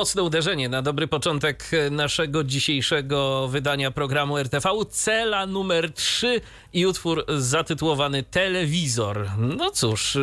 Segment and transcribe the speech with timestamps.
[0.00, 4.68] Mocne uderzenie na dobry początek naszego dzisiejszego wydania programu RTV.
[4.90, 6.40] Cela numer 3
[6.72, 9.30] i utwór zatytułowany Telewizor.
[9.38, 10.18] No cóż,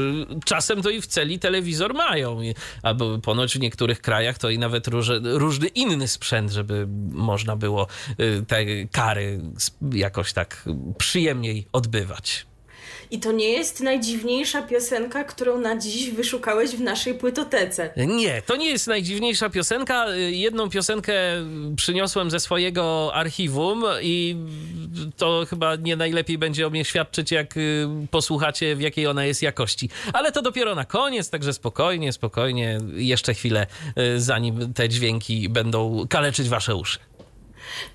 [0.45, 2.39] czasem to i w celi telewizor mają,
[2.83, 7.87] albo ponoć w niektórych krajach to i nawet różny, różny inny sprzęt, żeby można było
[8.19, 9.41] y, te kary
[9.91, 10.65] jakoś tak
[10.97, 12.46] przyjemniej odbywać.
[13.11, 17.89] I to nie jest najdziwniejsza piosenka, którą na dziś wyszukałeś w naszej płytotece.
[17.97, 20.05] Nie, to nie jest najdziwniejsza piosenka.
[20.29, 21.13] Jedną piosenkę
[21.75, 24.35] przyniosłem ze swojego archiwum i
[25.17, 29.41] to chyba nie najlepiej będzie o mnie świadczyć, jak y, posłuchacie, w jakiej ona jest
[29.41, 29.89] jakości.
[30.13, 32.79] Ale to dopiero na koniec, także spokojnie, spokojnie.
[32.95, 33.67] Jeszcze chwilę,
[33.99, 36.99] y, zanim te dźwięki będą kaleczyć wasze uszy.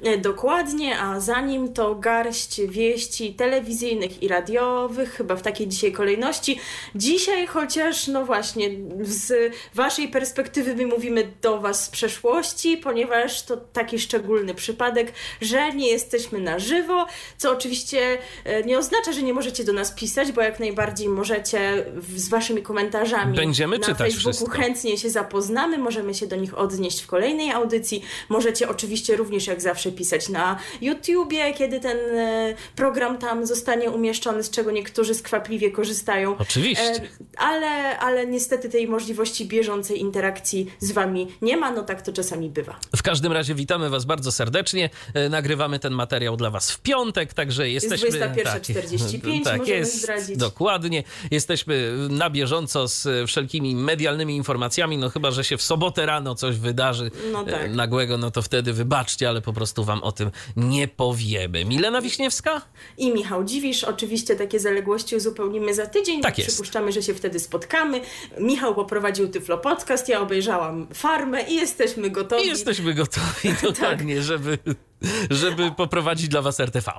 [0.03, 6.61] E, dokładnie, a zanim to garść wieści telewizyjnych i radiowych, chyba w takiej dzisiaj kolejności.
[6.95, 13.57] Dzisiaj, chociaż no właśnie, z waszej perspektywy my mówimy do was z przeszłości, ponieważ to
[13.57, 17.07] taki szczególny przypadek, że nie jesteśmy na żywo,
[17.39, 21.85] co oczywiście e, nie oznacza, że nie możecie do nas pisać, bo jak najbardziej możecie
[22.17, 24.51] z waszymi komentarzami Będziemy na czytać Facebooku wszystko.
[24.63, 28.03] chętnie się zapoznamy, możemy się do nich odnieść w kolejnej audycji.
[28.29, 34.42] Możecie oczywiście również jak zawsze pisać na YouTubie, kiedy ten e, program tam zostanie umieszczony,
[34.42, 36.37] z czego niektórzy skwapliwie korzystają.
[36.39, 36.84] Oczywiście.
[36.84, 37.01] E,
[37.37, 42.51] ale, ale niestety tej możliwości bieżącej interakcji z Wami nie ma, no tak to czasami
[42.51, 42.77] bywa.
[42.97, 44.91] W każdym razie witamy Was bardzo serdecznie.
[45.14, 48.07] E, Nagrywamy ten materiał dla Was w piątek, także jesteśmy...
[48.07, 50.36] Jest 21.45, tak, możemy jest, zdradzić.
[50.36, 51.05] Dokładnie.
[51.30, 56.57] Jesteśmy na bieżąco z wszelkimi medialnymi informacjami, no chyba, że się w sobotę rano coś
[56.57, 57.74] wydarzy No tak.
[57.74, 61.64] nagłego, no to wtedy wybaczcie, ale po prostu Wam o tym nie powiemy.
[61.64, 62.62] Milena Wiśniewska?
[62.98, 63.84] I Michał Dziwisz.
[63.84, 66.20] Oczywiście takie zaległości uzupełnimy za tydzień.
[66.20, 66.50] Tak jest.
[66.50, 68.00] Przypuszczamy, że się wtedy spotkamy.
[68.40, 72.45] Michał poprowadził Tyflo Podcast, ja obejrzałam Farmę i jesteśmy gotowi.
[72.45, 74.58] I jesteśmy gotowi dokładnie, żeby,
[75.30, 76.92] żeby poprowadzić dla Was RTV.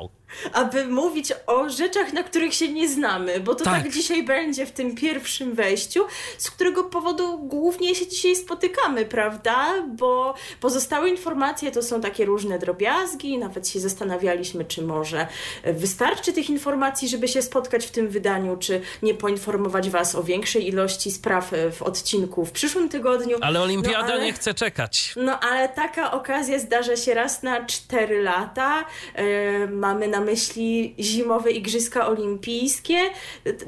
[0.53, 3.83] aby mówić o rzeczach, na których się nie znamy, bo to tak.
[3.83, 3.91] Tak.
[3.93, 6.05] dzisiaj będzie w tym pierwszym wejściu,
[6.37, 9.65] z którego powodu głównie się dzisiaj spotykamy, prawda?
[9.87, 15.27] Bo pozostałe informacje to są takie różne drobiazgi, nawet się zastanawialiśmy, czy może
[15.63, 20.67] wystarczy tych informacji, żeby się spotkać w tym wydaniu, czy nie poinformować Was o większej
[20.67, 23.37] ilości spraw w odcinku w przyszłym tygodniu.
[23.41, 25.13] Ale Olimpiada No, ale- nie chce czekać.
[25.15, 28.85] no ale taka okazja zdarza się raz na 4 lata.
[29.15, 32.97] E, mamy na myśli zimowe Igrzyska Olimpijskie.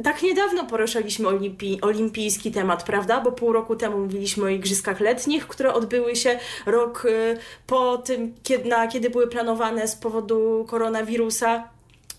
[0.03, 3.21] Tak niedawno poruszaliśmy olimpi olimpijski temat, prawda?
[3.21, 7.37] Bo pół roku temu mówiliśmy o Igrzyskach Letnich, które odbyły się rok e,
[7.67, 11.74] po tym, kiedy, na, kiedy były planowane z powodu koronawirusa.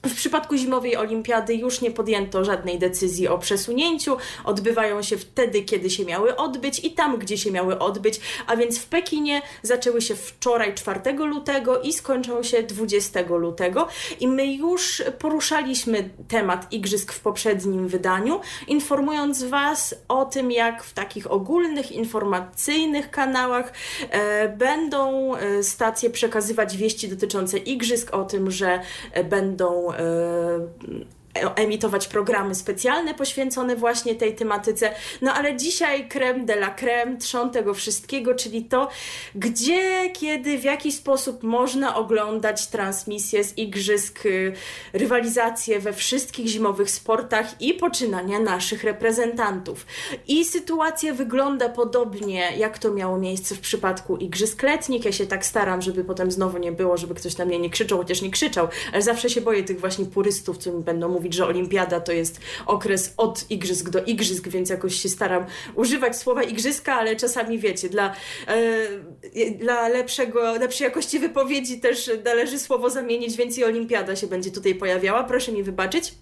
[0.09, 4.17] W przypadku zimowej olimpiady już nie podjęto żadnej decyzji o przesunięciu.
[4.45, 8.21] Odbywają się wtedy, kiedy się miały odbyć i tam, gdzie się miały odbyć.
[8.47, 13.89] A więc w Pekinie zaczęły się wczoraj 4 lutego i skończą się 20 lutego.
[14.21, 20.93] I my już poruszaliśmy temat igrzysk w poprzednim wydaniu, informując Was o tym, jak w
[20.93, 23.73] takich ogólnych, informacyjnych kanałach
[24.11, 28.81] e, będą e, stacje przekazywać wieści dotyczące igrzysk, o tym, że
[29.13, 31.16] e, będą e,
[31.57, 34.91] emitować programy specjalne poświęcone właśnie tej tematyce.
[35.23, 38.89] No ale dzisiaj creme de la creme, trzon tego wszystkiego, czyli to,
[39.35, 44.53] gdzie, kiedy, w jaki sposób można oglądać transmisje z igrzysk, y,
[44.93, 49.87] rywalizacje we wszystkich zimowych sportach i poczynania naszych reprezentantów.
[50.29, 55.05] I sytuacja wygląda podobnie, jak to miało miejsce w przypadku igrzysk letnich.
[55.05, 57.99] Ja się tak staram, żeby potem znowu nie było, żeby ktoś na mnie nie krzyczał,
[57.99, 61.47] chociaż nie krzyczał, ale zawsze się boję tych właśnie purystów, co mi będą mówić, że
[61.47, 66.95] olimpiada to jest okres od igrzysk do igrzysk, więc jakoś się staram używać słowa igrzyska,
[66.95, 68.15] ale czasami wiecie, dla,
[68.47, 74.51] e, dla lepszego, lepszej jakości wypowiedzi też należy słowo zamienić, więc i olimpiada się będzie
[74.51, 75.25] tutaj pojawiała.
[75.25, 76.15] Proszę mi wybaczyć.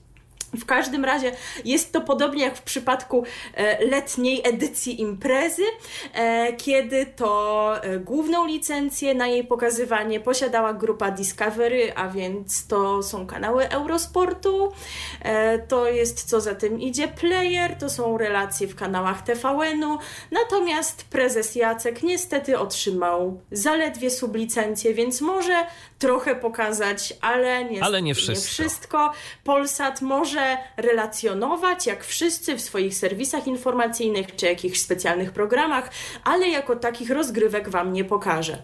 [0.58, 1.32] W każdym razie
[1.64, 3.24] jest to podobnie jak w przypadku
[3.54, 5.62] e, letniej edycji imprezy,
[6.14, 13.02] e, kiedy to e, główną licencję na jej pokazywanie posiadała grupa Discovery, a więc to
[13.02, 14.72] są kanały Eurosportu,
[15.68, 19.98] to jest co za tym idzie player, to są relacje w kanałach TVN-u,
[20.30, 25.66] natomiast prezes Jacek niestety otrzymał zaledwie sublicencję, więc może
[25.98, 28.62] trochę pokazać, ale nie, ale nie wszystko.
[28.62, 29.12] Nie wszystko.
[29.44, 30.43] Polsat może
[30.76, 35.90] relacjonować, jak wszyscy w swoich serwisach informacyjnych czy jakichś specjalnych programach,
[36.24, 38.58] ale jako takich rozgrywek Wam nie pokażę.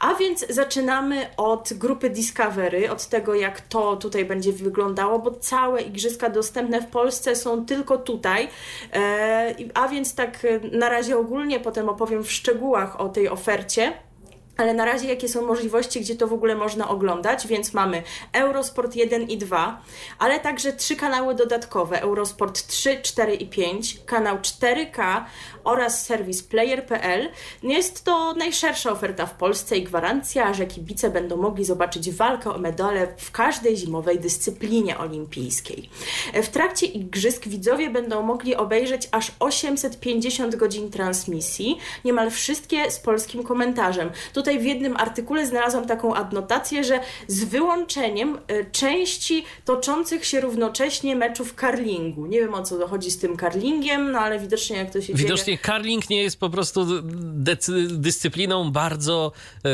[0.00, 5.82] A więc zaczynamy od grupy Discovery, od tego, jak to tutaj będzie wyglądało, bo całe
[5.82, 8.48] igrzyska dostępne w Polsce są tylko tutaj.
[8.92, 14.05] E, a więc tak na razie ogólnie, potem opowiem w szczegółach o tej ofercie.
[14.56, 18.96] Ale na razie jakie są możliwości, gdzie to w ogóle można oglądać, więc mamy Eurosport
[18.96, 19.82] 1 i 2,
[20.18, 25.24] ale także trzy kanały dodatkowe: Eurosport 3, 4 i 5, kanał 4K
[25.64, 27.28] oraz serwis player.pl.
[27.62, 32.58] Jest to najszersza oferta w Polsce i gwarancja, że kibice będą mogli zobaczyć walkę o
[32.58, 35.90] medale w każdej zimowej dyscyplinie olimpijskiej.
[36.34, 43.42] W trakcie igrzysk widzowie będą mogli obejrzeć aż 850 godzin transmisji, niemal wszystkie z polskim
[43.42, 44.10] komentarzem.
[44.32, 51.16] Tutaj w jednym artykule znalazłam taką adnotację, że z wyłączeniem e, części toczących się równocześnie
[51.16, 52.26] meczów karlingu.
[52.26, 55.44] Nie wiem o co dochodzi z tym karlingiem, no ale widocznie jak to się widocznie
[55.44, 56.86] dzieje karling nie jest po prostu
[57.88, 59.32] dyscypliną bardzo
[59.64, 59.68] e,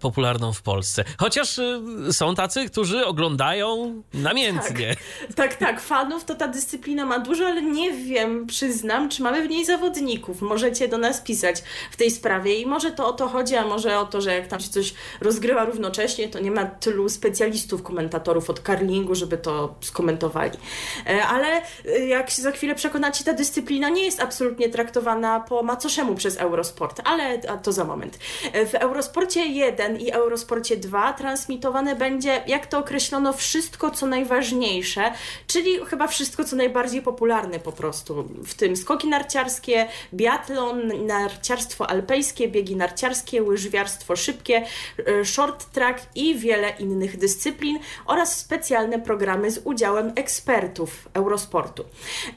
[0.00, 1.04] popularną w Polsce.
[1.18, 1.82] Chociaż e,
[2.12, 4.96] są tacy, którzy oglądają namiętnie.
[5.26, 9.46] Tak, tak, tak, fanów to ta dyscyplina ma dużo, ale nie wiem, przyznam, czy mamy
[9.46, 10.42] w niej zawodników.
[10.42, 13.98] Możecie do nas pisać w tej sprawie i może to o to chodzi, a może
[13.98, 18.50] o to, że jak tam się coś rozgrywa równocześnie, to nie ma tylu specjalistów, komentatorów
[18.50, 20.58] od karlingu, żeby to skomentowali.
[21.06, 25.40] E, ale e, jak się za chwilę przekonacie, ta dyscyplina nie jest absolutnie traktowana traktowana
[25.40, 28.18] po macoszemu przez Eurosport, ale to za moment.
[28.52, 35.12] W Eurosporcie 1 i Eurosporcie 2 transmitowane będzie, jak to określono, wszystko co najważniejsze,
[35.46, 42.48] czyli chyba wszystko co najbardziej popularne po prostu, w tym skoki narciarskie, biatlon, narciarstwo alpejskie,
[42.48, 44.64] biegi narciarskie, łyżwiarstwo szybkie,
[45.06, 51.84] e, short track i wiele innych dyscyplin oraz specjalne programy z udziałem ekspertów Eurosportu.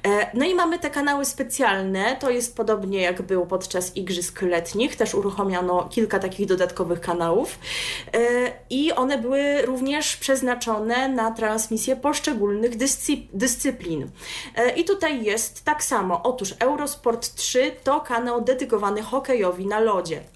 [0.07, 4.95] E, no i mamy te kanały specjalne, to jest podobnie jak było podczas Igrzysk Letnich,
[4.95, 7.59] też uruchomiono kilka takich dodatkowych kanałów
[8.13, 8.19] e,
[8.69, 14.09] i one były również przeznaczone na transmisję poszczególnych dyscyp dyscyplin.
[14.75, 16.23] I tutaj jest tak samo.
[16.23, 20.34] Otóż Eurosport 3 to kanał dedykowany hokejowi na lodzie.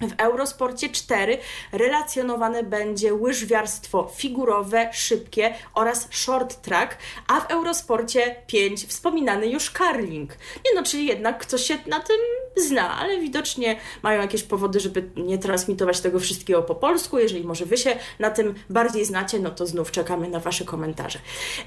[0.00, 1.38] W Eurosporcie 4
[1.72, 6.98] relacjonowane będzie łyżwiarstwo figurowe, szybkie oraz short track,
[7.28, 10.30] a w Eurosporcie 5 wspominany już karling.
[10.64, 12.16] Nie no, czyli jednak ktoś się na tym
[12.56, 17.18] zna, ale widocznie mają jakieś powody, żeby nie transmitować tego wszystkiego po polsku.
[17.18, 21.18] Jeżeli może Wy się na tym bardziej znacie, no to znów czekamy na Wasze komentarze.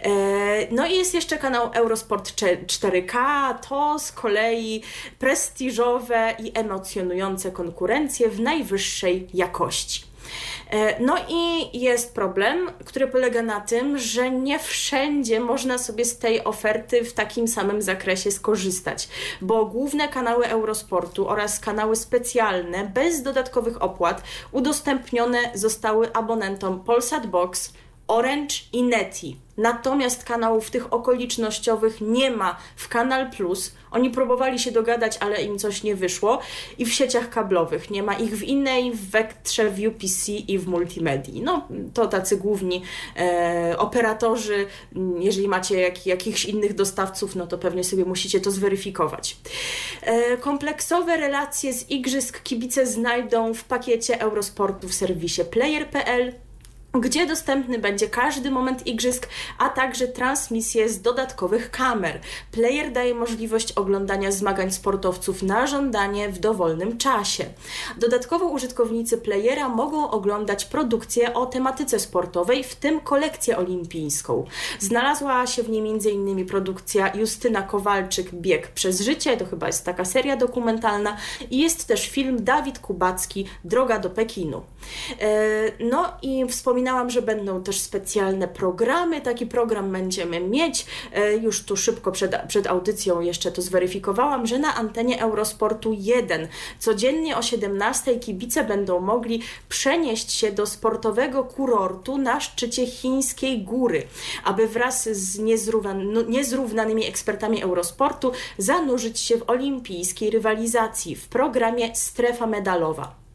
[0.03, 0.09] E,
[0.71, 2.31] no i jest jeszcze kanał Eurosport
[2.65, 3.15] 4K,
[3.69, 4.83] to z kolei
[5.19, 10.07] prestiżowe i emocjonujące konkurencje w najwyższej jakości.
[10.71, 16.17] E, no i jest problem, który polega na tym, że nie wszędzie można sobie z
[16.17, 19.09] tej oferty w takim samym zakresie skorzystać,
[19.41, 27.73] bo główne kanały Eurosportu oraz kanały specjalne bez dodatkowych opłat udostępnione zostały abonentom Polsat Box,
[28.07, 29.46] Orange i Neti.
[29.57, 33.75] Natomiast kanałów tych okolicznościowych nie ma w Kanal Plus.
[33.91, 36.39] Oni próbowali się dogadać, ale im coś nie wyszło.
[36.77, 40.67] I w sieciach kablowych nie ma ich w innej, w Vectrze, w UPC i w
[40.67, 41.41] Multimedii.
[41.41, 42.83] No, to tacy główni
[43.17, 44.65] e, operatorzy.
[45.19, 49.37] Jeżeli macie jak, jakichś innych dostawców, no to pewnie sobie musicie to zweryfikować.
[50.01, 56.46] E, kompleksowe relacje z igrzysk kibice znajdą w pakiecie Eurosportu w serwisie player.pl
[57.01, 59.27] gdzie dostępny będzie każdy moment igrzysk,
[59.57, 62.19] a także transmisje z dodatkowych kamer.
[62.51, 67.45] Player daje możliwość oglądania zmagań sportowców na żądanie w dowolnym czasie.
[67.97, 74.45] Dodatkowo użytkownicy playera mogą oglądać produkcje o tematyce sportowej, w tym kolekcję olimpijską.
[74.79, 76.45] Znalazła się w niej m.in.
[76.45, 81.17] produkcja Justyna Kowalczyk Bieg przez życie, to chyba jest taka seria dokumentalna
[81.51, 84.61] i jest też film Dawid Kubacki Droga do Pekinu.
[85.79, 86.45] No i
[86.87, 89.21] wspominałam, że będą też specjalne programy.
[89.21, 90.85] Taki program będziemy mieć.
[91.41, 96.47] Już tu szybko przed, przed audycją jeszcze to zweryfikowałam, że na antenie Eurosportu 1
[96.79, 104.07] codziennie o 17 kibice będą mogli przenieść się do sportowego kurortu na szczycie chińskiej góry,
[104.43, 105.39] aby wraz z
[106.03, 113.26] no, niezrównanymi ekspertami Eurosportu zanurzyć się w olimpijskiej rywalizacji w programie Strefa Medalowa.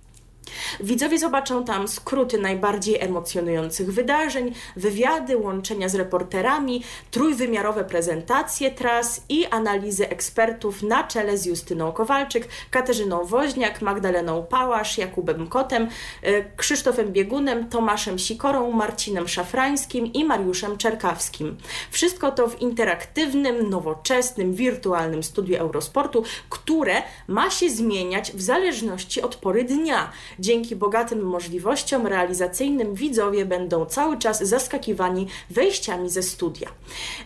[0.80, 9.46] Widzowie zobaczą tam skróty najbardziej emocjonujących wydarzeń, wywiady, łączenia z reporterami, trójwymiarowe prezentacje tras i
[9.46, 15.88] analizy ekspertów na czele z Justyną Kowalczyk, Katarzyną Woźniak, Magdaleną Pałasz, Jakubem Kotem,
[16.22, 21.56] e, Krzysztofem Biegunem, Tomaszem Sikorą, Marcinem Szafrańskim i Mariuszem Czerkawskim.
[21.90, 29.36] Wszystko to w interaktywnym, nowoczesnym, wirtualnym studiu Eurosportu, które ma się zmieniać w zależności od
[29.36, 30.10] pory dnia.
[30.38, 36.68] Dzięki bogatym możliwościom realizacyjnym widzowie będą cały czas zaskakiwani wejściami ze studia.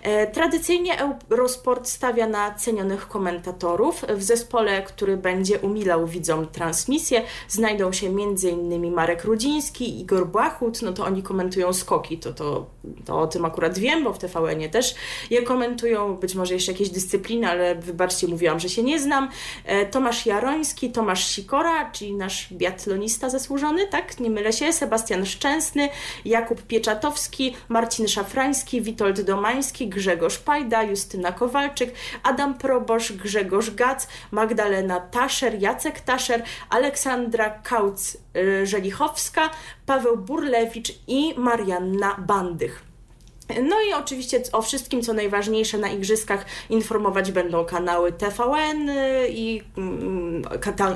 [0.02, 0.98] E, tradycyjnie
[1.30, 4.04] Eurosport stawia na cenionych komentatorów.
[4.16, 8.92] W zespole, który będzie umilał widzom transmisję, znajdą się m.in.
[8.92, 12.66] Marek Rudziński, Igor Błachut, no to oni komentują skoki, to, to,
[13.04, 14.94] to o tym akurat wiem, bo w TVN-ie też
[15.30, 19.28] je komentują, być może jeszcze jakieś dyscypliny, ale wybaczcie, mówiłam, że się nie znam.
[19.64, 24.21] E, Tomasz Jaroński, Tomasz Sikora, czyli nasz biatlonista pianista zasłużony, tak?
[24.21, 24.73] Nie mylę się.
[24.73, 25.88] Sebastian Szczęsny,
[26.25, 35.00] Jakub Pieczatowski, Marcin Szafrański, Witold Domański, Grzegorz Pajda, Justyna Kowalczyk, Adam Probosz, Grzegorz Gac, Magdalena
[35.00, 39.50] Taszer, Jacek Taszer, Aleksandra Kauc-Żelichowska,
[39.87, 42.96] Paweł Burlewicz i Marianna Bandych.
[43.49, 49.62] No i oczywiście o wszystkim, co najważniejsze na igrzyskach informować będą kanały TVN y, i
[49.79, 50.43] mm,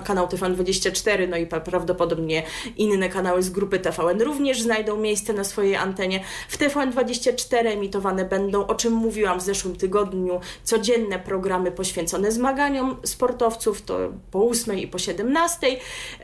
[0.05, 2.43] kanał TVN24, no i prawdopodobnie
[2.77, 6.25] inne kanały z grupy TVN również znajdą miejsce na swojej antenie.
[6.49, 13.83] W TVN24 emitowane będą, o czym mówiłam w zeszłym tygodniu, codzienne programy poświęcone zmaganiom sportowców,
[13.83, 13.99] to
[14.31, 15.67] po 8 i po 17,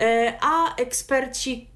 [0.00, 1.75] e, a eksperci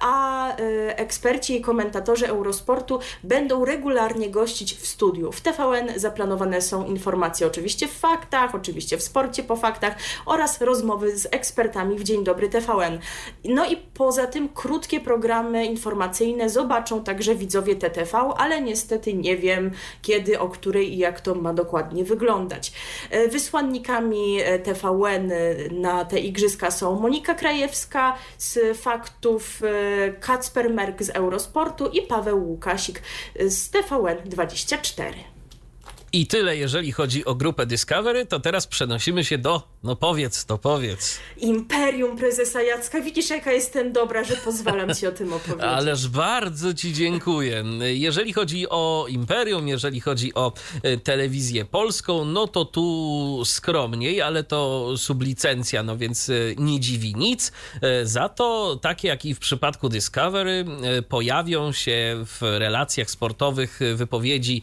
[0.00, 5.32] a y, eksperci i komentatorzy Eurosportu będą regularnie gościć w studiu.
[5.32, 9.94] W TVN zaplanowane są informacje oczywiście w faktach, oczywiście w sporcie po faktach
[10.26, 12.98] oraz rozmowy z ekspertami w Dzień Dobry TVN.
[13.44, 19.70] No i poza tym krótkie programy informacyjne zobaczą także widzowie TTV, ale niestety nie wiem
[20.02, 22.72] kiedy, o której i jak to ma dokładnie wyglądać.
[23.30, 25.32] Wysłannikami TVN
[25.70, 29.29] na te igrzyska są Monika Krajewska z faktu
[29.62, 33.02] E, Kacper Merk z Eurosportu i Paweł Łukasik
[33.48, 35.12] z TVN24.
[36.12, 40.58] I tyle, jeżeli chodzi o grupę Discovery, to teraz przenosimy się do, no powiedz to,
[40.58, 41.18] powiedz.
[41.36, 43.00] Imperium prezesa Jacka.
[43.00, 45.70] Widzisz, jaka jestem dobra, że pozwalam ci o tym opowiedzieć.
[45.78, 47.64] Ależ bardzo ci dziękuję.
[47.80, 54.44] Jeżeli chodzi o Imperium, jeżeli chodzi o e, telewizję polską, no to tu skromniej, ale
[54.44, 57.52] to sublicencja, no więc e, nie dziwi nic.
[57.82, 60.64] E, za to, takie jak i w przypadku Discovery,
[61.08, 64.62] pojawią się w relacjach sportowych wypowiedzi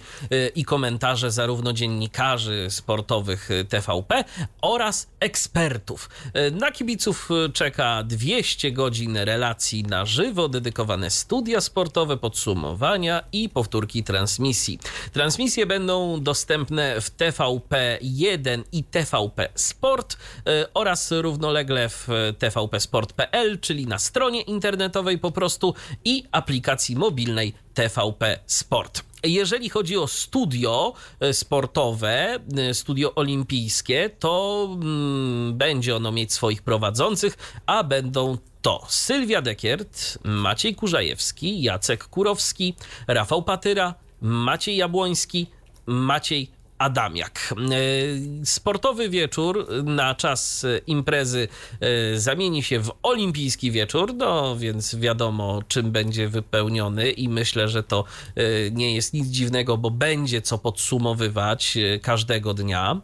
[0.55, 4.23] i komentarze zarówno dziennikarzy sportowych TVP
[4.61, 6.09] oraz ekspertów.
[6.51, 14.79] Na kibiców czeka 200 godzin relacji na żywo, dedykowane studia sportowe, podsumowania i powtórki transmisji.
[15.13, 22.07] Transmisje będą dostępne w TVP1 i TVP Sport e, oraz równolegle w
[22.39, 25.73] tvpsport.pl, czyli na stronie internetowej po prostu
[26.05, 29.06] i aplikacji mobilnej TVP Sport.
[29.23, 36.61] Jeżeli chodzi o studio e, sportowe, e, studio olimpijskie, to mm, będzie ono mieć swoich
[36.61, 42.75] prowadzących, a będą to Sylwia Dekiert, Maciej Kurzajewski, Jacek Kurowski,
[43.07, 45.47] Rafał Patyra, Maciej Jabłoński,
[45.85, 47.53] Maciej Adamiak.
[47.53, 51.47] E, sportowy wieczór na czas imprezy
[51.79, 57.83] e, zamieni się w olimpijski wieczór, no więc wiadomo czym będzie wypełniony i myślę, że
[57.83, 58.03] to
[58.35, 63.01] e, nie jest nic dziwnego, bo będzie co podsumowywać każdego dnia.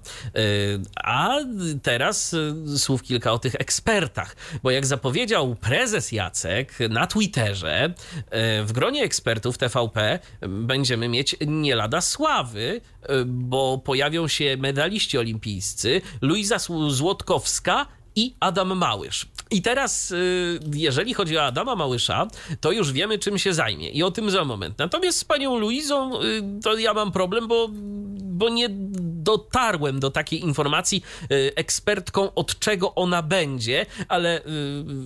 [0.95, 1.35] A
[1.83, 2.35] teraz
[2.77, 7.93] słów kilka o tych ekspertach, bo jak zapowiedział prezes Jacek na Twitterze,
[8.65, 12.81] w gronie ekspertów TVP będziemy mieć nie lada sławy,
[13.25, 16.57] bo pojawią się medaliści olimpijscy Luiza
[16.89, 19.25] Złotkowska i Adam Małysz.
[19.51, 22.27] I teraz, y, jeżeli chodzi o Adama Małysza,
[22.61, 24.77] to już wiemy, czym się zajmie i o tym za moment.
[24.77, 27.69] Natomiast z panią Luizą y, to ja mam problem, bo,
[28.19, 28.67] bo nie
[29.23, 34.41] dotarłem do takiej informacji y, ekspertką, od czego ona będzie, ale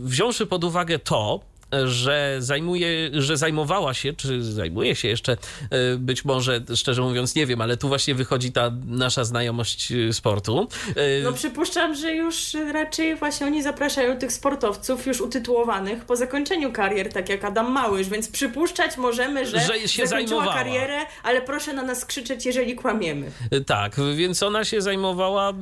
[0.04, 1.40] wziąwszy pod uwagę to,
[1.86, 5.32] że zajmuje, że zajmowała się, czy zajmuje się jeszcze,
[5.70, 10.14] e, być może, szczerze mówiąc, nie wiem, ale tu właśnie wychodzi ta nasza znajomość e,
[10.14, 10.68] sportu.
[10.96, 16.72] E, no przypuszczam, że już raczej właśnie oni zapraszają tych sportowców już utytułowanych po zakończeniu
[16.72, 20.54] karier, tak jak Adam Małysz, więc przypuszczać możemy, że, że się zakończyła zajmowała.
[20.64, 23.32] karierę, ale proszę na nas krzyczeć, jeżeli kłamiemy.
[23.66, 25.54] Tak, więc ona się zajmowała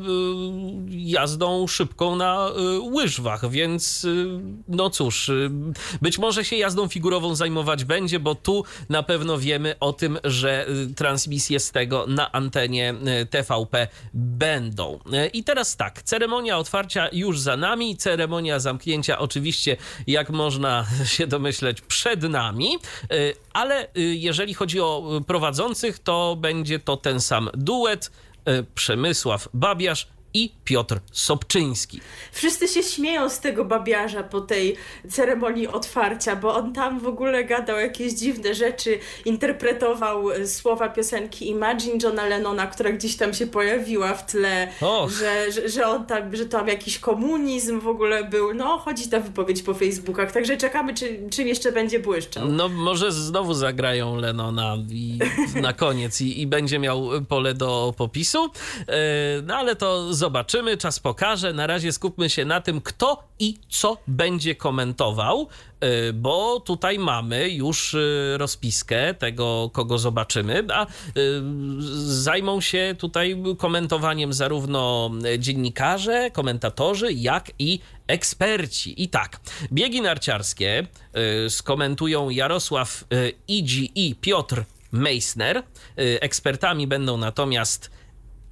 [0.90, 2.50] jazdą szybką na
[2.94, 4.08] łyżwach, więc
[4.68, 5.32] no cóż,
[6.02, 10.70] być może się jazdą figurową zajmować będzie, bo tu na pewno wiemy o tym, że
[10.70, 15.00] y, transmisje z tego na antenie y, TVP będą.
[15.26, 20.86] Y, I teraz tak, ceremonia otwarcia już za nami, ceremonia zamknięcia oczywiście, jak można
[21.16, 22.78] się domyśleć, przed nami,
[23.54, 28.12] ale jeżeli chodzi o prowadzących, to będzie to ten sam duet.
[28.76, 32.02] Przemysław Babiarz i Piotr Sobczyński.
[32.32, 34.76] Wszyscy się śmieją z tego babiarza po tej
[35.10, 41.50] ceremonii otwarcia, bo on tam w ogóle gadał jakieś dziwne rzeczy, interpretował e, słowa piosenki
[41.50, 44.68] Imagine Johna Lennona, która gdzieś tam się pojawiła w tle,
[45.20, 48.54] że, że, że on tam, że tam jakiś komunizm w ogóle był.
[48.54, 52.48] No, chodzi ta wypowiedź po Facebookach, także czekamy, czy, czym jeszcze będzie błyszczał.
[52.48, 55.20] No, może znowu zagrają Lennona i,
[55.62, 58.46] na koniec i, i będzie miał pole do popisu,
[58.88, 61.54] e, no ale to zobaczymy, czas pokaże.
[61.54, 65.48] Na razie skupmy się na tym, kto i co będzie komentował,
[66.10, 70.88] y, bo tutaj mamy już y, rozpiskę tego, kogo zobaczymy, a y,
[72.06, 79.04] zajmą się tutaj komentowaniem zarówno dziennikarze, komentatorzy, jak i eksperci.
[79.04, 79.40] I tak,
[79.72, 80.88] biegi narciarskie
[81.50, 83.04] skomentują Jarosław
[83.48, 85.64] Idzi i Piotr Meissner.
[86.22, 87.92] Ekspertami będą natomiast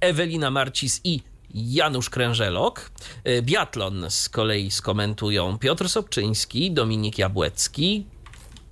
[0.00, 2.90] Ewelina Marcis i Janusz Krężelok.
[3.28, 8.06] Y, biatlon z kolei skomentują Piotr Sobczyński, Dominik Jabłecki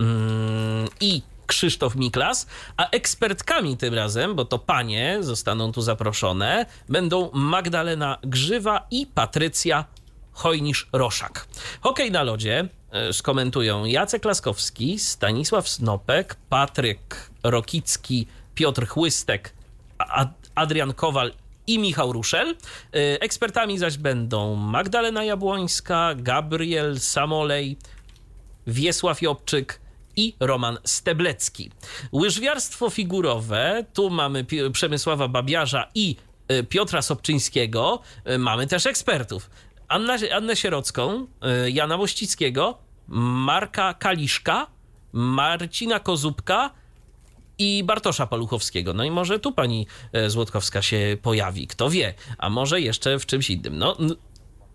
[0.01, 2.47] mm, i Krzysztof Miklas,
[2.77, 9.85] a ekspertkami tym razem, bo to panie zostaną tu zaproszone, będą Magdalena Grzywa i Patrycja
[10.35, 11.47] Chojnisz-Roszak.
[11.81, 12.69] Hokej na lodzie
[13.11, 19.55] y, skomentują Jacek Laskowski, Stanisław Snopek, Patryk Rokicki, Piotr Chłystek,
[20.55, 21.33] Adrian Kowal
[21.67, 22.51] i Michał Ruszel.
[22.51, 22.57] Y,
[23.21, 27.77] ekspertami zaś będą Magdalena Jabłońska, Gabriel Samolej,
[28.67, 29.81] Wiesław Jobczyk
[30.17, 31.71] i Roman Steblecki.
[32.13, 36.17] Łyżwiarstwo figurowe, tu mamy Przemysława Babiarza i
[36.53, 38.01] y, Piotra Sobczyńskiego,
[38.31, 39.51] y, mamy też ekspertów.
[39.89, 41.27] Anna, Annę Sierocką,
[41.69, 42.79] Jana Mościckiego,
[43.09, 44.67] Marka Kaliszka,
[45.13, 46.71] Marcina Kozubka
[47.59, 48.93] i Bartosza Paluchowskiego.
[48.93, 53.27] No i może tu pani e, Złotkowska się pojawi, kto wie, a może jeszcze w
[53.27, 53.79] czymś innym.
[53.79, 53.97] No,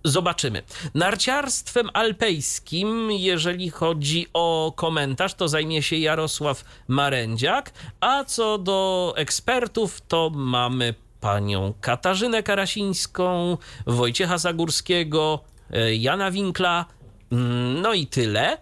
[0.04, 0.64] Zobaczymy.
[0.94, 10.02] Narciarstwem alpejskim, jeżeli chodzi o komentarz, to zajmie się Jarosław Marędziak, a co do ekspertów,
[10.08, 15.40] to mamy panią Katarzynę Karasińską, Wojciecha Zagórskiego,
[15.72, 16.86] e, Jana Winkla,
[17.32, 18.58] mm, no i tyle.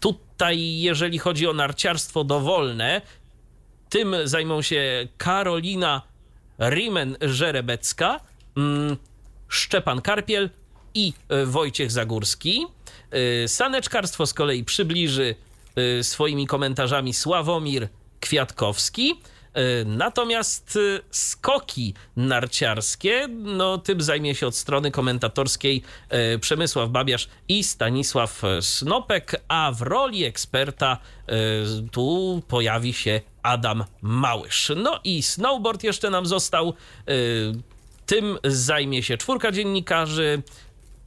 [0.00, 3.00] Tu Tutaj, jeżeli chodzi o narciarstwo dowolne,
[3.88, 6.02] tym zajmą się Karolina
[6.58, 8.20] Rimen-Żerebecka,
[8.56, 8.96] mm,
[9.48, 10.50] Szczepan Karpiel
[10.94, 12.66] i e, Wojciech Zagórski.
[13.10, 15.34] E, saneczkarstwo z kolei przybliży
[16.02, 17.88] swoimi komentarzami Sławomir
[18.20, 19.20] Kwiatkowski.
[19.56, 27.28] E, natomiast e, skoki narciarskie, no tym zajmie się od strony komentatorskiej e, Przemysław Babiarz
[27.48, 30.98] i Stanisław Snopek, a w roli eksperta
[31.92, 34.72] tu pojawi się Adam Małysz.
[34.76, 36.74] No i snowboard jeszcze nam został.
[38.06, 40.42] Tym zajmie się czwórka dziennikarzy: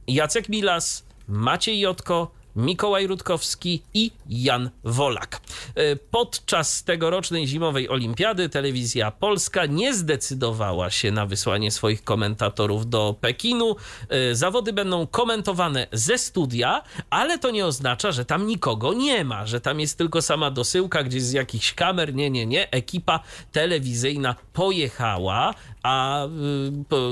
[0.08, 5.40] Jacek Milas, Maciej Jotko, Mikołaj Rutkowski i Jan Wolak.
[5.74, 13.14] E, podczas tegorocznej zimowej olimpiady telewizja polska nie zdecydowała się na wysłanie swoich komentatorów do
[13.20, 13.76] Pekinu.
[14.08, 19.46] E, zawody będą komentowane ze studia, ale to nie oznacza, że tam nikogo nie ma,
[19.46, 22.14] że tam jest tylko sama dosyłka gdzieś z jakichś kamer.
[22.14, 22.70] Nie, nie, nie.
[22.70, 23.20] Ekipa
[23.52, 26.26] telewizyjna pojechała, a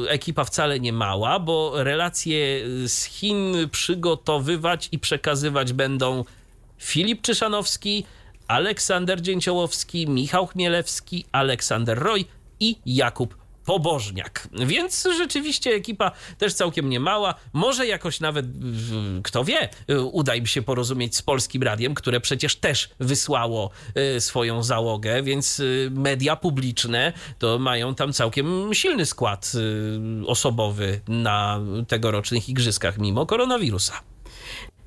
[0.04, 6.24] y, ekipa wcale nie mała, bo relacje z Chin przygotowywać i przekazywać będą
[6.78, 8.04] Filip Czyszanowski,
[8.48, 12.24] Aleksander Dzięciołowski, Michał Chmielewski, Aleksander Roy
[12.60, 14.48] i Jakub pobożniak.
[14.66, 17.34] Więc rzeczywiście ekipa też całkiem niemała.
[17.52, 18.46] Może jakoś nawet,
[19.22, 19.68] kto wie,
[20.12, 23.70] uda im się porozumieć z Polskim Radiem, które przecież też wysłało
[24.16, 31.00] y, swoją załogę, więc y, media publiczne to mają tam całkiem silny skład y, osobowy
[31.08, 34.00] na tegorocznych igrzyskach, mimo koronawirusa.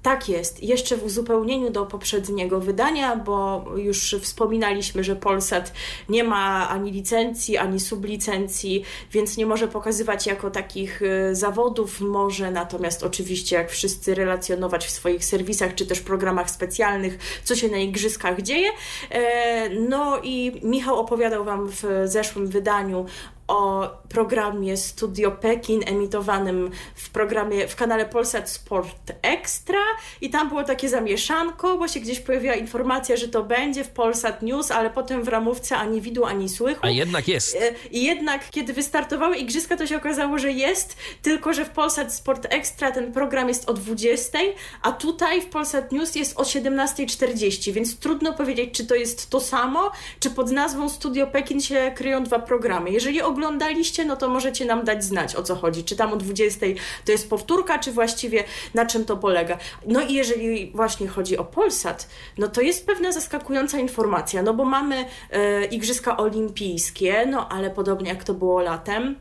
[0.02, 0.64] Tak jest.
[0.64, 5.74] Jeszcze w uzupełnieniu do poprzedniego wydania, bo już wspominaliśmy, że Polsat
[6.10, 12.02] nie ma ani licencji, ani sublicencji, więc nie może pokazywać jako takich y, zawodów.
[12.02, 17.68] Może natomiast oczywiście, jak wszyscy, relacjonować w swoich serwisach czy też programach specjalnych, co się
[17.68, 18.70] na igrzyskach dzieje.
[19.10, 23.06] E, no i Michał opowiadał Wam w zeszłym wydaniu
[23.48, 29.80] o programie Studio Pekin emitowanym w programie w kanale Polsat Sport Extra
[30.22, 34.42] i tam było takie zamieszanko, bo się gdzieś pojawiła informacja, że to będzie w Polsat
[34.42, 36.80] News, ale potem w ramówce ani widu, ani słychu.
[36.82, 37.56] A jednak jest.
[37.56, 42.14] E, I jednak kiedy wystartowały igrzyska, to się okazało, że jest, tylko że w Polsat
[42.14, 44.40] Sport Extra ten program jest o 20,
[44.82, 49.40] a tutaj w Polsat News jest o 17.40, więc trudno powiedzieć, czy to jest to
[49.40, 52.92] samo, czy pod nazwą Studio Pekin się kryją dwa programy.
[52.92, 55.84] Jeżeli oglądacie oglądaliście, no to możecie nam dać znać o co chodzi.
[55.84, 56.66] Czy tam o 20
[57.06, 59.58] to jest powtórka, czy właściwie na czym to polega.
[59.86, 64.66] No i jeżeli właśnie chodzi o Polsat, no to jest pewna zaskakująca informacja, no bo
[64.66, 69.16] mamy e, Igrzyska Olimpijskie, no ale podobnie jak to było latem,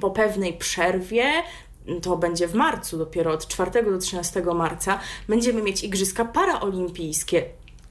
[0.00, 1.32] po pewnej przerwie
[2.02, 4.98] to będzie w marcu, dopiero od 4 do 13 marca,
[5.28, 7.44] będziemy mieć Igrzyska Paraolimpijskie.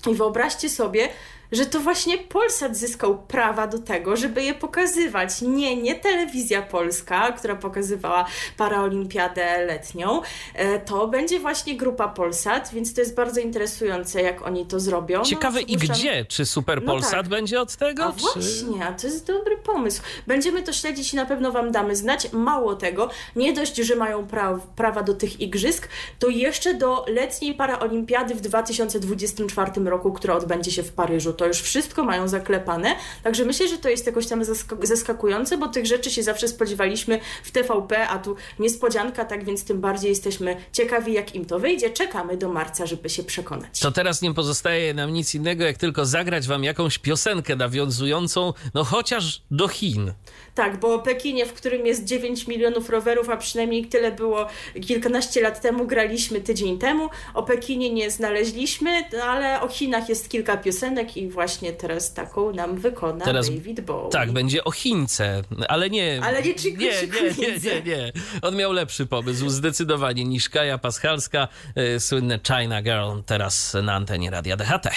[0.07, 1.09] I wyobraźcie sobie,
[1.51, 5.41] że to właśnie Polsat zyskał prawa do tego, żeby je pokazywać.
[5.41, 8.25] Nie, nie telewizja polska, która pokazywała
[8.57, 10.21] paraolimpiadę letnią,
[10.53, 15.19] e, to będzie właśnie grupa Polsat, więc to jest bardzo interesujące, jak oni to zrobią.
[15.19, 16.25] No, Ciekawe no, i gdzie?
[16.25, 17.27] Czy Super no Polsat tak.
[17.27, 18.03] będzie od tego?
[18.03, 18.19] A czy...
[18.21, 20.01] właśnie, a to jest dobry pomysł.
[20.27, 22.31] Będziemy to śledzić i na pewno Wam damy znać.
[22.31, 25.87] Mało tego, nie dość, że mają pra prawa do tych igrzysk,
[26.19, 31.61] to jeszcze do letniej paraolimpiady w 2024 roku, która odbędzie się w Paryżu to już
[31.61, 32.95] wszystko mają zaklepane.
[33.23, 34.41] Także myślę, że to jest jakoś tam
[34.83, 39.81] zaskakujące, bo tych rzeczy się zawsze spodziewaliśmy w TVP, a tu niespodzianka, tak więc tym
[39.81, 41.89] bardziej jesteśmy ciekawi, jak im to wyjdzie.
[41.89, 43.79] Czekamy do marca, żeby się przekonać.
[43.79, 48.83] To teraz nie pozostaje nam nic innego, jak tylko zagrać wam jakąś piosenkę nawiązującą, no
[48.83, 50.13] chociaż do Chin.
[50.55, 54.47] Tak, bo o Pekinie, w którym jest 9 milionów rowerów, a przynajmniej tyle było
[54.87, 57.09] kilkanaście lat temu, graliśmy tydzień temu.
[57.33, 62.77] O Pekinie nie znaleźliśmy, ale o Chinach jest kilka piosenek i właśnie teraz taką nam
[62.77, 64.09] wykona teraz, David Bowie.
[64.09, 66.19] Tak, będzie o Chince, ale nie...
[66.23, 66.97] Ale nie nie, nie,
[67.37, 68.11] nie, nie, nie.
[68.41, 71.47] On miał lepszy pomysł, zdecydowanie, niż Kaja Paschalska,
[71.95, 74.89] y, słynne China Girl, teraz na antenie Radia DHT.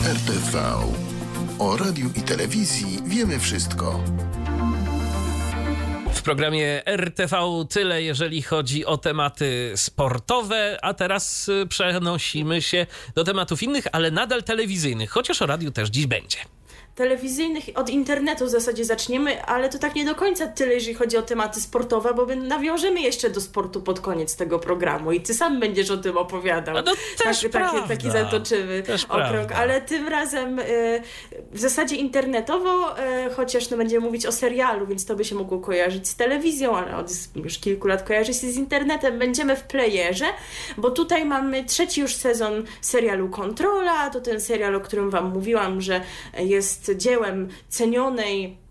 [0.00, 0.62] RTV.
[1.58, 4.00] O radiu i telewizji wiemy wszystko.
[6.14, 7.36] W programie RTV
[7.70, 14.10] tyle, jeżeli chodzi o tematy sportowe, a teraz y, przenosimy się do tematów innych, ale
[14.10, 16.38] nadal telewizyjnych, chociaż o radiu też dziś będzie
[16.94, 21.16] telewizyjnych, od internetu w zasadzie zaczniemy, ale to tak nie do końca tyle, jeżeli chodzi
[21.16, 25.34] o tematy sportowe, bo my nawiążemy jeszcze do sportu pod koniec tego programu i ty
[25.34, 26.74] sam będziesz o tym opowiadał.
[26.74, 26.92] No to
[27.24, 29.56] też tak, taki, taki zatoczymy też okrąg, prawda.
[29.56, 31.02] ale tym razem y,
[31.52, 35.58] w zasadzie internetowo, y, chociaż no będziemy mówić o serialu, więc to by się mogło
[35.58, 39.18] kojarzyć z telewizją, ale od już kilku lat kojarzy się z internetem.
[39.18, 40.26] Będziemy w playerze,
[40.76, 45.80] bo tutaj mamy trzeci już sezon serialu Kontrola, to ten serial, o którym wam mówiłam,
[45.80, 46.00] że
[46.38, 48.63] jest dziełem cenionej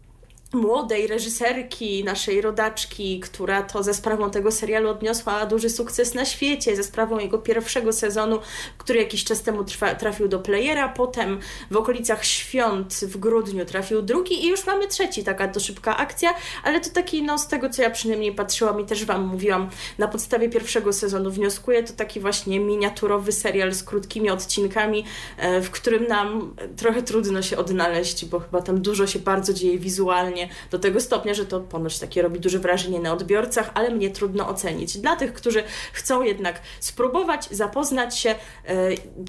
[0.54, 6.76] młodej reżyserki, naszej rodaczki, która to ze sprawą tego serialu odniosła duży sukces na świecie,
[6.76, 8.40] ze sprawą jego pierwszego sezonu,
[8.78, 11.40] który jakiś czas temu trwa, trafił do playera, potem
[11.72, 16.34] w okolicach świąt w grudniu trafił drugi i już mamy trzeci, taka to szybka akcja,
[16.64, 20.08] ale to taki, no z tego co ja przynajmniej patrzyłam i też Wam mówiłam, na
[20.08, 25.06] podstawie pierwszego sezonu wnioskuję, to taki właśnie miniaturowy serial z krótkimi odcinkami,
[25.38, 29.78] e, w którym nam trochę trudno się odnaleźć, bo chyba tam dużo się bardzo dzieje
[29.78, 34.10] wizualnie, do tego stopnia, że to ponoć takie robi duże wrażenie na odbiorcach, ale mnie
[34.10, 34.98] trudno ocenić.
[34.98, 38.36] Dla tych, którzy chcą jednak spróbować, zapoznać się, e,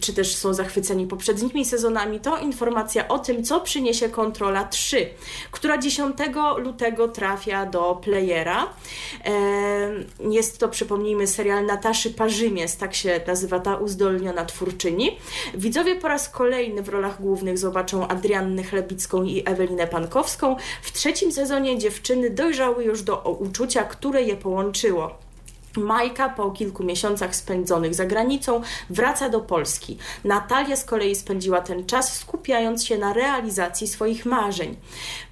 [0.00, 5.09] czy też są zachwyceni poprzednimi sezonami, to informacja o tym, co przyniesie Kontrola 3,
[5.50, 6.16] która 10
[6.59, 8.66] lutego trafia do playera.
[9.24, 9.31] E,
[10.31, 15.18] jest to, przypomnijmy, serial Nataszy Parzymies, tak się nazywa ta uzdolniona twórczyni.
[15.55, 20.57] Widzowie po raz kolejny w rolach głównych zobaczą Adriannę Chlebicką i Ewelinę Pankowską.
[20.83, 25.18] W trzecim sezonie dziewczyny dojrzały już do uczucia, które je połączyło.
[25.76, 29.98] Majka po kilku miesiącach spędzonych za granicą wraca do Polski.
[30.24, 34.76] Natalia z kolei spędziła ten czas skupiając się na realizacji swoich marzeń.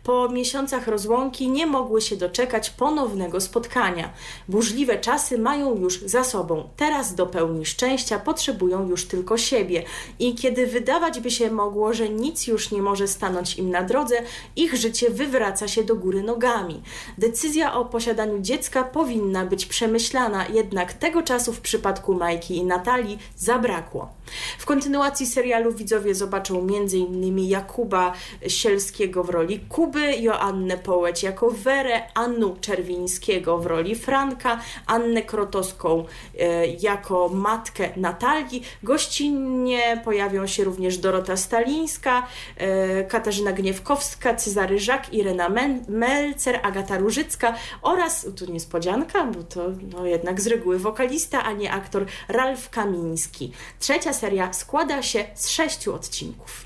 [0.02, 4.12] Po miesiącach rozłąki nie mogły się doczekać ponownego spotkania.
[4.48, 6.68] Burzliwe czasy mają już za sobą.
[6.76, 9.82] Teraz do pełni szczęścia potrzebują już tylko siebie.
[10.18, 14.16] I kiedy wydawać by się mogło, że nic już nie może stanąć im na drodze,
[14.56, 16.82] ich życie wywraca się do góry nogami.
[17.18, 23.18] Decyzja o posiadaniu dziecka powinna być przemyślana, jednak tego czasu w przypadku Majki i Natalii
[23.36, 24.21] zabrakło.
[24.59, 27.38] W kontynuacji serialu widzowie zobaczą m.in.
[27.38, 28.12] Jakuba
[28.47, 36.05] Sielskiego w roli Kuby, Joannę Połeć jako Werę, Annu Czerwińskiego w roli Franka, Annę Krotowską
[36.38, 38.62] e, jako matkę Natalii.
[38.83, 45.49] Gościnnie pojawią się również Dorota Stalińska, e, Katarzyna Gniewkowska, Cezary Żak, Irena
[45.88, 49.61] Melcer, Agata Różycka oraz, tu niespodzianka, bo to
[49.92, 53.53] no, jednak z reguły wokalista, a nie aktor Ralf Kamiński.
[53.79, 56.64] Trzecia seria składa się z sześciu odcinków.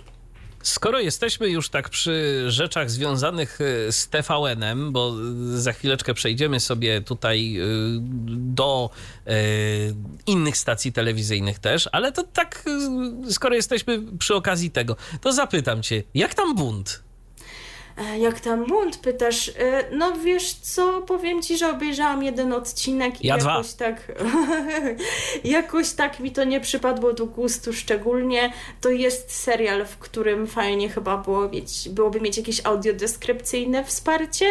[0.63, 5.15] Skoro jesteśmy już tak przy rzeczach związanych y, z TVN-em, bo
[5.55, 7.63] y, za chwileczkę przejdziemy sobie tutaj y,
[8.37, 8.91] do
[10.27, 12.65] innych stacji telewizyjnych też, ale to tak,
[13.31, 17.06] skoro jesteśmy przy okazji tego, to zapytam cię, jak tam bunt?
[17.97, 19.49] E, jak tam bunt, pytasz?
[19.49, 23.85] E, no wiesz co, powiem ci, że obejrzałam jeden odcinek i ja jakoś dwa.
[23.87, 24.13] tak
[25.45, 28.53] jakoś tak mi to nie przypadło do gustu szczególnie.
[28.81, 34.47] To jest serial, w którym fajnie chyba było mieć, byłoby mieć jakieś audiodeskrypcyjne wsparcie,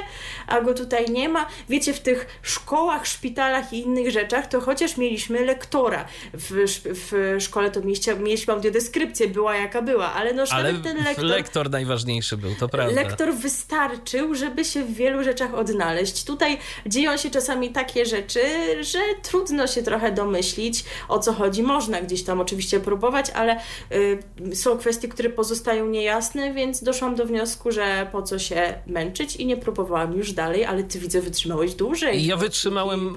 [0.48, 1.48] a go tutaj nie ma.
[1.70, 6.06] Wiecie, w tych szkołach, szpitalach i innych rzeczach, to chociaż mieliśmy lektora.
[6.34, 11.26] W, w szkole to mieliśmy, mieliśmy audiodeskrypcję, była jaka była, ale no ale ten lektor...
[11.26, 12.96] lektor najważniejszy był, to prawda.
[13.02, 16.24] Lektor wystarczył, żeby się w wielu rzeczach odnaleźć.
[16.24, 18.40] Tutaj dzieją się czasami takie rzeczy,
[18.82, 21.64] że trudno się trochę domyślić, o co chodzi.
[21.64, 23.60] Można gdzieś tam oczywiście próbować, ale
[23.92, 29.36] y, są kwestie, które pozostają niejasne, więc doszłam do wniosku, że po co się męczyć
[29.36, 32.26] i nie próbowałam już dalej, ale ty widzę, wytrzymałeś dłużej.
[32.26, 33.16] Ja wytrzymałem,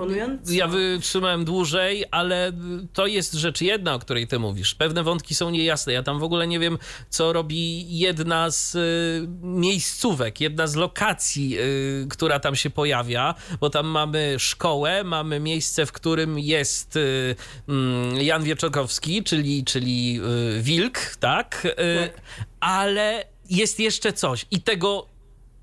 [0.51, 2.53] ja wytrzymałem dłużej, ale
[2.93, 4.75] to jest rzecz jedna, o której ty mówisz.
[4.75, 5.93] Pewne wątki są niejasne.
[5.93, 6.79] Ja tam w ogóle nie wiem,
[7.09, 13.35] co robi jedna z y, miejsców miejscówek, jedna z lokacji, yy, która tam się pojawia,
[13.61, 20.23] bo tam mamy szkołę, mamy miejsce, w którym jest yy, Jan Wieczorkowski, czyli, czyli yy,
[20.63, 21.67] Wilk, tak?
[21.77, 22.21] tak?
[22.61, 25.07] Ale jest jeszcze coś i tego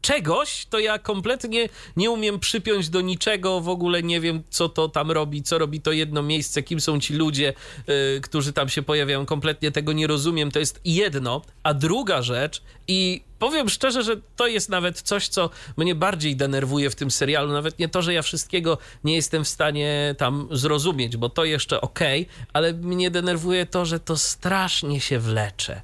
[0.01, 4.89] czegoś, to ja kompletnie nie umiem przypiąć do niczego, w ogóle nie wiem, co to
[4.89, 7.53] tam robi, co robi to jedno miejsce, kim są ci ludzie,
[7.87, 11.41] yy, którzy tam się pojawiają, kompletnie tego nie rozumiem, to jest jedno.
[11.63, 16.89] A druga rzecz, i powiem szczerze, że to jest nawet coś, co mnie bardziej denerwuje
[16.89, 17.53] w tym serialu.
[17.53, 21.81] Nawet nie to, że ja wszystkiego nie jestem w stanie tam zrozumieć, bo to jeszcze
[21.81, 25.81] okej, okay, ale mnie denerwuje to, że to strasznie się wlecze.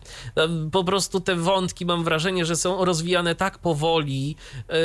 [0.71, 4.35] Po prostu te wątki mam wrażenie, że są rozwijane tak powoli
[4.69, 4.75] yy,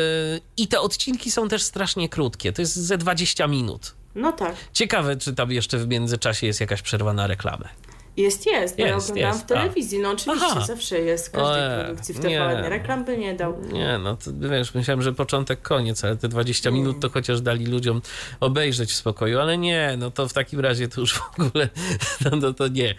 [0.57, 2.53] i te odcinki są też strasznie krótkie.
[2.53, 3.95] To jest ze 20 minut.
[4.15, 4.57] No tak.
[4.73, 7.69] Ciekawe, czy tam jeszcze w międzyczasie jest jakaś przerwa na reklamę.
[8.17, 9.99] Jest, jest, bo jest, ja oglądałam jest, w telewizji.
[9.99, 10.67] No oczywiście, Aha.
[10.67, 12.63] zawsze jest w każdej o, produkcji w TVN.
[12.63, 12.69] Nie.
[12.69, 13.63] Reklam by nie dał.
[13.73, 16.81] Nie, no to wiesz, myślałem, że początek, koniec, ale te 20 mm.
[16.81, 18.03] minut to chociaż dali ludziom
[18.41, 21.69] obejrzeć w spokoju, ale nie, no to w takim razie to już w ogóle,
[22.25, 22.95] no, no to nie.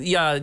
[0.00, 0.34] Ja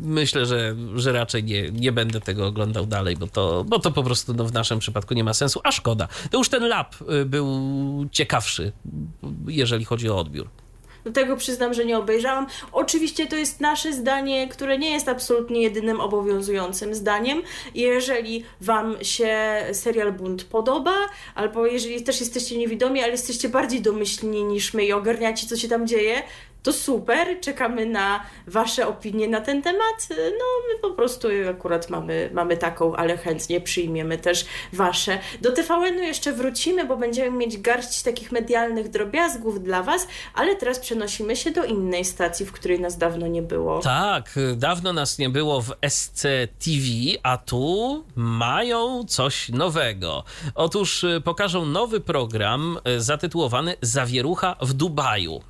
[0.00, 4.02] myślę, że, że raczej nie, nie będę tego oglądał dalej, bo to, bo to po
[4.02, 6.08] prostu no, w naszym przypadku nie ma sensu, a szkoda.
[6.30, 7.48] To już ten lab y, był
[8.12, 8.72] ciekawszy,
[9.46, 10.63] jeżeli chodzi o odbiór.
[11.04, 12.46] Do tego przyznam, że nie obejrzałam.
[12.72, 17.42] Oczywiście to jest nasze zdanie, które nie jest absolutnie jedynym obowiązującym zdaniem.
[17.74, 19.36] Jeżeli Wam się
[19.72, 20.94] serial Bunt podoba,
[21.34, 25.68] albo jeżeli też jesteście niewidomi, ale jesteście bardziej domyślni niż my i ogarniacie, co się
[25.68, 26.22] tam dzieje,
[26.64, 30.08] to super, czekamy na Wasze opinie na ten temat.
[30.10, 35.18] No, my po prostu akurat mamy, mamy taką, ale chętnie przyjmiemy też Wasze.
[35.40, 40.78] Do TVN-u jeszcze wrócimy, bo będziemy mieć garść takich medialnych drobiazgów dla Was, ale teraz
[40.78, 43.80] przenosimy się do innej stacji, w której nas dawno nie było.
[43.80, 46.84] Tak, dawno nas nie było w SCTV,
[47.22, 50.24] a tu mają coś nowego.
[50.54, 55.40] Otóż y, pokażą nowy program y, zatytułowany Zawierucha w Dubaju.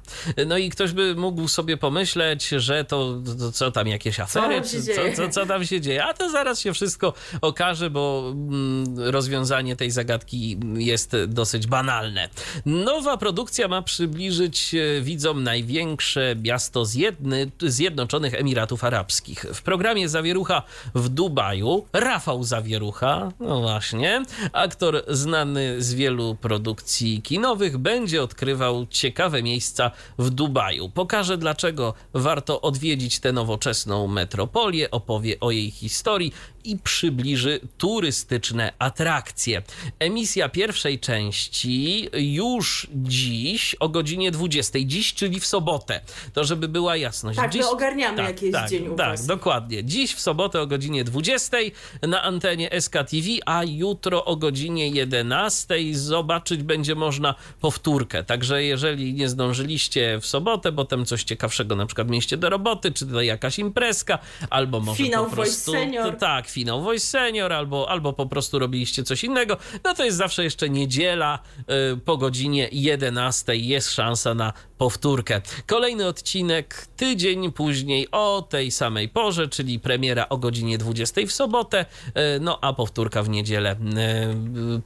[0.46, 4.77] No i ktoś by mógł sobie pomyśleć, że to, to co tam, jakieś afery, co,
[4.81, 6.05] co, co, co, tam się dzieje.
[6.05, 12.29] A to zaraz się wszystko okaże, bo mm, rozwiązanie tej zagadki jest dosyć banalne.
[12.67, 19.47] Nowa produkcja ma przybliżyć widzom największe miasto z jedny, Zjednoczonych Emiratów Arabskich.
[19.55, 20.62] W programie Zawierucha
[20.95, 29.43] w Dubaju Rafał Zawierucha, no właśnie, aktor znany z wielu produkcji kinowych, będzie odkrywał ciekawe
[29.43, 36.33] miejsca w Dubaju pokaże dlaczego warto odwiedzić tę nowoczesną metropolię, opowie o jej historii
[36.64, 39.62] i przybliży turystyczne atrakcje.
[39.98, 44.79] Emisja pierwszej części już dziś o godzinie 20.
[44.85, 46.00] Dziś, czyli w sobotę.
[46.33, 47.38] To żeby była jasność.
[47.38, 47.62] Tak, dziś...
[47.62, 49.27] my ogarniamy, tak, jaki jest tak, dzień u Tak, was.
[49.27, 49.85] dokładnie.
[49.85, 51.57] Dziś w sobotę o godzinie 20
[52.03, 58.24] na antenie SKTV, a jutro o godzinie 11 zobaczyć będzie można powtórkę.
[58.24, 62.92] Także jeżeli nie zdążyliście w sobotę, bo tam coś ciekawszego na przykład mieliście do roboty,
[62.92, 64.18] czy to jakaś imprezka,
[64.50, 65.72] albo może Finał po Voice prostu...
[65.72, 66.16] Senior.
[66.16, 70.45] Tak, finał Voice Senior, albo, albo po prostu robiliście coś innego, no to jest zawsze
[70.45, 75.41] jeszcze niedziela y, po godzinie 11 jest szansa na powtórkę.
[75.67, 81.87] Kolejny odcinek tydzień później o tej samej porze, czyli premiera o godzinie 20 w sobotę,
[82.09, 83.77] y, no a powtórka w niedzielę y,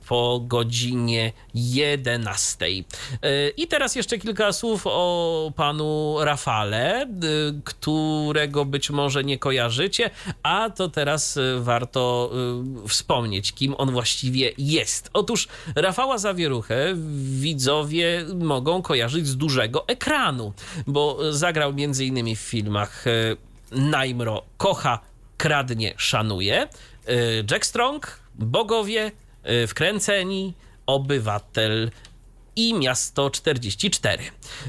[0.09, 2.67] po godzinie 11.
[2.67, 2.85] Y,
[3.57, 7.09] I teraz jeszcze kilka słów o panu Rafale,
[7.65, 10.11] którego być może nie kojarzycie,
[10.43, 12.31] a to teraz warto
[12.89, 15.11] wspomnieć, kim on właściwie jest.
[15.13, 16.95] Otóż Rafała Zawieruchę
[17.41, 20.53] widzowie mogą kojarzyć z dużego ekranu,
[20.87, 23.37] bo zagrał między innymi w filmach y,
[23.73, 25.01] Najmro kocha,
[25.37, 26.69] kradnie, szanuje,
[27.09, 29.13] y, Jack Strong, Bogowie,
[29.69, 30.55] Wkręceni,
[30.87, 31.91] Obywatel
[32.59, 34.25] i Miasto 44.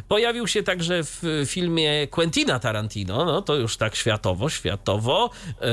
[0.08, 5.30] Pojawił się także w filmie Quentina Tarantino, no to już tak światowo, światowo,
[5.62, 5.70] e,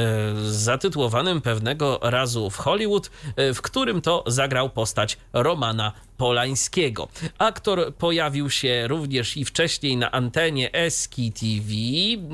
[0.51, 7.09] zatytułowanym pewnego razu w Hollywood, e, w którym to zagrał postać Romana Polańskiego.
[7.39, 11.73] Aktor pojawił się również i wcześniej na antenie Eski TV.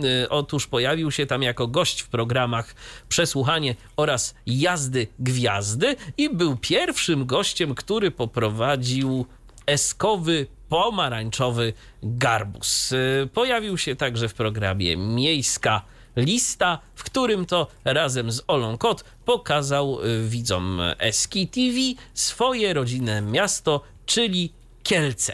[0.08, 2.74] E, Otóż pojawił się tam jako gość w programach
[3.08, 9.26] Przesłuchanie oraz Jazdy Gwiazdy i był pierwszym gościem, który poprowadził
[9.66, 11.72] eskowy pomarańczowy
[12.02, 12.92] garbus.
[12.92, 15.82] Y, Pojawił się także w programie Miejska
[16.16, 21.76] Lista, w którym to razem z Olą Kot pokazał y, widzom Eski TV
[22.14, 25.32] swoje rodzinne miasto, czyli Kielce.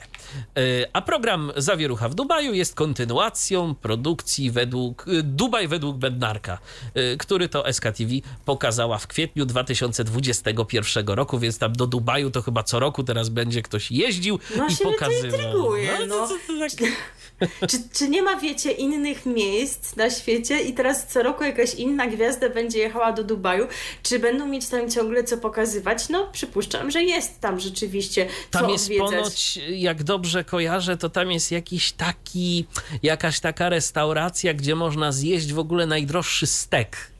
[0.59, 6.59] Y, A program Zawierucha w Dubaju jest kontynuacją produkcji według y, Dubaj według Bednarka,
[6.97, 8.11] y, który to SKTV
[8.45, 13.63] pokazała w kwietniu 2021 roku, więc tam do Dubaju to chyba co roku teraz będzie
[13.63, 15.41] ktoś jeździł No, i się mnie to pokazywał.
[15.41, 16.29] intryguje, to- no.
[16.29, 21.23] to- to tak- Czy, czy nie ma, wiecie, innych miejsc na świecie i teraz co
[21.23, 23.67] roku jakaś inna gwiazda będzie jechała do Dubaju?
[24.03, 26.09] Czy będą mieć tam ciągle co pokazywać?
[26.09, 29.11] No, przypuszczam, że jest tam rzeczywiście co Tam jest odwiedzać.
[29.11, 29.38] ponoć,
[29.77, 32.66] jak dobrze kojarzę, to tam jest jakiś taki,
[33.03, 37.11] jakaś taka restauracja, gdzie można zjeść w ogóle najdroższy stek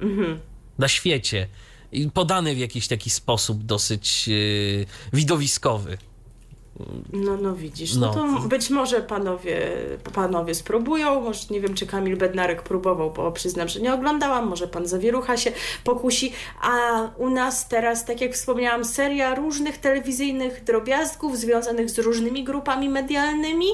[0.00, 0.40] Mhm.
[0.78, 1.46] na świecie.
[1.92, 5.98] I podany w jakiś taki sposób dosyć yy, widowiskowy.
[7.12, 8.12] No, no widzisz, no, No.
[8.42, 9.60] to być może panowie,
[10.14, 14.68] panowie spróbują, może nie wiem, czy Kamil Bednarek próbował, bo przyznam, że nie oglądałam, może
[14.68, 15.52] pan Zawierucha się
[15.84, 16.70] pokusi, a
[17.16, 23.66] u nas teraz, tak jak wspomniałam, seria różnych telewizyjnych drobiazgów związanych z różnymi grupami medialnymi,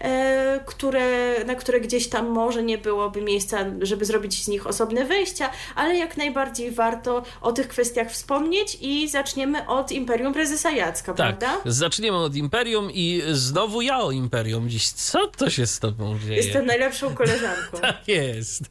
[0.00, 5.04] e, które, na które gdzieś tam może nie byłoby miejsca, żeby zrobić z nich osobne
[5.04, 11.14] wejścia, ale jak najbardziej warto o tych kwestiach wspomnieć i zaczniemy od Imperium Prezesa Jacka,
[11.14, 11.70] Tak, prawda?
[11.70, 12.51] zaczniemy od Imperium
[12.92, 14.88] i znowu ja o Imperium dziś.
[14.88, 16.36] Co to się z tobą dzieje?
[16.36, 17.78] Jestem najlepszą koleżanką.
[17.80, 18.62] Tak jest.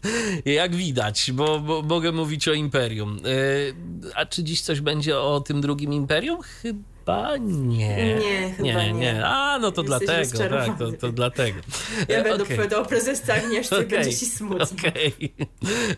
[0.46, 3.18] Jak widać, bo, bo mogę mówić o Imperium.
[3.24, 3.76] Yy,
[4.16, 6.42] a czy dziś coś będzie o tym drugim Imperium?
[6.42, 8.16] Chyba nie.
[8.16, 9.26] Nie, chyba nie.
[9.26, 11.60] A, no to Jesteś dlatego, tak, to, to dlatego.
[12.08, 12.56] Ja E, będę okej.
[12.56, 14.66] opowiadał o prezesce Agnieszce, Okej, będzie ci smutno.
[14.80, 15.34] okej.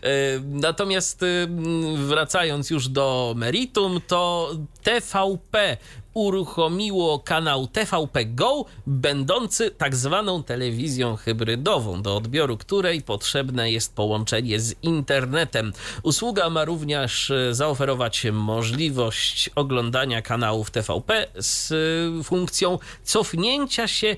[0.02, 1.48] E, Natomiast y,
[1.96, 4.50] wracając już do meritum, to
[4.82, 5.76] TVP
[6.14, 14.60] uruchomiło kanał TVP Go, będący tak zwaną telewizją hybrydową, do odbioru której potrzebne jest połączenie
[14.60, 15.72] z internetem.
[16.02, 24.16] Usługa ma również e, zaoferować możliwość oglądania kanałów TVP z e, funkcją cofnięcia się e,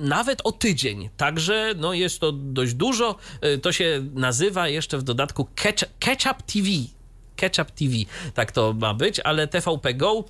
[0.00, 1.08] nawet o tydzień.
[1.16, 3.16] Także no, jest to dość dużo.
[3.62, 6.68] To się nazywa jeszcze w dodatku Catch, catch Up TV.
[7.36, 7.94] Catch Up TV,
[8.34, 10.24] tak to ma być, ale TVP Go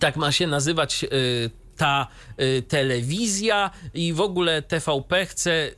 [0.00, 2.06] tak ma się nazywać y, ta
[2.40, 5.70] y, telewizja i w ogóle TVP chce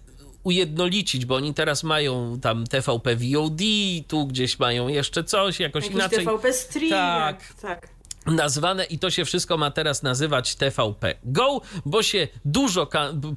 [0.45, 3.61] ujednolicić, bo oni teraz mają tam TVP VOD,
[4.09, 6.91] tu gdzieś mają jeszcze coś, jakoś Jakiś inaczej TVP Stream.
[6.91, 7.55] Tak.
[7.63, 7.98] tak.
[8.31, 12.89] Nazwane i to się wszystko ma teraz nazywać TVP Go, bo się dużo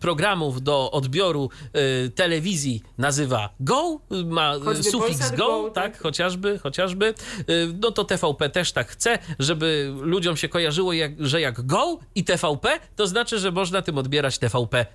[0.02, 1.50] programów do odbioru
[2.06, 6.02] y, telewizji nazywa Go, ma y, Choćby sufiks Go, Go, tak, tak.
[6.02, 7.14] chociażby, chociażby.
[7.50, 12.00] Y, no to TVP też tak chce, żeby ludziom się kojarzyło, jak, że jak Go
[12.16, 14.86] i TVP, to znaczy, że można tym odbierać TVP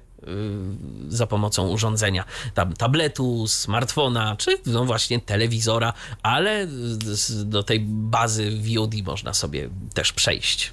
[1.09, 2.25] za pomocą urządzenia
[2.55, 6.67] tam tabletu, smartfona, czy no właśnie telewizora, ale
[7.45, 10.73] do tej bazy VOD można sobie też przejść.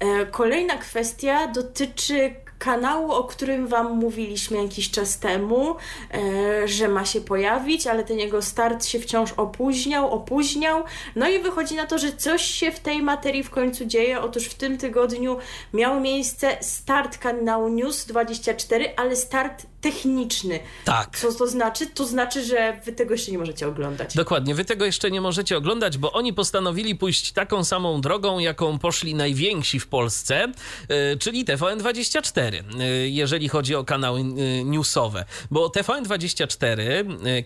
[0.00, 5.76] E, kolejna kwestia dotyczy kanału, o którym Wam mówiliśmy jakiś czas temu,
[6.14, 10.84] e, że ma się pojawić, ale ten jego start się wciąż opóźniał, opóźniał.
[11.16, 14.20] No i wychodzi na to, że coś się w tej materii w końcu dzieje.
[14.20, 15.36] Otóż w tym tygodniu
[15.74, 20.60] miał miejsce start kanału News 24, ale start techniczny.
[20.84, 21.18] Tak.
[21.18, 21.86] Co to znaczy?
[21.86, 24.14] To znaczy, że wy tego jeszcze nie możecie oglądać.
[24.14, 28.78] Dokładnie, wy tego jeszcze nie możecie oglądać, bo oni postanowili pójść taką samą drogą, jaką
[28.78, 30.52] poszli najwięksi w Polsce,
[30.88, 35.24] yy, czyli TVN24, yy, jeżeli chodzi o kanały yy, newsowe.
[35.50, 36.82] Bo TVN24,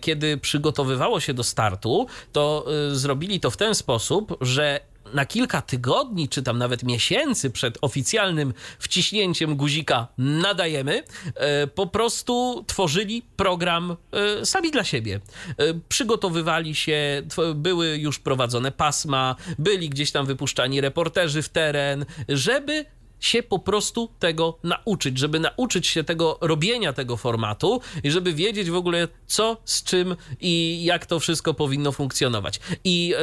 [0.01, 4.79] kiedy przygotowywało się do startu, to zrobili to w ten sposób, że
[5.13, 11.03] na kilka tygodni, czy tam nawet miesięcy przed oficjalnym wciśnięciem guzika nadajemy,
[11.35, 15.19] e, po prostu tworzyli program e, sami dla siebie.
[15.57, 17.21] E, przygotowywali się,
[17.55, 22.85] były już prowadzone pasma, byli gdzieś tam wypuszczani reporterzy w teren, żeby
[23.23, 28.69] się po prostu tego nauczyć, żeby nauczyć się tego robienia tego formatu i żeby wiedzieć
[28.69, 32.59] w ogóle co, z czym i jak to wszystko powinno funkcjonować.
[32.83, 33.15] I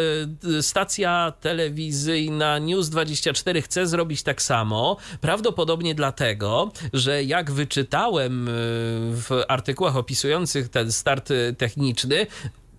[0.45, 8.53] y, stacja telewizyjna News24 chce zrobić tak samo, prawdopodobnie dlatego, że jak wyczytałem e,
[9.13, 11.29] w artykułach opisujących ten start
[11.59, 12.27] techniczny,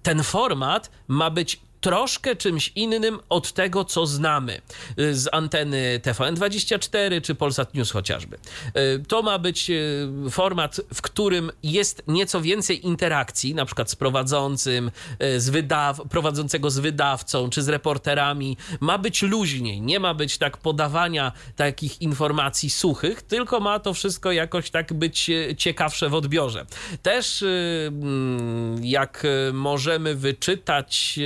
[0.04, 4.62] ten format ma być troszkę czymś innym od tego, co znamy
[5.00, 8.38] y, z anteny TVN24 czy Polsat News chociażby.
[8.78, 13.96] Y, to ma być y, format, w którym jest nieco więcej interakcji, na przykład z
[13.96, 14.92] prowadzącym,
[15.38, 18.58] z wydaw prowadzącego z wydawcą czy z reporterami.
[18.80, 24.32] Ma być luźniej, nie ma być tak podawania takich informacji suchych, tylko ma to wszystko
[24.32, 26.66] jakoś tak być ciekawsze w odbiorze.
[27.02, 27.44] Też
[27.88, 29.24] mm, jak
[29.54, 31.20] możemy wyczytać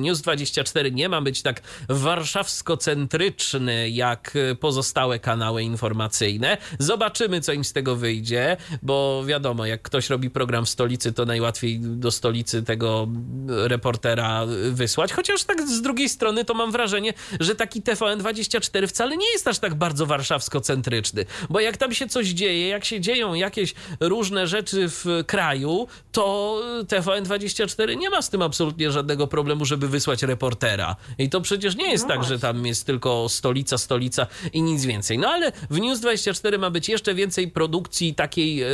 [0.00, 6.56] News24 nie ma być tak warszawsko-centryczny jak pozostałe kanały informacyjne.
[6.78, 11.24] Zobaczymy, co im z tego wyjdzie, bo wiadomo, jak ktoś robi program w stolicy, to
[11.24, 13.08] najłatwiej do stolicy tego
[13.46, 15.12] reportera wysłać.
[15.12, 19.58] Chociaż tak z drugiej strony to mam wrażenie, że taki TVN24 wcale nie jest aż
[19.58, 24.88] tak bardzo warszawsko-centryczny, bo jak tam się coś dzieje, jak się dzieją jakieś różne rzeczy
[24.88, 26.56] w kraju, to
[26.88, 30.96] TVN24 nie ma z tym absolutnie żadnego problemu, żeby wysłać reportera.
[31.18, 32.36] I to przecież nie jest no tak, właśnie.
[32.36, 35.18] że tam jest tylko stolica, stolica i nic więcej.
[35.18, 38.68] No ale w News24 ma być jeszcze więcej produkcji takiej y,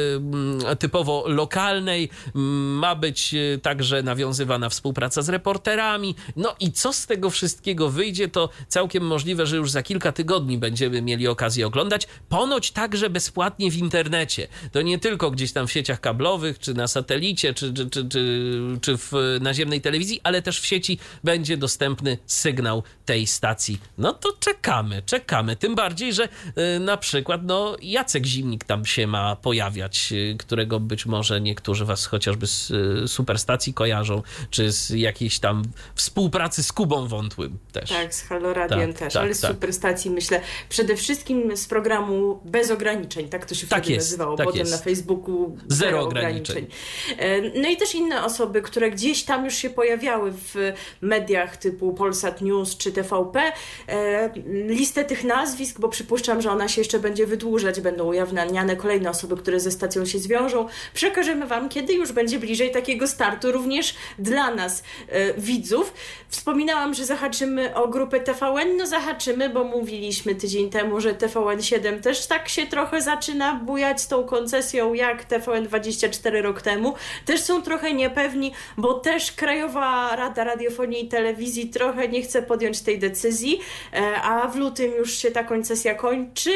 [0.79, 2.11] typowo lokalnej.
[2.35, 6.15] Ma być e, także nawiązywana współpraca z reporterami.
[6.37, 10.59] No i co z tego wszystkiego wyjdzie, to całkiem możliwe, że już za kilka tygodni
[10.59, 12.07] będziemy mieli okazję oglądać.
[12.29, 14.49] Ponoć także bezpłatnie w internecie.
[14.73, 18.61] To nie tylko gdzieś tam w sieciach kablowych, czy na satelicie, czy, czy, czy, czy,
[18.81, 23.81] czy w naziemnej telewizji, ale też w sieci będzie dostępny sygnał tej stacji.
[23.99, 25.57] No to czekamy, czekamy.
[25.57, 26.29] Tym bardziej, że
[26.77, 31.85] y, na przykład no, Jacek Zimnik tam się ma pojawiać, y, którego być może niektórzy
[31.85, 35.63] was chociażby z y, superstacji kojarzą, czy z jakiejś tam
[35.95, 37.91] współpracy z Kubą Wątłym też.
[37.91, 39.51] Tak, z Haloradiem tak, też, tak, ale z tak.
[39.51, 44.37] superstacji myślę przede wszystkim z programu Bez Ograniczeń, tak to się tak wtedy jest, nazywało,
[44.37, 44.73] tak potem jest.
[44.73, 46.57] na Facebooku Zero, Zero ograniczeń.
[46.57, 47.63] ograniczeń.
[47.63, 50.55] No i też inne osoby, które gdzieś tam już się pojawiały w
[51.01, 53.53] mediach typu Polsat News czy TVP
[53.89, 54.31] e,
[54.69, 59.37] listę tych nazwisk, bo przypuszczam, że ona się jeszcze będzie wydłużać, będą ujawniane kolejne osoby,
[59.37, 60.69] które ze stacją się zwiążą.
[60.95, 65.93] Przekażemy Wam, kiedy już będzie bliżej takiego startu, również dla nas, e, widzów.
[66.29, 72.27] Wspominałam, że zahaczymy o grupę TVN, no zahaczymy, bo mówiliśmy tydzień temu, że TVN7 też
[72.27, 76.95] tak się trochę zaczyna bujać z tą koncesją, jak TVN24 rok temu.
[77.25, 82.81] Też są trochę niepewni, bo też Krajowa Rada Radiofonii i telewizji trochę nie chce podjąć
[82.81, 83.61] tej decyzji,
[83.93, 86.51] e, a w lutym już się ta koncesja kończy.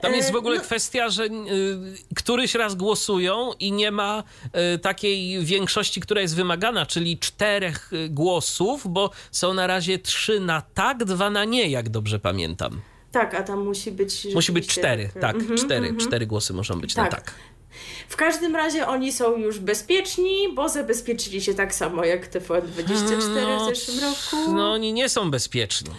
[0.00, 0.62] Tam jest w ogóle no...
[0.62, 1.28] kwestia, że y,
[2.16, 4.22] któryś raz głosują i nie ma
[4.74, 10.40] y, takiej większości, która jest wymagana, czyli czterech y, głosów, bo są na razie trzy
[10.40, 12.80] na tak, dwa na nie, jak dobrze pamiętam.
[13.12, 14.34] Tak, a tam musi być.
[14.34, 16.06] Musi być cztery, tak, mm -hmm, cztery, mm -hmm.
[16.06, 17.04] cztery głosy muszą być tak.
[17.04, 17.34] na tak.
[18.08, 23.66] W każdym razie oni są już bezpieczni, bo zabezpieczyli się tak samo jak TVN24 no,
[23.66, 24.52] w zeszłym roku.
[24.52, 25.90] No oni nie są bezpieczni.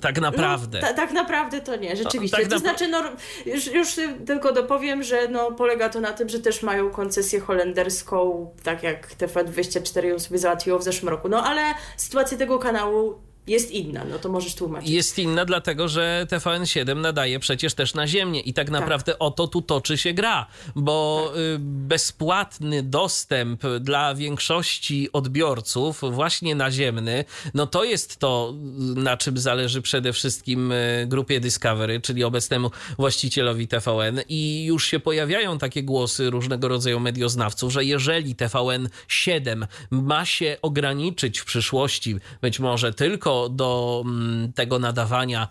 [0.00, 0.80] Tak naprawdę.
[0.80, 2.36] No, tak naprawdę to nie, rzeczywiście.
[2.36, 3.02] Tak to znaczy, no,
[3.46, 3.88] już, już
[4.26, 9.14] tylko dopowiem, że no, polega to na tym, że też mają koncesję holenderską, tak jak
[9.16, 11.28] TV24 ją sobie załatwiło w zeszłym roku.
[11.28, 11.62] No ale
[11.96, 14.90] sytuacja tego kanału jest inna, no to możesz tłumaczyć.
[14.90, 19.22] Jest inna, dlatego że TVN7 nadaje przecież też na ziemię i tak naprawdę tak.
[19.22, 21.36] o to tu toczy się gra, bo tak.
[21.38, 27.24] Y, bezpłatny dostęp dla większości odbiorców, właśnie naziemny,
[27.54, 28.54] no to jest to,
[28.96, 35.00] na czym zależy przede wszystkim y, grupie Discovery, czyli obecnemu właścicielowi TVN i już się
[35.00, 42.60] pojawiają takie głosy różnego rodzaju medioznawców, że jeżeli TVN7 ma się ograniczyć w przyszłości być
[42.60, 45.48] może tylko tylko do mm, tego nadawania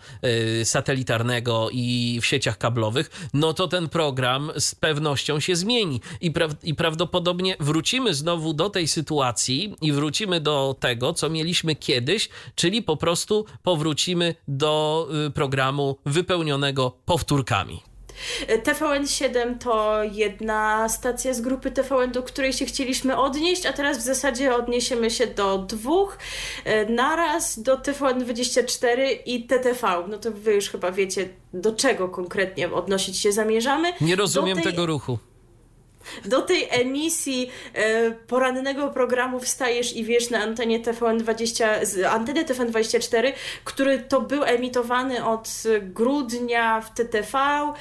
[0.61, 6.31] y, satelitarnego i w sieciach kablowych, no to ten program z pewnością się zmieni i,
[6.31, 12.29] pra i prawdopodobnie wrócimy znowu do tej sytuacji i wrócimy do tego, co mieliśmy kiedyś,
[12.55, 17.90] czyli po prostu powrócimy do y, programu wypełnionego powtórkami.
[18.47, 24.01] TVN7 to jedna stacja z grupy TVN, do której się chcieliśmy odnieść, a teraz w
[24.01, 26.17] zasadzie odniesiemy się do dwóch
[26.65, 30.03] e, naraz, do TVN24 i TTV.
[30.07, 33.93] No to wy już chyba wiecie, do czego konkretnie odnosić się zamierzamy.
[34.01, 34.65] Nie rozumiem tej...
[34.65, 35.17] tego ruchu
[36.25, 43.33] do tej emisji e, porannego programu wstajesz i wiesz na antenie TVN20, z anteny TVN24,
[43.63, 47.73] który to był emitowany od grudnia w TTV e,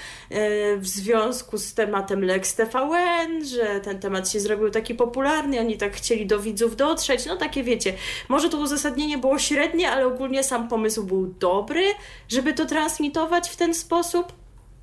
[0.76, 5.96] w związku z tematem Lex TVN, że ten temat się zrobił taki popularny, oni tak
[5.96, 7.92] chcieli do widzów dotrzeć, no takie wiecie,
[8.28, 11.82] może to uzasadnienie było średnie, ale ogólnie sam pomysł był dobry,
[12.28, 14.39] żeby to transmitować w ten sposób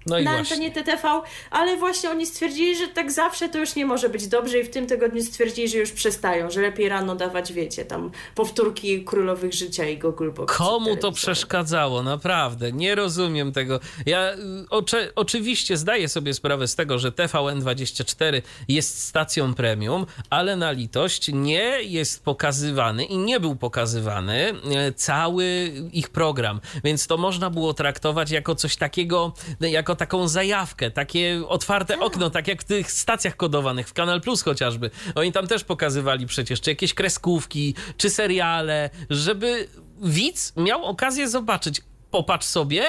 [0.10, 4.10] no na antenie TTV, ale właśnie oni stwierdzili, że tak zawsze to już nie może
[4.10, 7.86] być dobrze i w tym tygodniu stwierdzili, że już przestają, że lepiej rano dawać, wiecie,
[7.86, 10.58] tam powtórki Królowych Życia i Google Box.
[10.58, 13.80] Komu to przeszkadzało, naprawdę, nie rozumiem tego.
[14.06, 14.38] Ja y,
[14.70, 21.30] oczy, oczywiście zdaję sobie sprawę z tego, że TVN24 jest stacją premium, ale na litość
[21.34, 27.74] nie jest pokazywany i nie był pokazywany e, cały ich program, więc to można było
[27.74, 32.04] traktować jako coś takiego, jako taką zajawkę, takie otwarte tak.
[32.04, 34.90] okno, tak jak w tych stacjach kodowanych, w Kanal Plus chociażby.
[35.16, 39.68] Oni tam też pokazywali przecież, czy jakieś kreskówki, czy seriale, żeby
[40.04, 41.82] widz miał okazję zobaczyć,
[42.12, 42.84] popatrz sobie,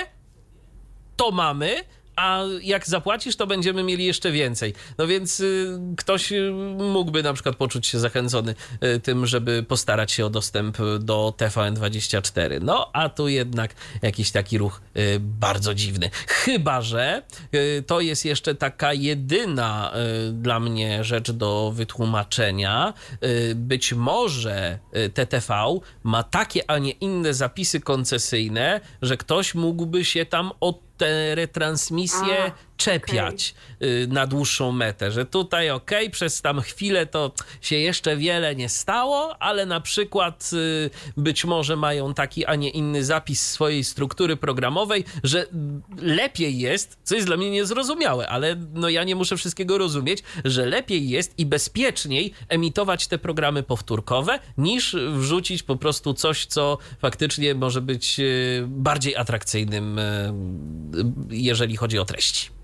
[1.16, 1.76] to mamy,
[2.18, 4.74] a jak zapłacisz, to będziemy mieli jeszcze więcej.
[4.98, 8.54] No więc y, ktoś y, mógłby na przykład poczuć się zachęcony
[8.84, 12.62] y, tym, żeby postarać się o dostęp do TVN24.
[12.62, 14.80] No, a tu jednak jakiś taki ruch
[15.20, 16.10] bardzo dziwny.
[16.26, 17.22] Chyba, że
[17.86, 19.92] to jest jeszcze taka jedyna
[20.32, 22.94] dla mnie rzecz do wytłumaczenia.
[23.54, 24.78] Być może
[25.14, 31.34] TTV ma takie, a nie inne zapisy koncesyjne, że ktoś mógłby się tam od te
[31.38, 34.06] retransmisje czepiać okay.
[34.08, 39.42] na dłuższą metę, że tutaj ok, przez tam chwilę to się jeszcze wiele nie stało,
[39.42, 45.04] ale na przykład y, być może mają taki, a nie inny zapis swojej struktury programowej,
[45.24, 45.46] że
[46.02, 50.66] lepiej jest, co jest dla mnie niezrozumiałe, ale no ja nie muszę wszystkiego rozumieć, że
[50.66, 57.54] lepiej jest i bezpieczniej emitować te programy powtórkowe, niż wrzucić po prostu coś, co faktycznie
[57.54, 60.32] może być y, bardziej atrakcyjnym y,
[61.30, 62.58] jeżeli chodzi o treści.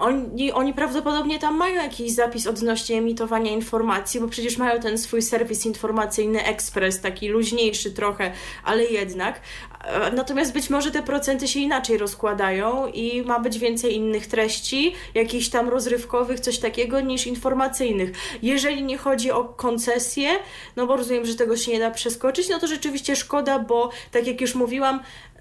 [0.00, 5.22] Oni, oni prawdopodobnie tam mają jakiś zapis odnośnie emitowania informacji, bo przecież mają ten swój
[5.22, 8.32] serwis informacyjny Express, taki luźniejszy trochę,
[8.64, 9.40] ale jednak.
[9.84, 14.94] E, natomiast być może te procenty się inaczej rozkładają i ma być więcej innych treści,
[15.14, 18.10] jakichś tam rozrywkowych, coś takiego, niż informacyjnych.
[18.42, 20.28] Jeżeli nie chodzi o koncesję,
[20.76, 24.26] no bo rozumiem, że tego się nie da przeskoczyć, no to rzeczywiście szkoda, bo tak
[24.26, 25.00] jak już mówiłam,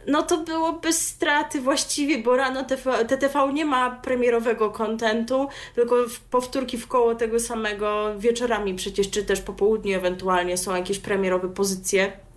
[0.09, 5.95] no to byłoby straty właściwie, bo rano TV, TTV nie ma premierowego kontentu, tylko
[6.29, 11.49] powtórki w koło tego samego wieczorami przecież, czy też po południu ewentualnie są jakieś premierowe
[11.49, 12.28] pozycje.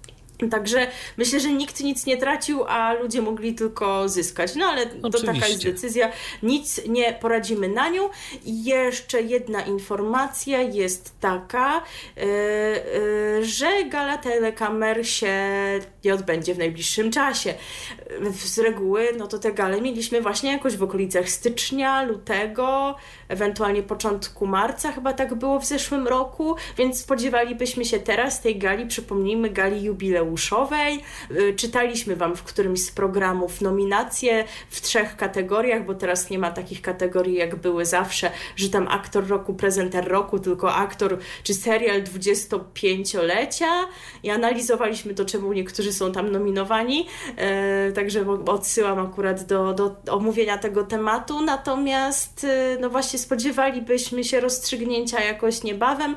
[0.51, 0.87] Także
[1.17, 4.55] myślę, że nikt nic nie tracił, a ludzie mogli tylko zyskać.
[4.55, 5.11] No ale Oczywiście.
[5.11, 6.13] to taka jest decyzja.
[6.43, 8.09] Nic nie poradzimy na nią.
[8.45, 11.83] I jeszcze jedna informacja jest taka,
[12.17, 15.33] yy, yy, że gala telekamer się
[16.05, 17.55] nie odbędzie w najbliższym czasie.
[18.35, 22.97] Z reguły, no to te gale mieliśmy właśnie jakoś w okolicach stycznia, lutego,
[23.29, 28.87] ewentualnie początku marca, chyba tak było w zeszłym roku, więc spodziewalibyśmy się teraz tej gali,
[28.87, 30.32] przypomnijmy, gali jubileuszowej.
[31.31, 36.51] Y, czytaliśmy Wam w którymś z programów nominacje w trzech kategoriach, bo teraz nie ma
[36.51, 42.03] takich kategorii, jak były zawsze, że tam aktor roku, prezenter roku, tylko aktor czy serial
[42.03, 43.71] 25-lecia
[44.23, 47.07] i analizowaliśmy to, czemu niektórzy są tam nominowani,
[47.89, 54.41] y, także odsyłam akurat do, do omówienia tego tematu, natomiast y, no właśnie spodziewalibyśmy się
[54.41, 56.17] rozstrzygnięcia jakoś niebawem,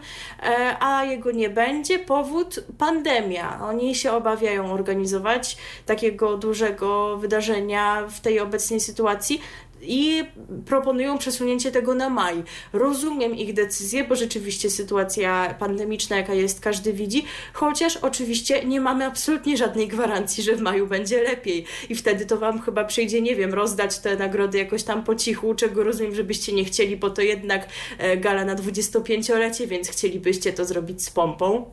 [0.80, 2.00] a jego nie będzie.
[2.00, 2.60] Powód?
[2.78, 3.60] Pandemia.
[3.62, 9.42] Oni się się obawiają organizować takiego dużego wydarzenia w tej obecnej sytuacji
[9.82, 10.24] i
[10.66, 12.44] proponują przesunięcie tego na maj.
[12.74, 19.06] Rozumiem ich decyzję, bo rzeczywiście sytuacja pandemiczna, jaka jest, każdy widzi, chociaż oczywiście nie mamy
[19.06, 21.66] absolutnie żadnej gwarancji, że w maju będzie lepiej.
[21.90, 25.56] I wtedy to Wam chyba przyjdzie, nie wiem, rozdać te nagrody jakoś tam po cichu,
[25.56, 30.66] czego rozumiem, żebyście nie chcieli, bo to jednak e, gala na 25-lecie, więc chcielibyście to
[30.66, 31.72] zrobić z pompą.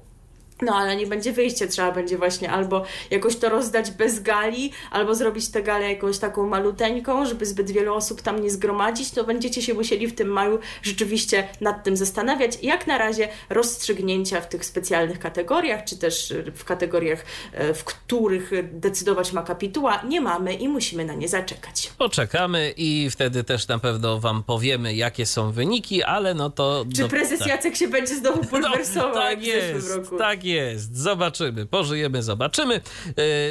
[0.63, 5.15] No, ale nie będzie wyjścia, trzeba będzie właśnie albo jakoś to rozdać bez gali, albo
[5.15, 9.63] zrobić tę galę jakąś taką maluteńką, żeby zbyt wielu osób tam nie zgromadzić, to będziecie
[9.63, 12.59] się musieli w tym maju rzeczywiście nad tym zastanawiać.
[12.63, 18.51] Jak na razie rozstrzygnięcia w tych specjalnych kategoriach, czy też w kategoriach, e, w których
[18.73, 21.93] decydować ma kapituła, nie mamy i musimy na nie zaczekać.
[21.99, 26.85] Poczekamy i wtedy też na pewno Wam powiemy, jakie są wyniki, ale no to...
[26.97, 27.49] Czy prezes tak.
[27.49, 30.19] Jacek się będzie znowu bulwersował no, tak jak w zeszłym roku?
[30.19, 32.75] Tak jest jest, zobaczymy, pożyjemy, zobaczymy.
[32.75, 32.81] E,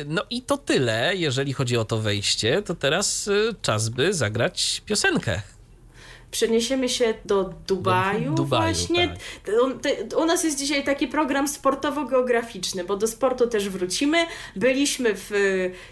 [0.07, 3.31] no i to tyle, jeżeli chodzi o to wejście, to teraz e,
[3.61, 5.41] czas by zagrać piosenkę
[6.31, 9.07] przeniesiemy się do Dubaju, do Dubaju właśnie.
[9.07, 10.19] Tak.
[10.19, 14.25] U nas jest dzisiaj taki program sportowo-geograficzny, bo do sportu też wrócimy.
[14.55, 15.31] Byliśmy w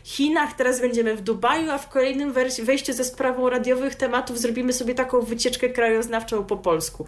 [0.03, 2.33] Chinach, teraz będziemy w Dubaju, a w kolejnym
[2.63, 7.05] wejściu ze sprawą radiowych tematów zrobimy sobie taką wycieczkę krajoznawczą po polsku,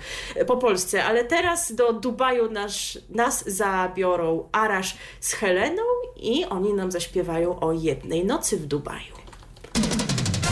[0.48, 1.04] po Polsce.
[1.04, 5.84] Ale teraz do Dubaju nasz, nas zabiorą Arasz z Heleną
[6.16, 9.16] i oni nam zaśpiewają o jednej nocy w Dubaju.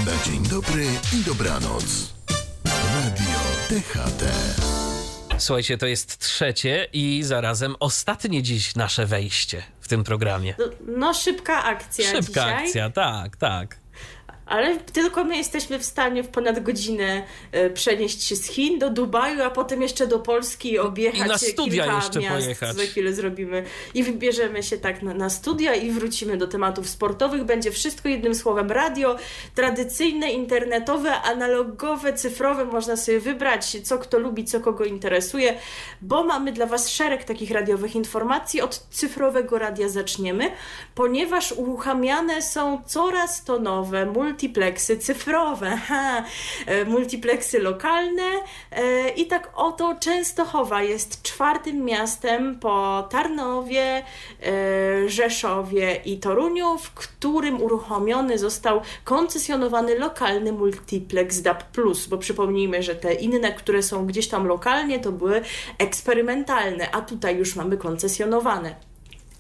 [0.06, 0.86] Na dzień dobry
[1.20, 2.19] i dobranoc.
[3.00, 3.40] Radio
[3.70, 4.24] DHT.
[5.38, 10.56] Słuchajcie, to jest trzecie i zarazem ostatnie dziś nasze wejście w tym programie.
[10.60, 10.66] No,
[10.98, 12.66] no szybka akcja Szybka dzisiaj.
[12.66, 13.79] akcja, tak, tak
[14.50, 18.90] ale tylko my jesteśmy w stanie w ponad godzinę e, przenieść się z Chin do
[18.90, 22.46] Dubaju, a potem jeszcze do Polski i objechać I na studia kilka jeszcze miast.
[22.46, 22.76] Pojechać.
[22.76, 27.44] Za chwilę zrobimy i wybierzemy się tak na, na studia i wrócimy do tematów sportowych.
[27.44, 29.16] Będzie wszystko jednym słowem radio,
[29.56, 32.66] tradycyjne, internetowe, analogowe, cyfrowe.
[32.66, 35.58] Można sobie wybrać, co kto lubi, co kogo interesuje,
[36.02, 38.62] bo mamy dla Was szereg takich radiowych informacji.
[38.62, 40.52] Od cyfrowego radia zaczniemy,
[40.96, 46.24] ponieważ uruchamiane są coraz to nowe, multi multiplexy cyfrowe, ha,
[46.66, 48.24] e, multiplexy lokalne
[48.72, 54.04] e, i tak oto Częstochowa jest czwartym miastem po Tarnowie,
[54.44, 61.64] e, Rzeszowie i Toruniu, w którym uruchomiony został koncesjonowany lokalny multiplex DAB+,
[62.10, 65.42] bo przypomnijmy, że te inne, które są gdzieś tam lokalnie, to były
[65.78, 68.89] eksperymentalne, a tutaj już mamy koncesjonowane.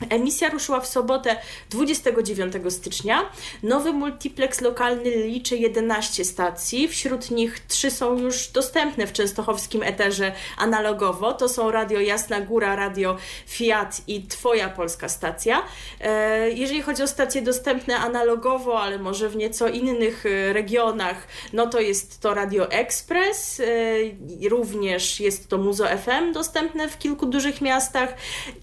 [0.09, 1.35] Emisja ruszyła w sobotę
[1.69, 3.29] 29 stycznia.
[3.63, 10.31] Nowy multiplex lokalny liczy 11 stacji, wśród nich trzy są już dostępne w częstochowskim eterze
[10.57, 11.33] analogowo.
[11.33, 15.63] To są Radio Jasna Góra, Radio Fiat i Twoja Polska Stacja.
[16.01, 21.67] E, jeżeli chodzi o stacje dostępne analogowo, ale może w nieco innych e, regionach, no
[21.67, 27.61] to jest to Radio Express, e, również jest to Muzo FM dostępne w kilku dużych
[27.61, 28.13] miastach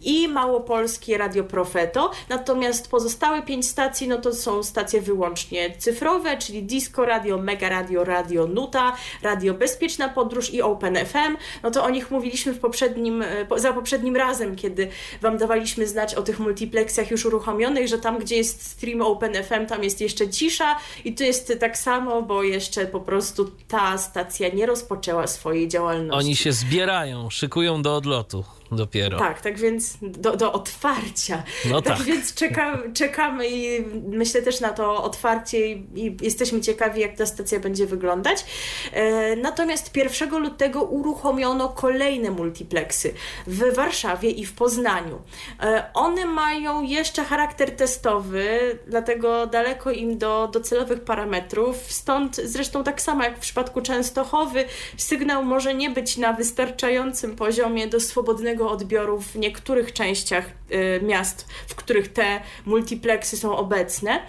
[0.03, 6.39] i Małopolskie Radio Radio Profeto, natomiast pozostałe pięć stacji, no to są stacje wyłącznie cyfrowe,
[6.39, 11.37] czyli Disco Radio, Mega Radio, Radio Nuta, Radio Bezpieczna Podróż i Open FM.
[11.63, 14.89] No to o nich mówiliśmy w poprzednim, e, za poprzednim razem, kiedy
[15.23, 19.67] Wam dawaliśmy znać o tych multiplexach już uruchomionych, że tam, gdzie jest stream Open FM,
[19.69, 24.49] tam jest jeszcze cisza i tu jest tak samo, bo jeszcze po prostu ta stacja
[24.49, 26.27] nie rozpoczęła swojej działalności.
[26.27, 29.19] Oni się zbierają, szykują do odlotu dopiero.
[29.19, 31.43] Tak, tak więc do, do otwarcia.
[31.71, 31.99] No tak.
[31.99, 37.17] tak więc czeka, czekamy i myślę też na to otwarcie i, i, jesteśmy ciekawi, jak
[37.17, 38.45] ta stacja będzie wyglądać.
[38.93, 43.15] E, natomiast 1 lutego uruchomiono kolejne multiplexy
[43.47, 45.23] w Warszawie i w Poznaniu.
[45.61, 53.03] E, one mają jeszcze charakter testowy, dlatego daleko im do docelowych parametrów, stąd zresztą tak
[53.03, 54.65] samo jak w przypadku Częstochowy,
[54.97, 61.47] sygnał może nie być na wystarczającym poziomie do swobodnego odbioru w niektórych częściach y, miast,
[61.69, 64.21] w których te multiplexy są obecne.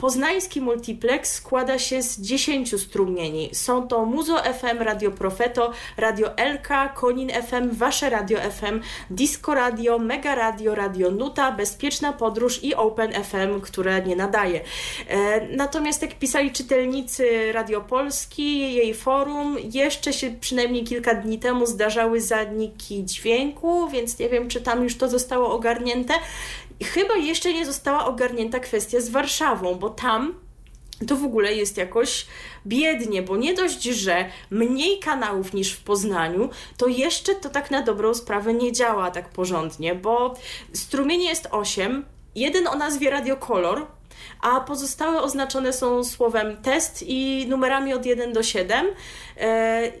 [0.00, 3.50] Poznański multiplex składa się z 10 strumieni.
[3.52, 9.98] Są to Muzo FM, Radio Profeto, Radio LK, Konin FM, Wasze Radio FM, Disco Radio,
[9.98, 14.60] Mega Radio, Radio Nuta, Bezpieczna Podróż i Open FM, które nie nadaje.
[15.08, 21.66] E, natomiast jak pisali czytelnicy Radio Polski, jej forum, jeszcze się przynajmniej kilka dni temu
[21.66, 23.51] zdarzały zaniki dźwięku,
[23.92, 26.14] więc nie wiem, czy tam już to zostało ogarnięte.
[26.84, 30.34] Chyba jeszcze nie została ogarnięta kwestia z Warszawą, bo tam
[31.06, 32.26] to w ogóle jest jakoś
[32.66, 37.82] biednie, bo nie dość, że mniej kanałów niż w Poznaniu, to jeszcze to tak na
[37.82, 40.34] dobrą sprawę nie działa tak porządnie, bo
[40.72, 43.86] strumienie jest 8, jeden o nazwie Radiokolor,
[44.40, 48.92] a pozostałe oznaczone są słowem test i numerami od 1 do 7 e,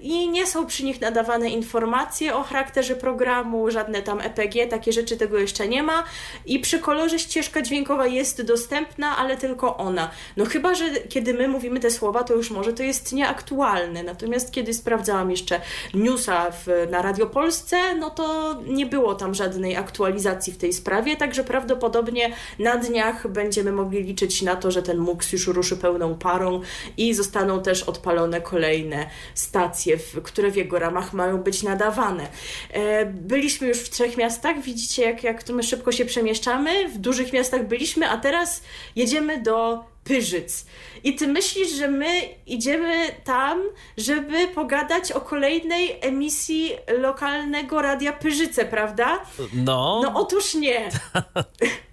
[0.02, 5.16] i nie są przy nich nadawane informacje o charakterze programu, żadne tam EPG, takie rzeczy
[5.16, 6.04] tego jeszcze nie ma.
[6.46, 10.10] I przy kolorze ścieżka dźwiękowa jest dostępna, ale tylko ona.
[10.36, 14.52] No chyba, że kiedy my mówimy te słowa, to już może to jest nieaktualne, natomiast
[14.52, 15.60] kiedy sprawdzałam jeszcze
[15.94, 21.16] newsa w, na Radio Polsce, no to nie było tam żadnej aktualizacji w tej sprawie,
[21.16, 26.14] także prawdopodobnie na dniach będziemy mogli liczyć na to, że ten MUX już ruszy pełną
[26.14, 26.60] parą
[26.96, 32.26] i zostaną też odpalone kolejne stacje, które w jego ramach mają być nadawane.
[32.70, 36.98] E, byliśmy już w trzech miastach, widzicie jak, jak to my szybko się przemieszczamy, w
[36.98, 38.62] dużych miastach byliśmy, a teraz
[38.96, 40.66] jedziemy do Pyrzyc.
[41.04, 43.62] I ty myślisz, że my idziemy tam,
[43.96, 49.22] żeby pogadać o kolejnej emisji lokalnego radia Pyrzyce, prawda?
[49.52, 50.00] No.
[50.02, 50.90] No otóż nie.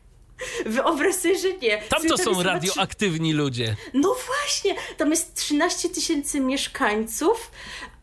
[0.65, 1.77] Wyobraź sobie, że nie.
[1.77, 3.75] Tam to są radioaktywni ludzie.
[3.93, 7.51] No właśnie, tam jest 13 tysięcy mieszkańców,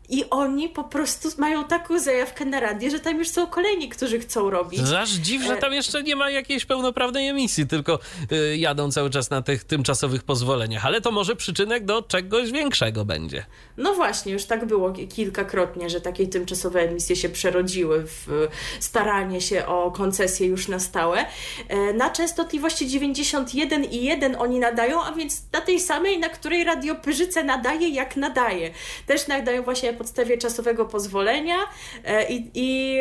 [0.09, 4.19] i oni po prostu mają taką zajawkę na radio, że tam już są kolejni, którzy
[4.19, 4.81] chcą robić.
[4.97, 7.99] Aż dziw, że tam jeszcze nie ma jakiejś pełnoprawnej emisji, tylko
[8.31, 10.85] y, jadą cały czas na tych tymczasowych pozwoleniach.
[10.85, 13.45] Ale to może przyczynek do czegoś większego będzie.
[13.77, 18.47] No właśnie, już tak było kilkakrotnie, że takie tymczasowe emisje się przerodziły w
[18.79, 21.25] staranie się o koncesję już na stałe.
[21.67, 26.63] E, na częstotliwości 91 i 1 oni nadają, a więc na tej samej, na której
[26.63, 28.71] Radio Pyrzyce nadaje, jak nadaje.
[29.05, 31.57] Też nadają właśnie podstawie czasowego pozwolenia
[32.03, 32.99] e, i, i,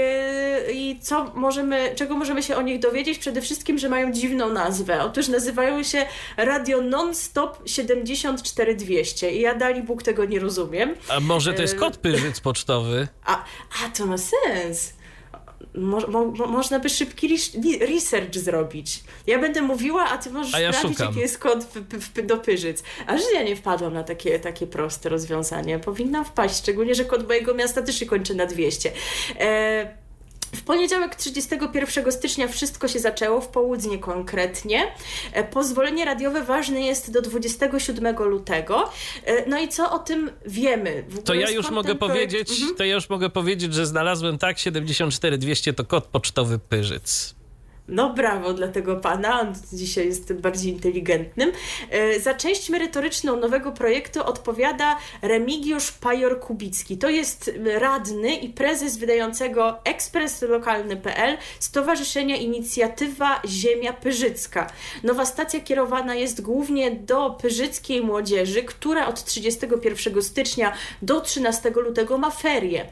[0.72, 3.18] i co możemy, czego możemy się o nich dowiedzieć?
[3.18, 5.02] Przede wszystkim, że mają dziwną nazwę.
[5.02, 10.94] Otóż nazywają się Radio Non-Stop 74200 i ja dali Bóg tego nie rozumiem.
[11.08, 13.08] A może to jest e, kod pyrzyc pocztowy?
[13.24, 13.44] A,
[13.84, 14.96] a to ma sens
[15.74, 17.38] mo, mo, można by szybki
[17.80, 19.04] research zrobić.
[19.26, 21.08] Ja będę mówiła, a ty możesz a ja sprawdzić, szukam.
[21.08, 21.66] jaki jest kod
[22.24, 22.82] do Pyrzyc.
[23.06, 25.78] A że ja nie wpadłam na takie, takie proste rozwiązanie.
[25.78, 28.92] Powinnam wpaść, szczególnie, że kod mojego miasta też się kończy na 200.
[29.40, 30.05] E,
[30.54, 34.92] w poniedziałek 31 stycznia wszystko się zaczęło, w południe konkretnie.
[35.32, 38.90] E, pozwolenie radiowe ważne jest do 27 lutego.
[39.24, 41.04] E, no i co o tym wiemy?
[41.24, 42.76] to ja już mogę powiedzieć, mhm.
[42.76, 47.35] to ja już mogę powiedzieć, że znalazłem tak 74200 to kod pocztowy Pyrzyc.
[47.88, 51.52] No brawo dla tego pana, on dzisiaj jest bardziej inteligentnym.
[51.90, 56.98] E, za część merytoryczną nowego projektu odpowiada Remigiusz Pajor-Kubicki.
[56.98, 64.70] To jest radny i prezes wydającego ekspreslokalny.pl Stowarzyszenia Inicjatywa Ziemia Pyrzycka.
[65.02, 70.72] Nowa stacja kierowana jest głównie do pyrzyckiej młodzieży, która od 31 stycznia
[71.02, 72.86] do 13 lutego ma ferie.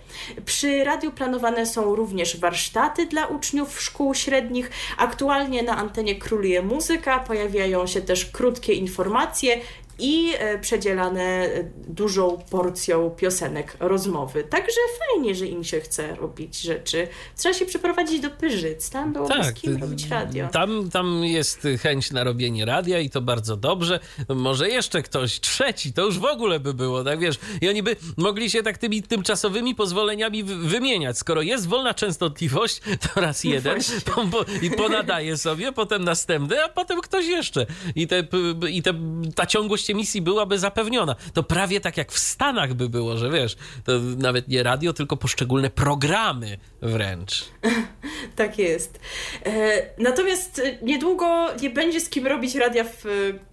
[0.46, 7.18] Przy radiu planowane są również warsztaty dla uczniów szkół średnich, Aktualnie na antenie króluje muzyka,
[7.18, 9.60] pojawiają się też krótkie informacje
[9.98, 14.44] i e, przedzielane e, dużą porcją piosenek rozmowy.
[14.44, 17.08] Także fajnie, że im się chce robić rzeczy.
[17.36, 20.48] Trzeba się przeprowadzić do Pyrzyc, tam było tak, z kim robić radio.
[20.48, 24.00] Tam, tam jest chęć na robienie radia i to bardzo dobrze.
[24.28, 27.36] Może jeszcze ktoś trzeci, to już w ogóle by było, tak wiesz.
[27.60, 31.18] I oni by mogli się tak tymi tymczasowymi pozwoleniami wymieniać.
[31.18, 36.68] Skoro jest wolna częstotliwość, to raz jeden po, po, i ponadaje sobie, potem następny, a
[36.68, 37.66] potem ktoś jeszcze.
[37.94, 38.26] I, te,
[38.70, 38.94] i te,
[39.34, 41.16] ta ciągłość jakość emisji byłaby zapewniona.
[41.32, 45.16] To prawie tak jak w Stanach by było, że wiesz, to nawet nie radio, tylko
[45.16, 47.44] poszczególne programy wręcz.
[48.36, 49.00] tak jest.
[49.46, 53.04] E, natomiast niedługo nie będzie z kim robić radia w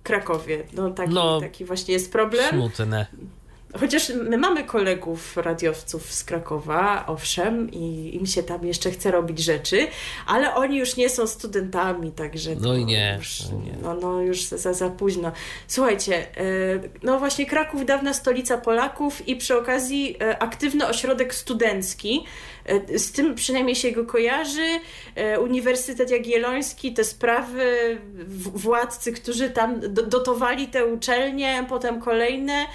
[0.03, 0.63] Krakowie.
[0.73, 2.49] No taki, no, taki właśnie jest problem.
[2.49, 3.05] Smutne.
[3.79, 9.39] Chociaż my mamy kolegów radiowców z Krakowa, owszem, i im się tam jeszcze chce robić
[9.39, 9.87] rzeczy,
[10.25, 12.55] ale oni już nie są studentami, także.
[12.61, 13.15] No i nie.
[13.19, 13.73] Już, no, nie.
[13.81, 15.31] No, no już za, za późno.
[15.67, 16.43] Słuchajcie, e,
[17.03, 22.25] no właśnie Kraków, dawna stolica Polaków i przy okazji e, aktywny ośrodek studencki.
[22.65, 24.67] E, z tym przynajmniej się go kojarzy.
[25.41, 27.97] Uniwersytet Jagielloński, te sprawy,
[28.53, 32.65] władcy, którzy tam dotowali te uczelnie, potem kolejne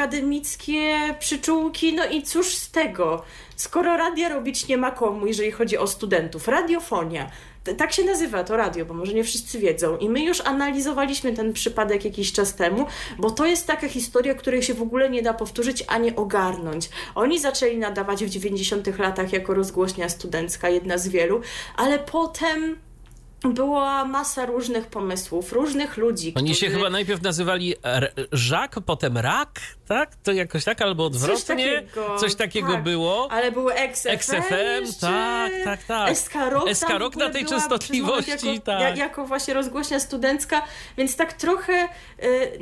[0.00, 3.22] akademickie przyczółki, no i cóż z tego,
[3.56, 6.48] skoro radia robić nie ma komu, jeżeli chodzi o studentów.
[6.48, 7.30] Radiofonia.
[7.76, 9.96] Tak się nazywa to radio, bo może nie wszyscy wiedzą.
[9.96, 12.86] I my już analizowaliśmy ten przypadek jakiś czas temu,
[13.18, 16.88] bo to jest taka historia, której się w ogóle nie da powtórzyć ani ogarnąć.
[17.14, 21.40] Oni zaczęli nadawać w 90 latach jako rozgłośnia studencka, jedna z wielu,
[21.76, 22.76] ale potem
[23.48, 26.32] była masa różnych pomysłów, różnych ludzi.
[26.36, 26.60] Oni którzy...
[26.66, 27.74] się chyba najpierw nazywali
[28.32, 30.16] Żak, potem Rak, tak?
[30.22, 31.36] To jakoś tak, albo odwrotnie.
[31.36, 32.82] Coś takiego, Coś takiego tak.
[32.82, 33.28] było.
[33.30, 36.16] Ale było XFM, XFM tak, tak, tak.
[36.16, 38.96] SK Rock, SK Rock na tej częstotliwości, jako, tak.
[38.96, 40.62] Jako właśnie rozgłośnia studencka,
[40.96, 41.88] więc tak trochę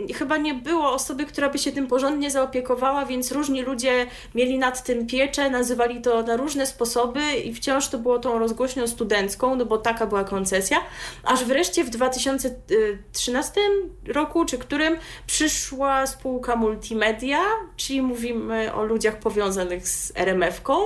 [0.09, 4.59] y, chyba nie było osoby, która by się tym porządnie zaopiekowała, więc różni ludzie mieli
[4.59, 9.57] nad tym pieczę, nazywali to na różne sposoby i wciąż to było tą rozgłośnią studencką,
[9.57, 10.25] no bo taka była
[10.69, 10.81] koncesja
[11.25, 13.61] aż wreszcie w 2013
[14.07, 14.97] roku, czy którym
[15.27, 17.39] przyszła spółka Multimedia,
[17.77, 20.79] czyli mówimy o ludziach powiązanych z RMF-ką.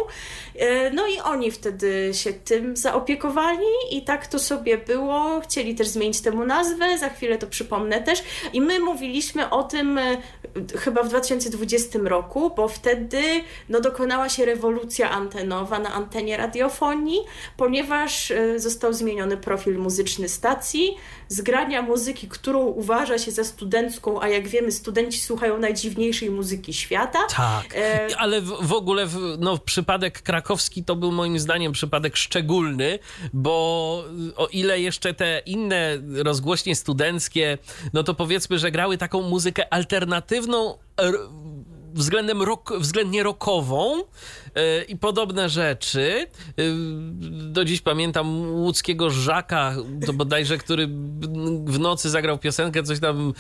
[0.57, 5.41] E, no i oni wtedy się tym zaopiekowali i tak to sobie było.
[5.41, 8.23] Chcieli też zmienić temu nazwę, za chwilę to przypomnę też.
[8.53, 10.17] I my mówiliśmy o tym e,
[10.79, 13.23] chyba w 2020 roku, bo wtedy
[13.69, 17.19] no, dokonała się rewolucja antenowa na antenie radiofonii,
[17.57, 20.97] ponieważ e, został zmieniony profil muzyczny stacji,
[21.29, 27.19] zgrania muzyki, którą uważa się za studencką, a jak wiemy, studenci słuchają najdziwniejszej muzyki świata.
[27.37, 28.17] Tak, e...
[28.19, 29.07] ale w, w ogóle
[29.39, 32.99] no, przypadek krakowski to był moim zdaniem przypadek szczególny,
[33.33, 33.53] bo
[34.37, 37.59] o ile jeszcze te inne rozgłośnie studenckie,
[37.93, 40.79] no to powiedzmy, że grały taką muzykę alternatywną
[41.95, 44.03] względem rock, względnie rockową yy,
[44.89, 46.27] i podobne rzeczy.
[46.57, 46.75] Yy,
[47.31, 49.75] do dziś pamiętam łódzkiego Żaka,
[50.07, 50.89] to bodajże, który
[51.65, 53.33] w nocy zagrał piosenkę, coś tam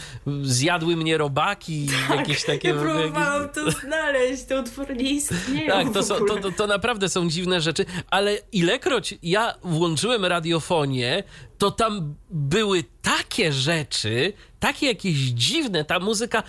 [0.42, 2.68] zjadły mnie robaki, tak, jakieś takie...
[2.68, 3.54] Ja próbowałam jakieś...
[3.54, 7.60] to znaleźć, to utwór nie istnieje Tak, to, są, to, to, to naprawdę są dziwne
[7.60, 11.22] rzeczy, ale ilekroć ja włączyłem radiofonię,
[11.58, 14.32] to tam były takie rzeczy,
[14.62, 16.42] takie jakieś dziwne, ta muzyka,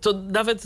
[0.00, 0.62] to nawet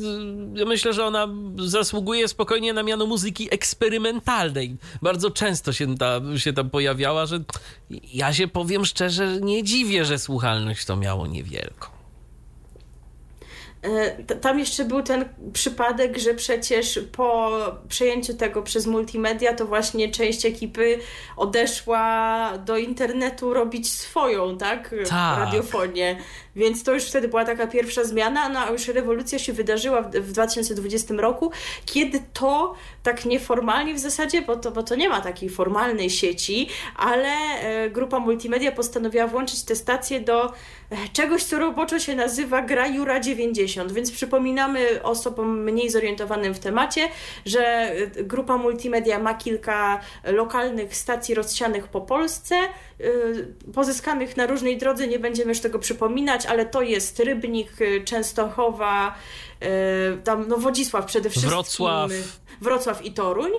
[0.55, 4.77] ja myślę, że ona zasługuje spokojnie na miano muzyki eksperymentalnej.
[5.03, 7.41] Bardzo często się, ta, się tam pojawiała, że
[8.15, 11.95] ja się powiem szczerze, nie dziwię, że słuchalność to miało niewielką.
[13.85, 17.51] E, tam jeszcze był ten przypadek, że przecież po
[17.89, 20.99] przejęciu tego przez multimedia, to właśnie część ekipy
[21.37, 24.95] odeszła do internetu robić swoją, tak?
[25.09, 25.39] tak.
[25.39, 26.17] Radiofonię.
[26.57, 30.11] Więc to już wtedy była taka pierwsza zmiana, no a już rewolucja się wydarzyła w,
[30.11, 31.51] w 2020 roku,
[31.87, 36.69] kiedy to tak nieformalnie w zasadzie, bo to, bo to nie ma takiej formalnej sieci,
[36.97, 40.51] ale e, grupa multimedia postanowiła włączyć te stacje do e,
[41.13, 47.09] czegoś, co roboczo się nazywa Gra Jura 90, więc przypominamy osobom mniej zorientowanym w temacie,
[47.47, 52.57] że e, grupa multimedia ma kilka lokalnych stacji rozsianych po Polsce,
[53.75, 57.73] pozyskanych na różnej drodze, nie będziemy już tego przypominać, ale to jest Rybnik,
[58.05, 59.15] Częstochowa,
[60.25, 61.51] tam no Wodzisław przede wszystkim.
[61.51, 62.11] Wrocław.
[62.61, 63.51] Wrocław i Toruń,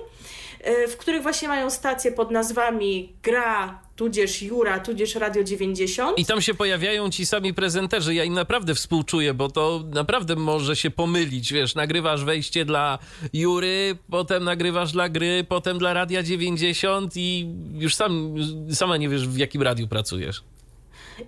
[0.88, 6.18] w których właśnie mają stacje pod nazwami Gra, tudzież Jura, tudzież Radio 90.
[6.18, 8.14] I tam się pojawiają ci sami prezenterzy.
[8.14, 11.52] Ja im naprawdę współczuję, bo to naprawdę może się pomylić.
[11.52, 12.98] Wiesz, nagrywasz wejście dla
[13.32, 18.34] Jury, potem nagrywasz dla gry, potem dla Radia 90 i już sam,
[18.72, 20.42] sama nie wiesz, w jakim radiu pracujesz.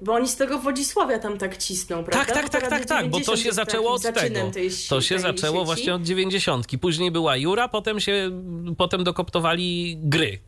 [0.03, 2.34] Bo oni z tego Wodzisławia tam tak cisną, prawda?
[2.34, 4.51] Tak, tak, tak, tak, tak, bo to się zaczęło od tego.
[4.51, 6.66] Tej, to się zaczęło właśnie od 90.
[6.80, 8.30] Później była Jura, potem się
[8.76, 10.39] potem dokoptowali gry.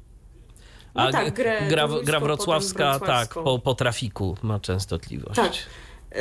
[0.95, 5.37] A no tak, grę, gra, gra wrocławska, tak, po, po trafiku ma częstotliwość.
[5.37, 5.53] Tak.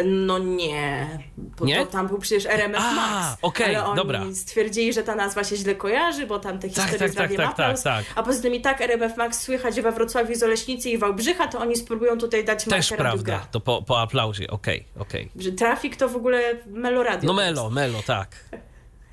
[0.05, 1.77] No nie, bo nie?
[1.77, 3.37] To tam był przecież RMF a, Max.
[3.41, 4.21] Okay, ale oni dobra.
[4.33, 7.35] stwierdzili, że ta nazwa się źle kojarzy, bo tam te tak, historie tak, z tak,
[7.35, 10.97] tak, tak, tak, A poza tym i tak RMF Max słychać we Wrocławiu, Zoleśnicy i
[10.97, 15.29] Wałbrzycha, to oni spróbują tutaj dać Też prawda, to po, po aplauzie, okej, okay, okej.
[15.39, 15.51] Okay.
[15.51, 17.27] Trafik to w ogóle Meloradio.
[17.27, 18.35] No Melo, Melo, tak.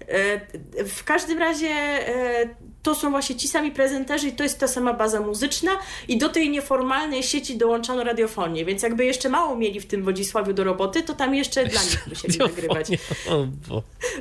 [0.08, 2.48] E, w każdym razie e,
[2.86, 5.70] to są właśnie ci sami prezenterzy i to jest ta sama baza muzyczna
[6.08, 10.52] i do tej nieformalnej sieci dołączano radiofonię, więc jakby jeszcze mało mieli w tym Wodzisławiu
[10.52, 12.86] do roboty, to tam jeszcze dla nich musieli nagrywać.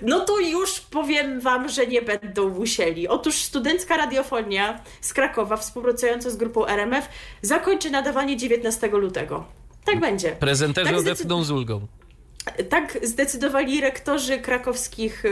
[0.01, 3.07] No to już powiem wam, że nie będą musieli.
[3.07, 7.09] Otóż studencka radiofonia z Krakowa, współpracująca z grupą RMF,
[7.41, 9.45] zakończy nadawanie 19 lutego.
[9.85, 10.31] Tak będzie.
[10.31, 11.87] Prezenterzy tak odetchną z ulgą
[12.69, 15.29] tak zdecydowali rektorzy krakowskich y,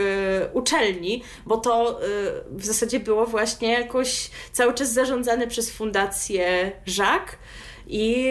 [0.52, 2.04] uczelni, bo to y,
[2.50, 7.38] w zasadzie było właśnie jakoś cały czas zarządzane przez Fundację Żak
[7.86, 8.26] i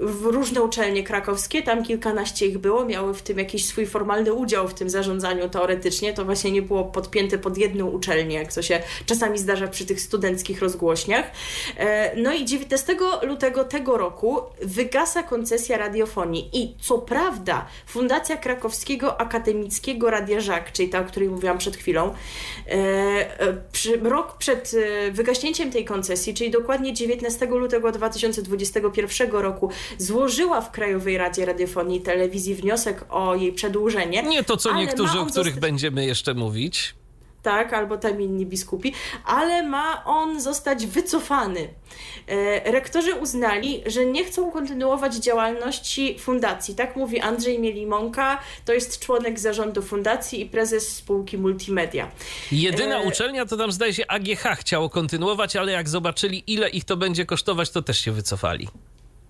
[0.00, 4.68] w różne uczelnie krakowskie, tam kilkanaście ich było, miały w tym jakiś swój formalny udział
[4.68, 8.82] w tym zarządzaniu teoretycznie, to właśnie nie było podpięte pod jedną uczelnię, jak to się
[9.06, 11.30] czasami zdarza przy tych studenckich rozgłośniach.
[11.76, 19.20] E, no i 19 lutego tego roku wygasa koncesja radiofonii i co prawda Fundacja Krakowskiego
[19.20, 22.14] Akademickiego Radia Żak, czyli ta, o której mówiłam przed chwilą,
[22.66, 22.72] e,
[23.40, 24.72] e, rok przed
[25.12, 31.98] wygaśnięciem tej koncesji, czyli dokładnie 19 lutego 2020 2021 roku złożyła w Krajowej Radzie Radiofonii
[31.98, 34.22] i Telewizji wniosek o jej przedłużenie.
[34.22, 36.94] Nie to, co niektórzy, o których zostać- będziemy jeszcze mówić.
[37.42, 38.92] Tak, albo tam inni biskupi,
[39.24, 41.68] ale ma on zostać wycofany.
[42.26, 46.74] E, rektorzy uznali, że nie chcą kontynuować działalności fundacji.
[46.74, 52.10] Tak mówi Andrzej Mielimonka, to jest członek zarządu fundacji i prezes spółki Multimedia.
[52.52, 56.84] Jedyna E, uczelnia to tam zdaje się AGH chciało kontynuować, ale jak zobaczyli ile ich
[56.84, 58.68] to będzie kosztować, to też się wycofali.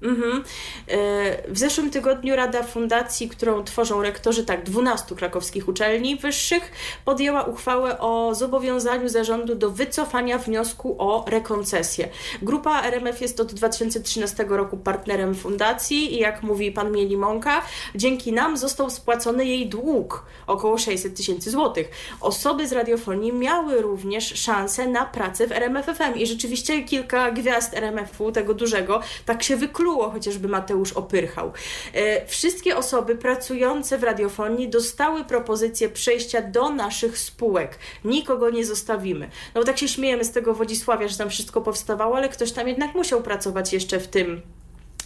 [0.03, 0.45] Mhm.
[0.89, 6.73] E, W zeszłym tygodniu Rada Fundacji, którą tworzą rektorzy tak 12 krakowskich uczelni wyższych,
[7.05, 12.09] podjęła uchwałę o zobowiązaniu zarządu do wycofania wniosku o rekoncesję.
[12.43, 17.63] Grupa RMF jest od 2013 roku partnerem fundacji i jak mówi pan Mielimonka,
[17.95, 21.91] dzięki nam został spłacony jej dług, około 600 tysięcy złotych.
[22.21, 28.33] Osoby z radiofonii miały również szansę na pracę w RMFFM i rzeczywiście kilka gwiazd RMF-u,
[28.33, 29.57] tego dużego, tak się
[29.89, 31.53] wykluło, chociażby Mateusz Opyrchał.
[31.95, 37.79] E, Wszystkie osoby pracujące w radiofonii dostały propozycję przejścia do naszych spółek.
[38.05, 39.31] Nikogo nie zostawimy.
[39.55, 42.95] No tak się śmiejemy z tego Wodzisławia, że tam wszystko powstawało, ale ktoś tam jednak
[42.95, 44.43] musiał pracować jeszcze w tym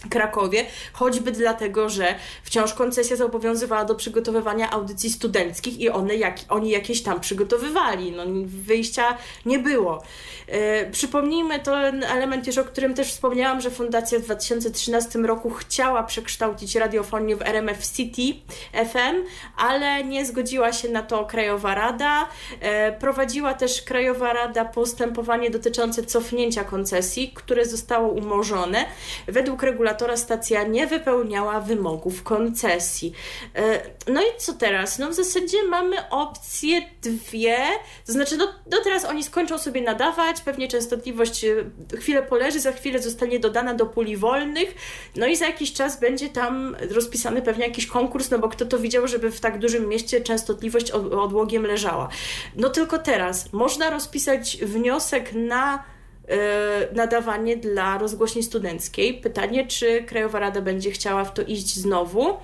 [0.09, 6.69] Krakowie, choćby dlatego, że wciąż koncesja zobowiązywała do przygotowywania audycji studenckich i one jak, oni
[6.69, 8.11] jakieś tam przygotowywali.
[8.11, 10.03] No, wyjścia nie było.
[10.47, 16.03] E, przypomnijmy ten element już, o którym też wspomniałam, że Fundacja w 2013 roku chciała
[16.03, 18.39] przekształcić radiofonię w RMF City
[18.71, 19.23] FM,
[19.57, 22.27] ale nie zgodziła się na to Krajowa Rada.
[22.59, 28.85] E, prowadziła też Krajowa Rada postępowanie dotyczące cofnięcia koncesji, które zostało umorzone.
[29.27, 29.63] Według
[29.93, 33.13] regulatora stacja nie wypełniała wymogów koncesji.
[33.55, 34.99] E, No i co teraz?
[34.99, 37.57] No w zasadzie mamy opcje dwie,
[38.05, 41.55] to znaczy no, no teraz oni skończą sobie nadawać, pewnie częstotliwość e,
[41.97, 44.75] chwilę poleży, za chwilę zostanie dodana do puli wolnych,
[45.15, 48.79] no i za jakiś czas będzie tam rozpisany pewnie jakiś konkurs, no bo kto to
[48.79, 52.09] widział, żeby w tak dużym mieście częstotliwość od- odłogiem leżała.
[52.55, 55.83] No tylko teraz można rozpisać wniosek na
[56.95, 59.13] nadawanie dla rozgłośni studenckiej.
[59.13, 62.37] Pytanie, czy Krajowa Rada będzie chciała w to iść znowu.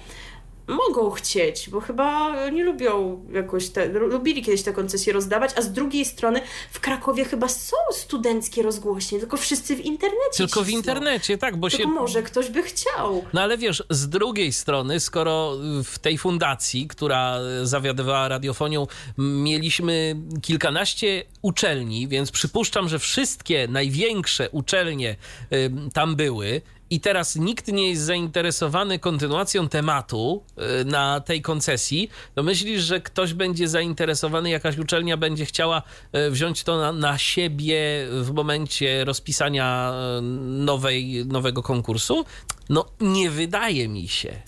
[0.69, 5.71] Mogą chcieć, bo chyba nie lubią jakoś te, lubili kiedyś te koncesje rozdawać, a z
[5.71, 6.41] drugiej strony
[6.71, 10.37] w Krakowie chyba są studenckie rozgłośnie, tylko wszyscy w internecie.
[10.37, 13.25] Tylko w internecie, tak, bo Tylko się może ktoś by chciał.
[13.33, 21.23] No ale wiesz, z drugiej strony, skoro w tej fundacji, która zawiadywała radiofonią, mieliśmy kilkanaście
[21.41, 25.15] uczelni, więc przypuszczam, że wszystkie największe uczelnie
[25.53, 26.61] y, tam były.
[26.89, 30.43] I teraz nikt nie jest zainteresowany kontynuacją tematu
[30.81, 35.81] y, na tej koncesji, to myślisz, że ktoś będzie zainteresowany, jakaś uczelnia będzie chciała
[36.15, 37.79] y, wziąć to na, na siebie
[38.11, 40.21] w momencie rozpisania y,
[40.65, 42.25] nowej, nowego konkursu?
[42.69, 44.41] No, nie wydaje mi się.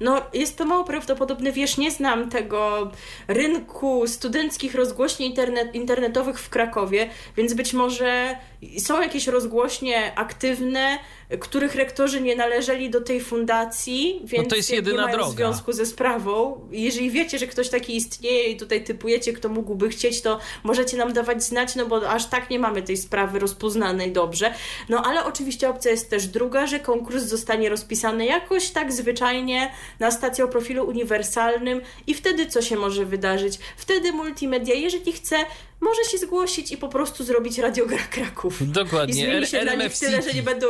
[0.00, 2.90] No, jest to mało prawdopodobne, wiesz, nie znam tego
[3.28, 8.36] rynku studenckich rozgłośni internet, internetowych w Krakowie, więc być może
[8.78, 10.98] są jakieś rozgłośnie aktywne,
[11.40, 15.32] których rektorzy nie należeli do tej fundacji, więc to jest nie jedyna mają droga.
[15.32, 16.60] związku ze sprawą.
[16.70, 21.12] Jeżeli wiecie, że ktoś taki istnieje i tutaj typujecie, kto mógłby chcieć, to możecie nam
[21.12, 24.54] dawać znać, no bo aż tak nie mamy tej sprawy rozpoznanej dobrze.
[24.88, 30.10] No ale oczywiście opcja jest też druga, że konkurs zostanie rozpisany jakoś tak zwyczajnie na
[30.10, 33.58] stację o profilu uniwersalnym i wtedy co się może wydarzyć?
[33.76, 35.36] Wtedy multimedia, jeżeli chce,
[35.80, 38.72] może się zgłosić i po prostu zrobić radiogra Kraków.
[38.72, 39.22] Dokładnie.
[39.22, 40.66] I zmieni się R- dla nich tyle, że nie będą...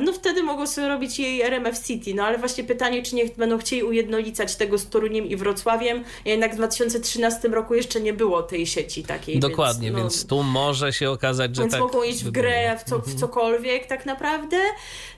[0.00, 3.58] No wtedy mogą sobie robić jej RMF City, no ale właśnie pytanie, czy nie będą
[3.58, 6.04] chcieli ujednolicać tego z Toruniem i Wrocławiem.
[6.24, 9.40] Jednak w 2013 roku jeszcze nie było tej sieci takiej.
[9.40, 11.80] Dokładnie, więc, więc, no, tu może się okazać, że więc tak.
[11.80, 14.56] mogą iść w grę, w, co, w cokolwiek tak naprawdę.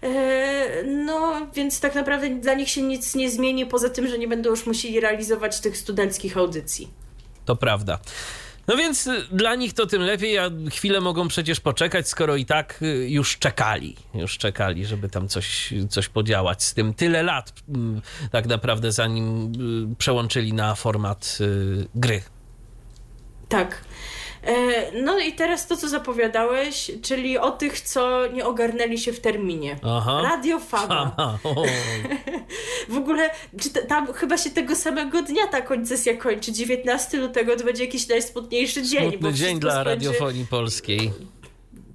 [0.03, 4.29] E, no, więc tak naprawdę dla nich się nic nie zmieni, poza tym, że nie
[4.29, 6.89] będą już musieli realizować tych studenckich audycji.
[7.45, 7.99] To prawda.
[8.67, 12.47] No więc y, dla nich to tym lepiej, a chwilę mogą przecież poczekać, skoro i
[12.47, 13.97] tak y, już czekali.
[14.15, 16.95] Już czekali, żeby tam coś, coś podziałać z tym.
[16.95, 19.53] Tyle lat mm, tak naprawdę, zanim
[19.93, 21.39] y, przełączyli na format
[21.95, 22.23] gry.
[23.49, 23.85] Tak.
[24.47, 29.21] E, No i teraz to, co zapowiadałeś, czyli o tych, co nie ogarnęli się w
[29.21, 29.77] terminie.
[29.83, 30.21] Aha.
[30.23, 31.13] Radio Faba.
[31.17, 31.65] Aha, o,
[32.89, 33.31] W ogóle,
[33.89, 36.53] tam chyba się tego samego dnia ta koncesja kończy.
[36.53, 39.11] 19 lutego to będzie jakiś najsmutniejszy dzień.
[39.11, 41.13] smutny dzień dla radiofonii polskiej.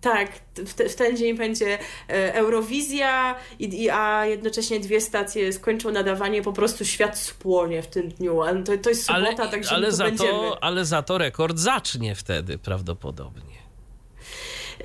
[0.02, 1.78] Tak, w, te, w ten dzień będzie
[2.10, 7.88] e, Eurowizja, i, i, a jednocześnie dwie stacje skończą nadawanie, po prostu świat spłonie w
[7.88, 8.40] tym dniu.
[8.66, 10.32] To, to jest Ale, sobota, także my ale, tu za będziemy.
[10.32, 13.59] to, ale za to rekord zacznie wtedy prawdopodobnie.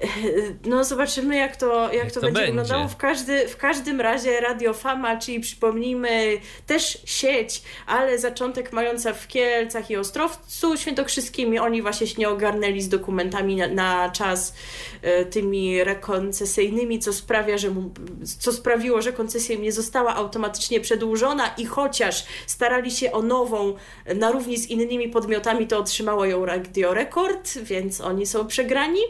[0.70, 2.46] no zobaczymy jak to, jak to, to będzie, będzie.
[2.46, 2.88] wyglądało.
[2.88, 9.28] W, każdy, w każdym razie Radio Fama, czyli przypomnijmy też sieć, ale zaczątek mająca w
[9.28, 14.54] Kielcach i Ostrowcu Świętokrzyskim i oni właśnie się nie ogarnęli z dokumentami na, na czas
[15.02, 17.90] e, tymi rekoncesyjnymi, co sprawia, że mu,
[18.38, 23.74] co sprawiło, że koncesja nie została automatycznie przedłużona i chociaż starali się o nową
[24.14, 29.00] na równi z innymi podmiotami, to otrzymało ją Radio Rekord, więc oni są przegrani.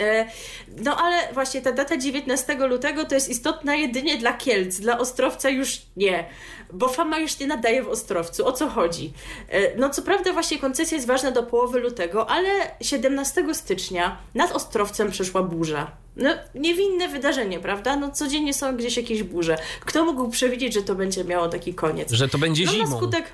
[0.00, 0.26] E,
[0.78, 5.48] No ale właśnie ta data 19 lutego to jest istotna jedynie dla Kielc, dla Ostrowca
[5.50, 6.24] już nie,
[6.72, 8.46] bo Fama już nie nadaje w Ostrowcu.
[8.46, 9.12] O co chodzi?
[9.48, 12.48] E, No co prawda właśnie koncesja jest ważna do połowy lutego, ale
[12.80, 15.90] 17 stycznia nad Ostrowcem przeszła burza.
[16.16, 17.96] No niewinne wydarzenie, prawda?
[17.96, 19.58] No codziennie są gdzieś jakieś burze.
[19.80, 22.12] Kto mógł przewidzieć, że to będzie miało taki koniec?
[22.12, 22.96] Że to będzie No, na zimą.
[22.96, 23.24] skutek,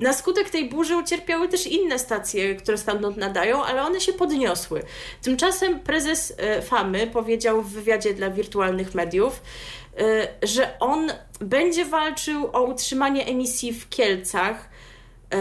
[0.00, 4.82] na skutek tej burzy ucierpiały też inne stacje, które stamtąd nadają, ale one się podniosły.
[5.22, 9.42] Tymczasem prezes e, Famy powiedział w wywiadzie dla wirtualnych mediów,
[9.98, 14.56] e, że on będzie walczył o utrzymanie emisji w Kielcach
[15.30, 15.36] e,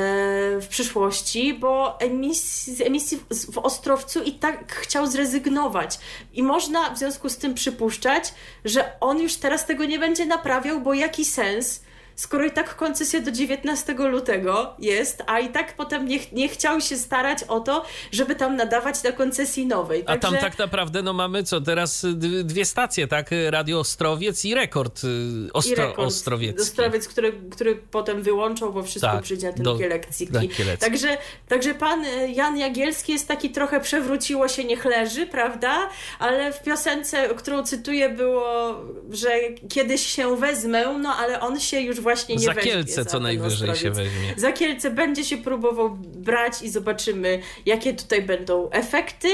[0.60, 6.00] w przyszłości, bo emisji, z emisji w- w Ostrowcu i tak chciał zrezygnować.
[6.34, 8.34] I można w związku z tym przypuszczać,
[8.66, 11.82] że on już teraz tego nie będzie naprawiał, bo jaki sens?
[12.20, 16.50] Skoro i tak koncesja do 19 lutego jest, a i tak potem nie, ch- nie
[16.50, 20.04] chciał się starać o to, żeby tam nadawać na koncesji nowej.
[20.06, 22.14] A tam Także- tak naprawdę no mamy co, teraz y,
[22.44, 23.30] dwie stacje, tak?
[23.50, 26.62] Radio Ostrowiec i Rekord y, i Ostro, rekord Ostrowiecki.
[26.62, 30.28] Ostrowiec, który, który potem wyłączą, bo wszystko Tak, przyjdzie ten do- Kielecki.
[30.80, 31.18] Także,
[31.48, 35.90] także pan e, Jan Jagielski jest taki trochę przewróciło się, niech leży, prawda?
[36.20, 38.76] Ale w piosence, którą cytuję, było,
[39.12, 39.30] że
[39.70, 42.72] kiedyś się wezmę, no ale on się już właśnie nie Za weźmie.
[42.72, 44.34] Kielce za co najwyżej się weźmie.
[44.38, 49.28] Za Kielce będzie się próbował brać i zobaczymy, jakie tutaj będą efekty.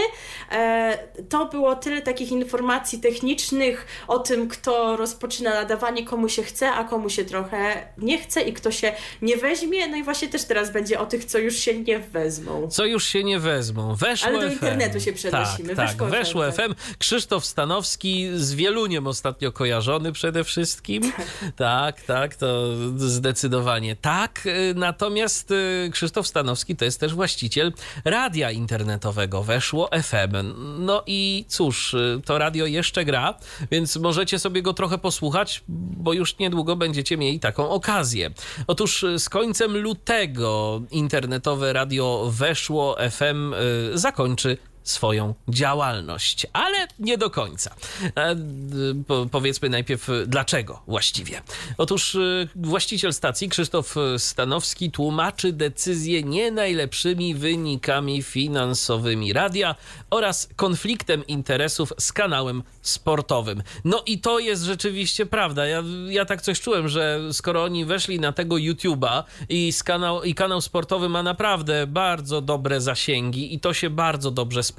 [0.51, 0.97] E,
[1.29, 6.83] to było tyle takich informacji technicznych o tym, kto rozpoczyna nadawanie, komu się chce, a
[6.83, 9.87] komu się trochę nie chce i kto się nie weźmie.
[9.87, 12.67] No i właśnie też teraz będzie o tych, co już się nie wezmą.
[12.67, 13.95] Co już się nie wezmą.
[13.95, 14.53] Weszło Ale do FM.
[14.53, 15.75] internetu się przenosimy.
[15.75, 16.09] Tak, Weszło tak.
[16.09, 16.55] FM, Weszło tak.
[16.55, 16.75] FM.
[16.97, 21.11] Krzysztof Stanowski z Wieluniem ostatnio kojarzony przede wszystkim.
[21.55, 22.64] Tak, tak, to
[22.97, 24.45] zdecydowanie tak.
[24.45, 27.73] Y, Natomiast y, Krzysztof Stanowski to jest też właściciel
[28.05, 30.53] radia internetowego Weszło FM.
[30.79, 33.33] No i cóż, y, to radio jeszcze gra,
[33.71, 35.63] więc możecie sobie go trochę posłuchać,
[35.97, 38.31] bo już niedługo będziecie mieli taką okazję.
[38.67, 43.53] Otóż z końcem lutego internetowe radio Weszło FM
[43.93, 47.75] zakończy swoją działalność, ale nie do końca.
[48.15, 51.41] E, d- po, powiedzmy najpierw, y, dlaczego właściwie.
[51.77, 52.17] Otóż
[52.55, 59.75] właściciel stacji Krzysztof Stanowski tłumaczy decyzję nie najlepszymi wynikami finansowymi radia
[60.09, 63.63] oraz konfliktem interesów z kanałem sportowym.
[63.85, 65.65] No i to jest rzeczywiście prawda.
[65.65, 70.35] Ja, ja tak coś czułem, że skoro oni weszli na tego YouTube'a i, kanał, i
[70.35, 74.74] kanał sportowy ma naprawdę bardzo dobre zasięgi i to się bardzo dobrze sprawdza.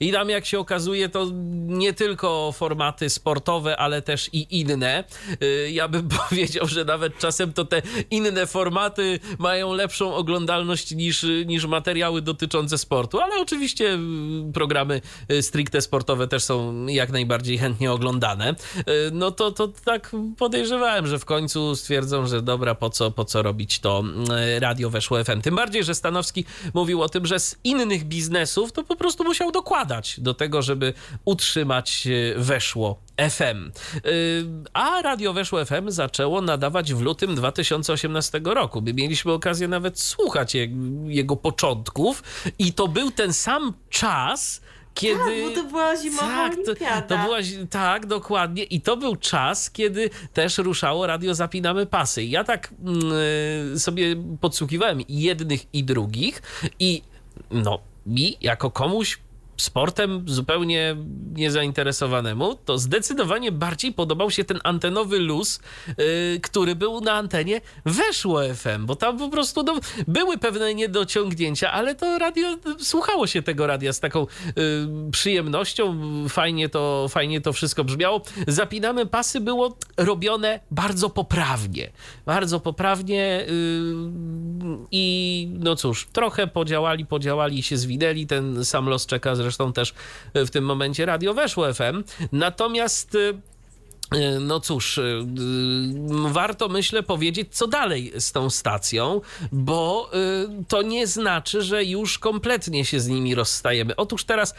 [0.00, 1.26] I tam jak się okazuje, to
[1.66, 5.04] nie tylko formaty sportowe, ale też i inne.
[5.42, 11.26] Y, Ja bym powiedział, że nawet czasem to te inne formaty mają lepszą oglądalność niż,
[11.46, 15.00] niż materiały dotyczące sportu, ale oczywiście y, programy
[15.30, 18.54] y, stricte sportowe też są jak najbardziej chętnie oglądane.
[19.12, 23.42] No to, to tak podejrzewałem, że w końcu stwierdzą, że dobra, po co, po co
[23.42, 24.02] robić to
[24.58, 25.40] radio weszło FM.
[25.40, 26.44] Tym bardziej, że Stanowski
[26.74, 30.94] mówił o tym, że z innych biznesów to po prostu musiał dokładać do tego, żeby
[31.24, 32.98] utrzymać y, weszło
[33.30, 33.70] FM.
[34.06, 38.82] Y, A radio Weszło FM zaczęło nadawać w lutym 2018 roku.
[38.82, 40.68] My mieliśmy okazję nawet słuchać je-
[41.06, 42.22] jego początków
[42.58, 44.60] i to był ten sam czas,
[44.94, 45.18] kiedy...
[45.18, 47.16] Tak, bo to była zimowa Tak, to, olimpiada.
[47.16, 47.38] to była,
[47.70, 48.62] tak, dokładnie.
[48.64, 52.22] I to był czas, kiedy też ruszało radio Zapinamy Pasy.
[52.22, 56.42] I Ja tak mm, sobie podsłuchiwałem jednych i drugich
[56.78, 57.02] i
[57.50, 59.18] no, mi jako komuś
[59.56, 60.96] sportem zupełnie
[61.32, 65.94] niezainteresowanemu, to zdecydowanie bardziej podobał się ten antenowy luz, yy,
[66.42, 69.74] który był na antenie Weszło FM, bo tam po prostu no,
[70.08, 72.48] były pewne niedociągnięcia, ale to radio,
[72.78, 74.54] słuchało się tego radia z taką yy,
[75.10, 75.98] przyjemnością,
[76.28, 78.22] fajnie to, fajnie to wszystko brzmiało.
[78.48, 81.92] Zapinamy pasy było robione bardzo poprawnie,
[82.26, 89.34] bardzo poprawnie yy, i no cóż, trochę podziałali, podziałali się zwinęli, ten sam los czeka
[89.44, 89.94] zresztą też
[90.34, 93.34] w tym momencie radio Weszło FM, natomiast y,
[94.40, 95.02] no cóż, e,
[96.28, 99.20] warto myślę powiedzieć, co dalej z tą stacją,
[99.52, 100.18] bo e,
[100.68, 103.96] to nie znaczy, że już kompletnie się z nimi rozstajemy.
[103.96, 104.54] Otóż teraz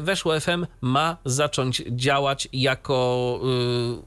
[0.00, 3.40] Weszło FM ma zacząć działać jako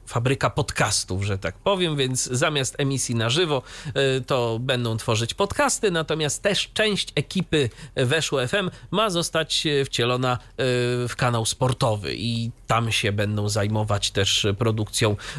[0.06, 3.62] fabryka podcastów, że tak powiem, więc zamiast emisji na żywo
[4.26, 10.38] to będą tworzyć podcasty, natomiast też część ekipy Weszło FM ma zostać wcielona
[11.08, 14.73] w kanał sportowy i tam się będą zajmować też produkcją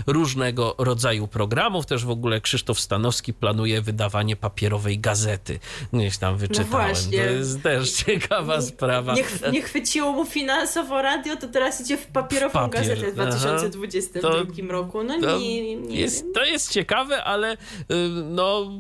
[0.08, 1.86] różnego rodzaju programów.
[1.86, 5.60] Też w ogóle Krzysztof Stanowski planuje wydawanie papierowej gazety.
[5.94, 6.96] Gdzieś tam wyczytałem.
[7.06, 7.12] No.
[7.12, 9.14] To jest też ciekawa sprawa.
[9.14, 12.88] Nie, nie chwyciło mu finansowo radio, to teraz idzie w papierową w papier.
[12.88, 15.04] gazetę w 2022 to, roku.
[15.04, 17.58] No to nie, nie jest, To jest ciekawe, ale y,
[18.30, 18.72] no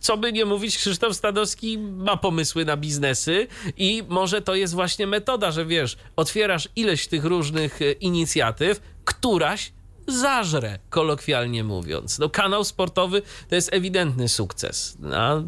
[0.00, 3.46] co by nie mówić, Krzysztof Stadowski ma pomysły na biznesy
[3.76, 9.72] i może to jest właśnie metoda, że wiesz, otwierasz ileś tych różnych e, inicjatyw, któraś
[10.08, 12.18] zażre, kolokwialnie mówiąc.
[12.18, 14.98] No kanał sportowy to jest ewidentny sukces.
[15.14, 15.42] A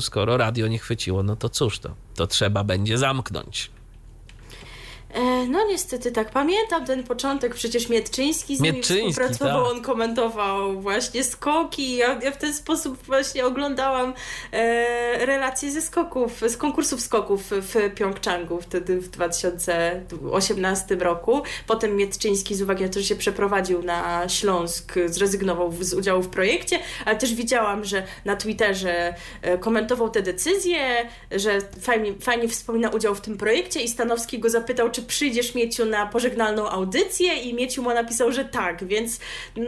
[0.00, 3.70] skoro radio nie chwyciło, no to cóż to, to trzeba będzie zamknąć.
[5.14, 9.72] E, no niestety tak, pamiętam ten początek, przecież Mietczyński z nimi współpracował, tak.
[9.72, 14.14] on komentował właśnie skoki, ja, ja w ten sposób właśnie oglądałam
[14.52, 21.42] e, relacje ze skoków, z konkursów skoków w Pjongczangu wtedy w 2018 roku.
[21.66, 26.28] Potem Mietczyński z uwagi na to, że się przeprowadził na Śląsk, zrezygnował z udziału w
[26.28, 32.90] projekcie, ale też widziałam, że na Twitterze e, komentował te decyzje, że fajnie, fajnie wspomina
[32.90, 37.54] udział w tym projekcie i Stanowski go zapytał, czy przyjdziesz Mieciu na pożegnalną audycję i
[37.54, 39.20] Mieciu mu napisał, że tak, więc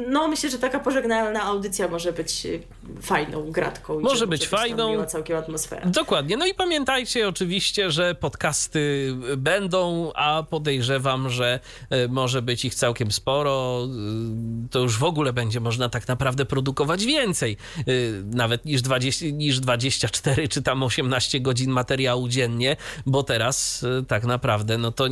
[0.08, 2.62] no myślę, że taka pożegnalna audycja może być y,
[3.02, 4.00] fajną gratką.
[4.00, 4.90] Może być fajną.
[4.90, 5.86] Miła całkiem atmosfera.
[5.86, 6.36] Dokładnie.
[6.36, 11.60] No i pamiętajcie oczywiście, że podcasty będą, a podejrzewam, że
[11.92, 13.84] y, może być ich całkiem sporo.
[14.64, 17.56] Y, to już w ogóle będzie można tak naprawdę produkować więcej.
[18.24, 22.76] Nawet niż, 20, niż 24 czy tam 18 godzin materiału dziennie,
[23.06, 25.08] bo teraz tak naprawdę no to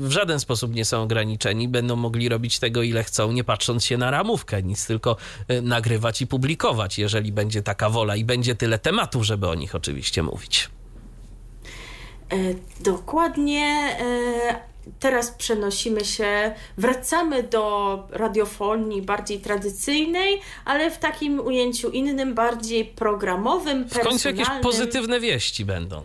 [0.00, 3.98] w żaden sposób nie są ograniczeni, będą mogli robić tego ile chcą, nie patrząc się
[3.98, 5.16] na ramówkę, nic tylko
[5.48, 9.74] e, nagrywać i publikować, jeżeli będzie taka wola i będzie tyle tematów, żeby o nich
[9.74, 10.70] oczywiście mówić.
[12.30, 12.36] E,
[12.80, 13.96] dokładnie.
[14.00, 22.84] E, teraz przenosimy się, wracamy do radiofonii bardziej tradycyjnej, ale w takim ujęciu innym, bardziej
[22.84, 26.02] programowym, W końcu jakieś pozytywne wieści będą.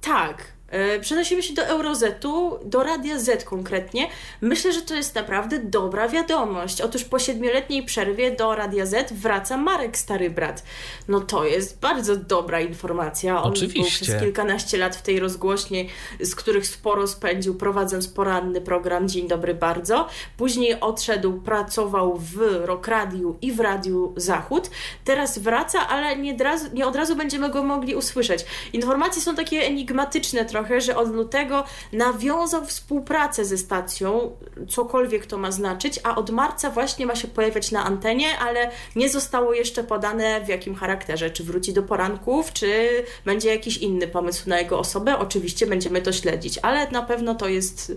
[0.00, 0.57] Tak,
[1.00, 4.08] przenosimy się do Eurozetu, do Radia Z konkretnie.
[4.40, 6.80] Myślę, że to jest naprawdę dobra wiadomość.
[6.80, 10.62] Otóż po siedmioletniej przerwie do Radia Z wraca Marek Stary Brat.
[11.08, 13.42] No to jest bardzo dobra informacja.
[13.42, 13.80] On Oczywiście.
[13.80, 15.88] był przez kilkanaście lat w tej rozgłośni,
[16.20, 20.08] z których sporo spędził, prowadząc poranny program Dzień Dobry Bardzo.
[20.36, 24.70] Później odszedł, pracował w Rock Radiu i w Radiu Zachód.
[25.04, 26.36] Teraz wraca, ale nie,
[26.72, 28.44] nie od razu będziemy go mogli usłyszeć.
[28.72, 34.36] Informacje są takie enigmatyczne trochę trochę, że od lutego nawiązał współpracę ze stacją,
[34.68, 39.08] cokolwiek to ma znaczyć, a od marca właśnie ma się pojawiać na antenie, ale nie
[39.08, 41.30] zostało jeszcze podane w jakim charakterze.
[41.30, 42.88] Czy wróci do poranków, czy
[43.24, 45.18] będzie jakiś inny pomysł na jego osobę.
[45.18, 47.92] Oczywiście będziemy to śledzić, ale na pewno to jest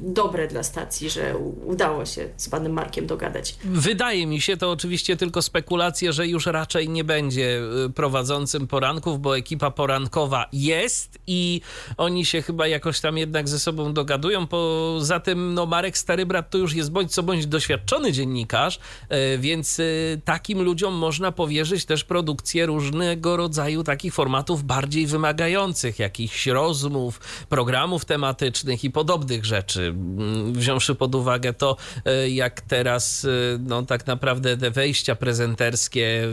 [0.00, 1.36] dobre dla stacji, że
[1.66, 3.54] udało się z panem Markiem dogadać.
[3.64, 9.20] Wydaje mi się to oczywiście tylko spekulacje, że już raczej nie będzie y, prowadzącym poranków,
[9.20, 11.60] bo ekipa porankowa jest i
[11.96, 14.46] oni się chyba jakoś tam jednak ze sobą dogadują.
[14.46, 19.38] Poza tym, no Marek Stary Brat to już jest bądź co bądź doświadczony dziennikarz, e,
[19.38, 19.84] więc e,
[20.24, 28.04] takim ludziom można powierzyć też produkcję różnego rodzaju takich formatów bardziej wymagających, jakichś rozmów, programów
[28.04, 29.86] tematycznych i podobnych rzeczy.
[29.86, 33.26] Mm, wziąwszy pod uwagę to, e, jak teraz
[33.58, 36.28] no tak naprawdę te wejścia prezenterskie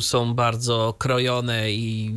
[0.00, 2.14] są bardzo krojone i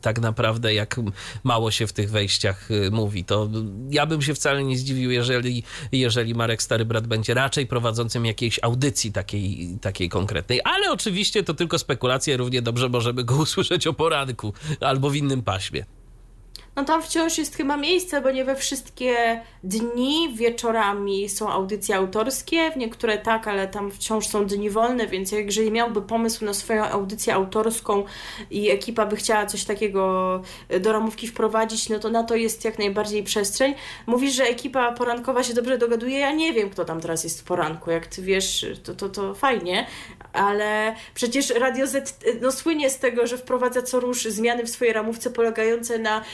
[0.00, 1.00] tak naprawdę jak
[1.44, 3.24] mało się w tych wejściach y, mówi.
[3.24, 3.48] To
[3.90, 5.62] ja bym się wcale nie zdziwił, jeżeli,
[5.92, 10.60] jeżeli Marek Stary Brat będzie raczej prowadzącym jakiejś audycji takiej, takiej konkretnej.
[10.64, 15.42] Ale oczywiście to tylko spekulacje, równie dobrze możemy go usłyszeć o poranku albo w innym
[15.42, 15.84] paśmie
[16.76, 22.70] no tam wciąż jest chyba miejsce, bo nie we wszystkie dni wieczorami są audycje autorskie,
[22.70, 26.84] w niektóre tak, ale tam wciąż są dni wolne, więc jeżeli miałby pomysł na swoją
[26.84, 28.04] audycję autorską
[28.50, 30.42] i ekipa by chciała coś takiego
[30.80, 33.74] do ramówki wprowadzić, no to na to jest jak najbardziej przestrzeń.
[34.06, 37.44] Mówisz, że ekipa porankowa się dobrze dogaduje, ja nie wiem, kto tam teraz jest w
[37.44, 39.86] poranku, jak ty wiesz, to, to, to fajnie,
[40.32, 44.94] ale przecież Radio Z no, słynie z tego, że wprowadza co rusz zmiany w swojej
[44.94, 46.24] ramówce polegające na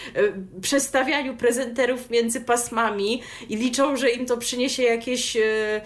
[0.62, 5.80] przestawianiu prezenterów między pasmami i liczą, że im to przyniesie jakieś e,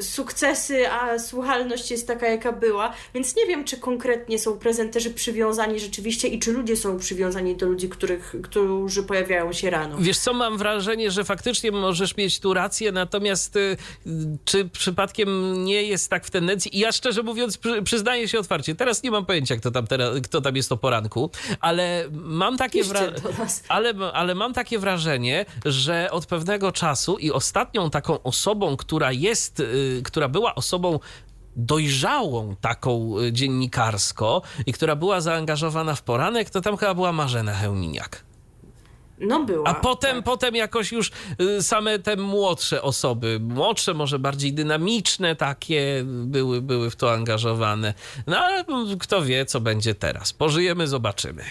[0.00, 2.94] sukcesy, a słuchalność jest taka, jaka była.
[3.14, 7.66] Więc nie wiem, czy konkretnie są prezenterzy przywiązani rzeczywiście i czy ludzie są przywiązani do
[7.66, 9.96] ludzi, których, którzy pojawiają się rano.
[10.00, 13.76] Wiesz co, mam wrażenie, że faktycznie możesz mieć tu rację, natomiast y,
[14.44, 19.02] czy przypadkiem nie jest tak w tendencji, ja szczerze mówiąc przy, przyznaję się otwarcie, teraz
[19.02, 21.30] nie mam pojęcia, kto tam, teraz, kto tam jest o poranku,
[21.60, 23.18] ale mam takie wrażenie,
[23.68, 29.60] ale, ale mam takie wrażenie, że od pewnego czasu i ostatnią taką osobą, która jest,
[29.60, 31.00] y, która była osobą
[31.56, 37.54] dojrzałą taką y, dziennikarsko i która była zaangażowana w poranek, to tam chyba była Marzena
[37.54, 38.27] Hełminiak.
[39.20, 39.68] No była.
[39.68, 40.24] A potem, tak.
[40.24, 46.90] potem jakoś już y, same te młodsze osoby, młodsze, może bardziej dynamiczne takie były, były
[46.90, 47.94] w to angażowane.
[48.26, 48.64] No ale
[49.00, 50.32] kto wie, co będzie teraz.
[50.32, 51.44] Pożyjemy, zobaczymy.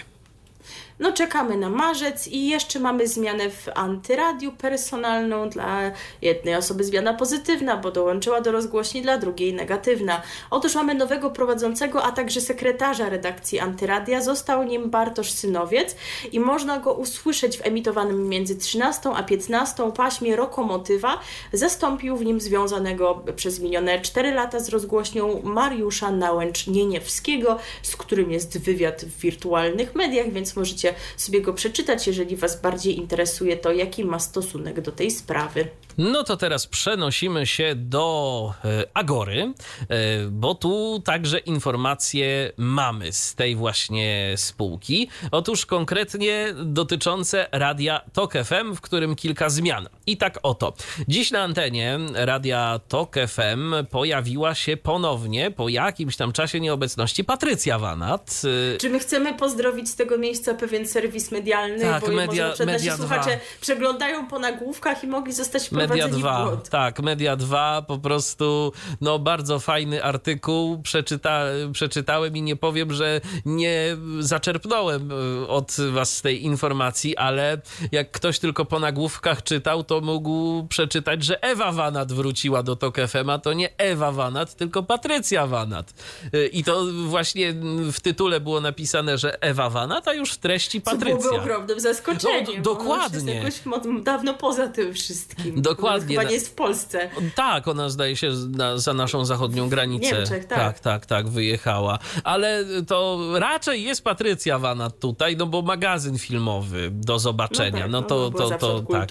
[1.00, 5.92] No czekamy na marzec i jeszcze mamy zmianę w antyradiu personalną dla
[6.22, 10.22] jednej osoby zmiana pozytywna, bo dołączyła do rozgłośni, dla drugiej negatywna.
[10.50, 14.20] Otóż mamy nowego prowadzącego, a także sekretarza redakcji antyradia.
[14.20, 15.96] Został nim Bartosz Synowiec
[16.32, 21.20] i można go usłyszeć w emitowanym między 13 a 15 paśmie Rokomotywa.
[21.52, 28.58] Zastąpił w nim związanego przez minione 4 lata z rozgłośnią Mariusza Nałęcz-Nieniewskiego, z którym jest
[28.58, 34.04] wywiad w wirtualnych mediach, więc możecie sobie go przeczytać, jeżeli Was bardziej interesuje to, jaki
[34.04, 35.68] ma stosunek do tej sprawy.
[35.98, 39.96] No to teraz przenosimy się do e, Agory, e,
[40.30, 45.08] bo tu także informacje mamy z tej właśnie spółki.
[45.30, 49.88] Otóż konkretnie dotyczące radia Tok FM, w którym kilka zmian.
[50.06, 50.74] I tak oto.
[51.08, 57.78] Dziś na antenie radia Tok FM pojawiła się ponownie po jakimś tam czasie nieobecności Patrycja
[57.78, 58.42] Wanat.
[58.74, 62.66] E, Czy my chcemy pozdrowić z tego miejsca pewien serwis medialny, tak, bo media, może
[62.66, 67.98] media słuchacze przeglądają po nagłówkach i mogli zostać Media 2, w tak, Media 2, po
[67.98, 75.76] prostu no bardzo fajny artykuł, Przeczyta, przeczytałem i nie powiem, że nie zaczerpnąłem e, od
[75.92, 77.60] was z tej informacji, ale
[77.92, 82.96] jak ktoś tylko po nagłówkach czytał, to mógł przeczytać, że Ewa Wanat wróciła do TOK
[83.08, 85.94] FM, a to nie Ewa Wanat, tylko Patrycja Wanat.
[86.32, 87.54] E, I to właśnie
[87.92, 91.16] w tytule było napisane, że Ewa Wanat, a już w treści Patrycja.
[91.16, 92.56] Co byłoby ogromnym zaskoczeniem.
[92.56, 93.34] No, dokładnie.
[93.34, 95.62] Jest jakoś dawno poza tym wszystkim.
[95.78, 96.16] Dokładnie.
[96.16, 97.10] Chyba nie jest w Polsce.
[97.34, 100.14] Tak, ona zdaje się na, za naszą zachodnią granicę.
[100.14, 100.58] W Niemczech, tak.
[100.58, 100.80] tak.
[100.80, 101.98] Tak, tak, wyjechała.
[102.24, 107.88] Ale to raczej jest Patrycja Wanat tutaj, no bo magazyn filmowy do zobaczenia.
[107.88, 109.08] No, tak, no to, to, to, to tak,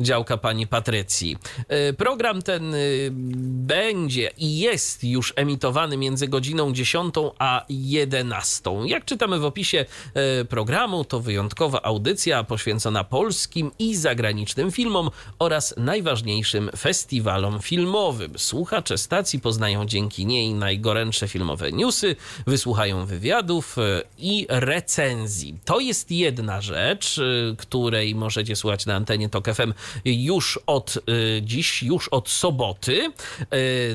[0.00, 1.36] działka pani Patrycji.
[1.68, 8.70] E, program ten y, będzie i jest już emitowany między godziną 10 a 11.
[8.84, 9.84] Jak czytamy w opisie
[10.14, 18.38] e, programu, to wyjątkowa audycja poświęcona polskim i zagranicznym filmom oraz najważniejszym festiwalom filmowym.
[18.38, 22.16] Słuchacze stacji poznają dzięki niej najgorętsze filmowe newsy,
[22.46, 25.58] wysłuchają wywiadów e, i recenzji.
[25.64, 29.72] To jest jedna rzecz, e, której możecie słuchać na antenie TOK FM
[30.04, 33.12] już od e, dziś, już od soboty.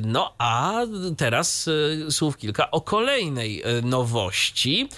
[0.01, 0.81] No a
[1.17, 1.69] teraz
[2.09, 4.89] słów kilka o kolejnej nowości,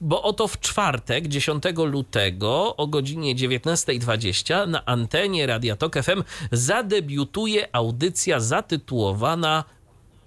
[0.00, 7.68] bo oto w czwartek, 10 lutego o godzinie 19.20 na antenie Radia Tok FM zadebiutuje
[7.72, 9.64] audycja zatytułowana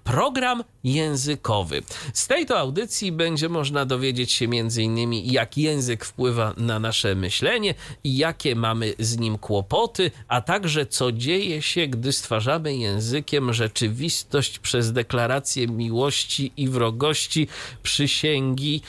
[0.07, 1.81] program językowy.
[2.13, 5.13] Z tej to audycji będzie można dowiedzieć się m.in.
[5.13, 7.73] jak język wpływa na nasze myślenie
[8.03, 14.59] i jakie mamy z nim kłopoty, a także co dzieje się, gdy stwarzamy językiem rzeczywistość
[14.59, 17.47] przez deklarację miłości i wrogości,
[17.83, 18.81] przysięgi.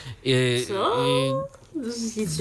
[0.67, 1.58] Co?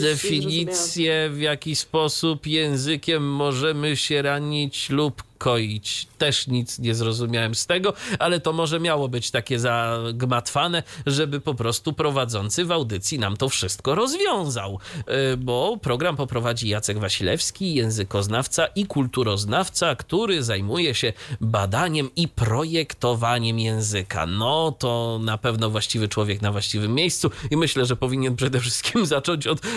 [0.00, 6.06] Definicję, w jaki sposób językiem możemy się ranić lub koić.
[6.18, 11.54] Też nic nie zrozumiałem z tego, ale to może miało być takie zagmatwane, żeby po
[11.54, 14.78] prostu prowadzący w audycji nam to wszystko rozwiązał.
[15.06, 23.58] E, bo program poprowadzi Jacek Wasilewski, językoznawca i kulturoznawca, który zajmuje się badaniem i projektowaniem
[23.58, 24.26] języka.
[24.26, 29.06] No to na pewno właściwy człowiek na właściwym miejscu i myślę, że powinien przede wszystkim
[29.16, 29.70] zacząć od e,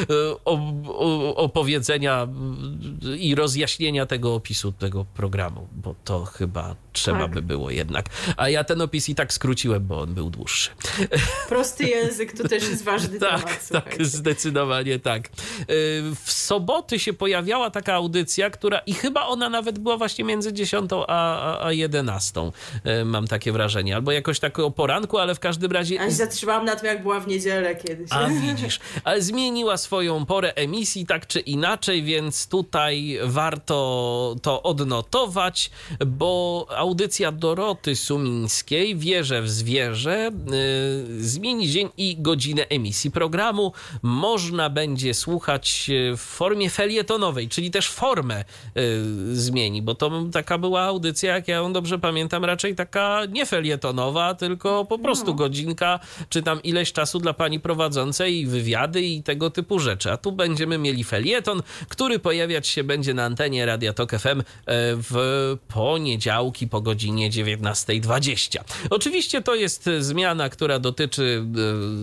[1.36, 2.28] opowiedzenia
[3.20, 5.51] i rozjaśnienia tego opisu tego programu.
[5.52, 7.32] Programu, bo to chyba trzeba Tak.
[7.32, 8.06] by było jednak.
[8.38, 10.70] A ja ten opis i tak skróciłem, bo on był dłuższy.
[11.50, 14.06] Prosty język to też jest ważny temat, Tak, tak, słuchajcie.
[14.06, 15.30] zdecydowanie tak.
[15.60, 15.66] Yy,
[16.26, 20.92] W soboty się pojawiała taka audycja, która i chyba ona nawet była właśnie między 10
[20.94, 22.52] a, a, a 11.
[22.86, 23.96] Yy, Mam takie wrażenie.
[23.96, 27.02] Albo jakoś tak o poranku, ale w każdym razie Ja się zatrzymałam na tym, jak
[27.02, 28.12] była w niedzielę kiedyś.
[28.12, 35.41] a widzisz, ale zmieniła swoją porę emisji tak czy inaczej, więc tutaj warto to odnotować,
[36.08, 40.32] bo audycja Doroty Sumińskiej, Wierzę w zwierzę,
[41.10, 43.74] yy, zmieni dzień i godzinę emisji programu.
[44.02, 48.46] Można będzie słuchać yy, w formie felietonowej, czyli też formę
[48.76, 53.46] yy, zmieni, bo to taka była audycja, jak ja ją dobrze pamiętam, raczej taka nie
[53.46, 56.00] felietonowa, tylko po prostu godzinka,
[56.30, 60.12] czy tam ileś czasu dla pani prowadzącej, wywiady i tego typu rzeczy.
[60.12, 64.44] A tu będziemy mieli felieton, który pojawiać się będzie na antenie Radia Tok FM e,
[64.96, 65.16] w
[65.68, 68.60] poniedziałki po godzinie 19.20.
[68.90, 71.46] Oczywiście to jest zmiana, która dotyczy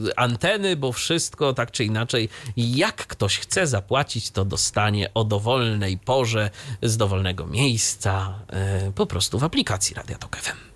[0.09, 5.99] e, anteny, bo wszystko tak czy inaczej, jak ktoś chce zapłacić, to dostanie o dowolnej
[5.99, 6.51] porze
[6.83, 10.68] z dowolnego miejsca e, po prostu w aplikacji Radia Tok FM.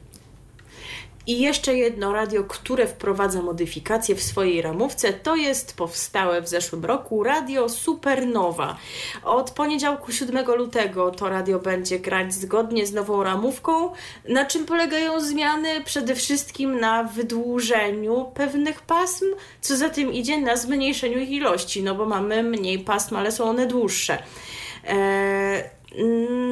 [1.26, 6.84] I jeszcze jedno radio, które wprowadza modyfikacje w swojej ramówce, to jest powstałe w zeszłym
[6.84, 8.76] roku radio Supernowa.
[9.24, 13.92] Od poniedziałku 7 lutego to radio będzie grać zgodnie z nową ramówką.
[14.28, 15.84] Na czym polegają zmiany?
[15.84, 19.26] Przede wszystkim na wydłużeniu pewnych pasm,
[19.60, 23.44] co za tym idzie na zmniejszeniu ich ilości, no bo mamy mniej pasm, ale są
[23.44, 24.22] one dłuższe.
[24.84, 25.62] Eee,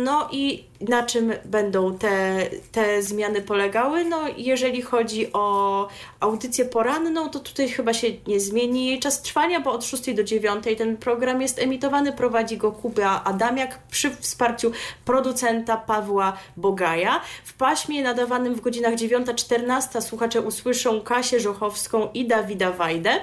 [0.05, 4.05] no i na czym będą te, te zmiany polegały?
[4.05, 5.89] No, jeżeli chodzi o
[6.21, 10.25] audycję poranną, to tutaj chyba się nie zmieni jej czas trwania, bo od 6 do
[10.25, 12.13] 9 ten program jest emitowany.
[12.13, 14.73] Prowadzi go Kuba Adamiak przy wsparciu
[15.05, 17.21] producenta Pawła Bogaja.
[17.45, 23.21] W paśmie nadawanym w godzinach 9-14 słuchacze usłyszą Kasię Żochowską i Dawida Wajdę.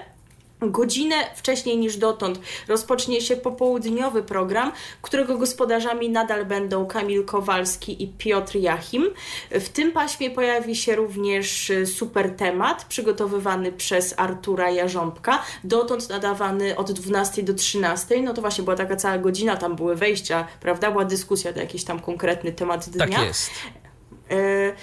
[0.62, 4.72] Godzinę wcześniej niż dotąd rozpocznie się popołudniowy program,
[5.02, 9.10] którego gospodarzami nadal będą Kamil Kowalski i Piotr Jachim.
[9.52, 16.92] W tym paśmie pojawi się również super temat przygotowywany przez Artura Jarząbka, dotąd nadawany od
[16.92, 18.22] 12 do 13.
[18.22, 20.92] No to właśnie była taka cała godzina, tam były wejścia, prawda?
[20.92, 23.08] Była dyskusja na jakiś tam konkretny temat dnia.
[23.08, 23.52] Tak jest.
[24.32, 24.74] E,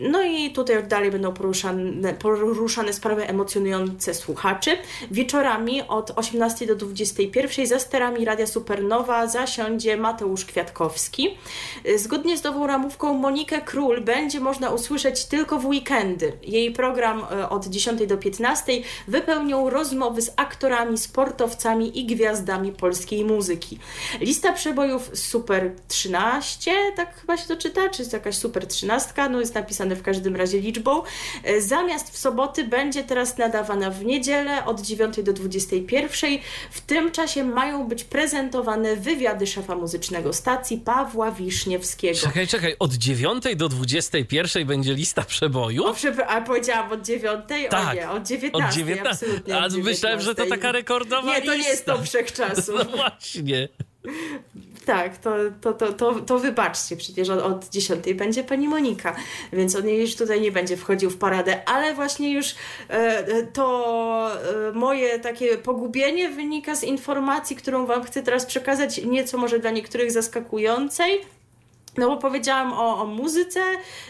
[0.00, 4.70] No i tutaj dalej będą poruszane, poruszane sprawy emocjonujące słuchaczy.
[5.10, 11.38] Wieczorami od 18 do 21 za sterami Radia Supernowa zasiądzie Mateusz Kwiatkowski.
[11.96, 16.32] Zgodnie z nową ramówką Monikę Król będzie można usłyszeć tylko w weekendy.
[16.42, 18.72] Jej program e, od 10 do 15
[19.08, 23.78] wypełnią rozmowy z aktorami, sportowcami i gwiazdami polskiej muzyki.
[24.20, 29.40] Lista przebojów Super 13, tak chyba się to czyta, czy jest jakaś Super 13, no
[29.40, 31.02] jest napisane w każdym razie liczbą.
[31.44, 36.30] E, Zamiast w soboty będzie teraz nadawana w niedzielę od 9 do 21.
[36.70, 42.18] W tym czasie mają być prezentowane wywiady szefa muzycznego stacji Pawła Wiszniewskiego.
[42.18, 45.84] Czekaj, czekaj, od 9 do 21 będzie lista przeboju?
[45.84, 47.40] O, przepra- a powiedziałam od 9?
[47.70, 48.68] Tak, O nie, od 19.
[48.68, 49.10] Od 19.
[49.10, 50.56] Absolutnie A od myślałem, że to 19.
[50.62, 52.74] taka rekordowa Nie, to nie jest to wszechczasów.
[52.78, 53.68] No właśnie.
[54.86, 55.30] Tak, to,
[55.60, 59.16] to, to, to, to wybaczcie, przecież od, od 10 będzie pani Monika,
[59.52, 62.54] więc on już tutaj nie będzie wchodził w paradę, ale właśnie już
[62.88, 64.30] e, to
[64.68, 69.70] e, moje takie pogubienie wynika z informacji, którą Wam chcę teraz przekazać, nieco może dla
[69.70, 71.20] niektórych zaskakującej.
[71.96, 73.60] No bo powiedziałam o, o muzyce,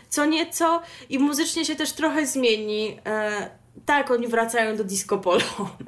[0.09, 2.99] co nieco i muzycznie się też trochę zmieni.
[3.07, 5.43] E, tak, oni wracają do disco polo.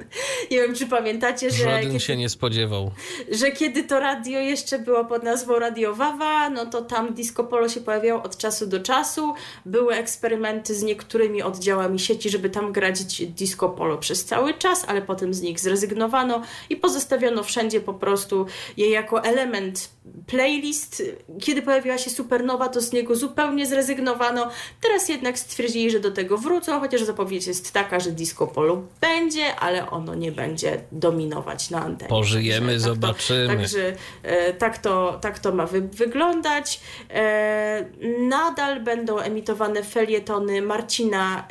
[0.51, 2.91] Nie wiem, czy pamiętacie, że Żaden kiedy się nie spodziewał.
[3.31, 7.69] że kiedy to radio jeszcze było pod nazwą Radio Wawa, no to tam disco polo
[7.69, 9.33] się pojawiało od czasu do czasu.
[9.65, 15.01] Były eksperymenty z niektórymi oddziałami sieci, żeby tam grać disco polo przez cały czas, ale
[15.01, 18.45] potem z nich zrezygnowano i pozostawiono wszędzie po prostu
[18.77, 19.89] je jako element
[20.27, 21.03] playlist.
[21.41, 24.49] Kiedy pojawiła się Supernowa, to z niego zupełnie zrezygnowano.
[24.81, 29.55] Teraz jednak stwierdzili, że do tego wrócą, chociaż zapowiedź jest taka, że disco polo będzie,
[29.55, 32.09] ale ono nie będzie dominować na antenie.
[32.09, 33.47] Pożyjemy, Także tak to- zobaczymy.
[33.47, 33.93] Także
[34.23, 36.79] e, tak, to, tak to ma wy, wyglądać.
[37.09, 37.85] E,
[38.19, 41.47] nadal będą emitowane felietony Marcina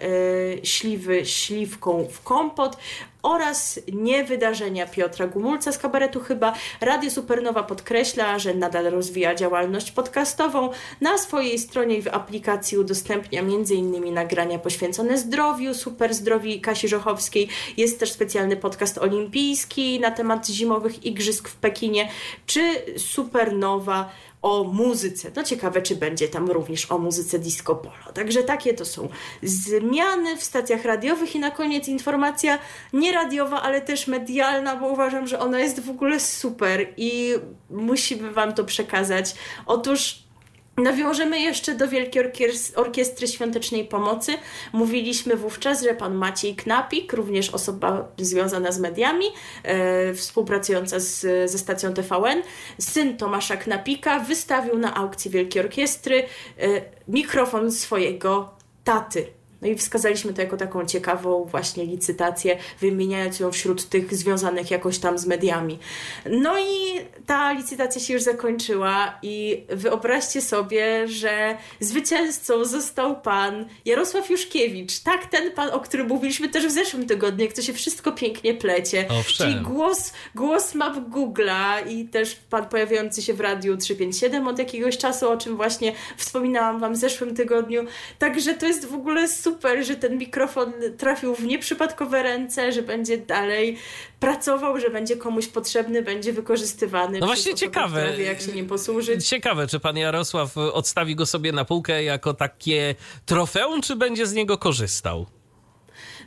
[0.63, 2.77] e, Śliwy Śliwką w kompot
[3.23, 6.55] oraz niewydarzenia Piotra Gumulca z kabaretu chyba.
[6.81, 10.71] Radio Supernowa podkreśla, że nadal rozwija działalność podcastową.
[11.01, 14.15] Na swojej stronie i w aplikacji udostępnia m.in.
[14.15, 17.49] nagrania poświęcone zdrowiu, super zdrowi Kasi Żochowskiej.
[17.77, 22.09] Jest też specjalny podcast olimpijski na temat zimowych igrzysk w Pekinie,
[22.47, 22.61] czy
[22.97, 24.11] Supernowa
[24.43, 25.31] o muzyce.
[25.37, 28.13] No ciekawe, czy będzie tam również o muzyce disco polo.
[28.15, 29.09] Także takie to są
[29.43, 32.59] zmiany w stacjach radiowych i na koniec informacja
[32.93, 37.35] nie radiowa, ale też medialna, bo uważam, że ona jest w ogóle super i
[37.71, 39.35] musimy Wam to przekazać.
[39.67, 40.22] Otóż
[40.77, 42.25] Nawiążemy jeszcze do Wielkiej
[42.77, 44.33] Orkiestry Świątecznej Pomocy.
[44.73, 49.27] Mówiliśmy wówczas, że pan Maciej Knapik, również osoba związana z mediami,
[49.63, 52.43] e, współpracująca z, ze stacją TVN,
[52.79, 56.67] syn Tomasza Knapika, wystawił na aukcji Wielkiej Orkiestry e,
[57.09, 58.55] mikrofon swojego
[58.85, 59.42] taty.
[59.63, 64.99] No i wskazaliśmy to jako taką ciekawą właśnie licytację, wymieniając ją wśród tych związanych jakoś
[64.99, 65.79] tam z mediami.
[66.31, 74.31] No i ta licytacja się już zakończyła i wyobraźcie sobie, że zwycięzcą został pan Jarosław
[74.31, 74.99] Juszkiewicz.
[74.99, 78.55] Tak, ten pan, o którym mówiliśmy też w zeszłym tygodniu, jak to się wszystko pięknie
[78.55, 79.07] plecie.
[79.21, 79.53] Owszem.
[79.53, 84.99] Czyli głos, głos map Google'a i też pan pojawiający się w Radiu 357 od jakiegoś
[84.99, 87.85] czasu, o czym właśnie wspominałam wam w zeszłym tygodniu.
[88.19, 92.83] Także to jest w ogóle super super, że ten mikrofon trafił w nieprzypadkowe ręce, że
[92.83, 93.79] będzie dalej
[94.21, 97.19] pracował, że będzie komuś potrzebny, będzie wykorzystywany.
[97.19, 98.13] No właśnie ciekawe.
[98.19, 99.29] Wie, jak się nim posłużyć.
[99.29, 102.95] Ciekawe, czy pan Jarosław odstawi go sobie na półkę jako takie
[103.27, 105.27] trofeum, czy będzie z niego korzystał?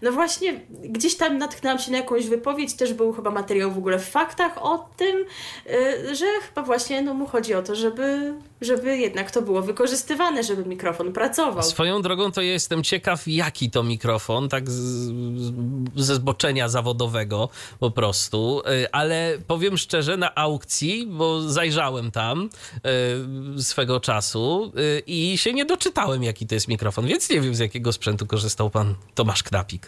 [0.02, 4.00] No właśnie, gdzieś tam natknęłam się na jakąś wypowiedź, też był chyba materiał w ogóle
[4.00, 5.26] w faktach o tym,
[5.68, 10.44] y, że chyba właśnie no, mu chodzi o to, żeby, żeby jednak to było wykorzystywane,
[10.44, 11.64] żeby mikrofon pracował.
[11.64, 14.70] Swoją drogą to ja jestem ciekaw, jaki to mikrofon, tak
[15.96, 17.50] ze zboczenia zawodowego
[17.80, 22.50] po prostu, y, ale powiem szczerze, na aukcji, bo zajrzałem tam
[23.58, 24.72] y, swego czasu
[25.08, 28.70] i się nie doczytałem, jaki to jest mikrofon, więc nie wiem, z jakiego sprzętu korzystał
[28.70, 29.85] pan Tomasz Knapik.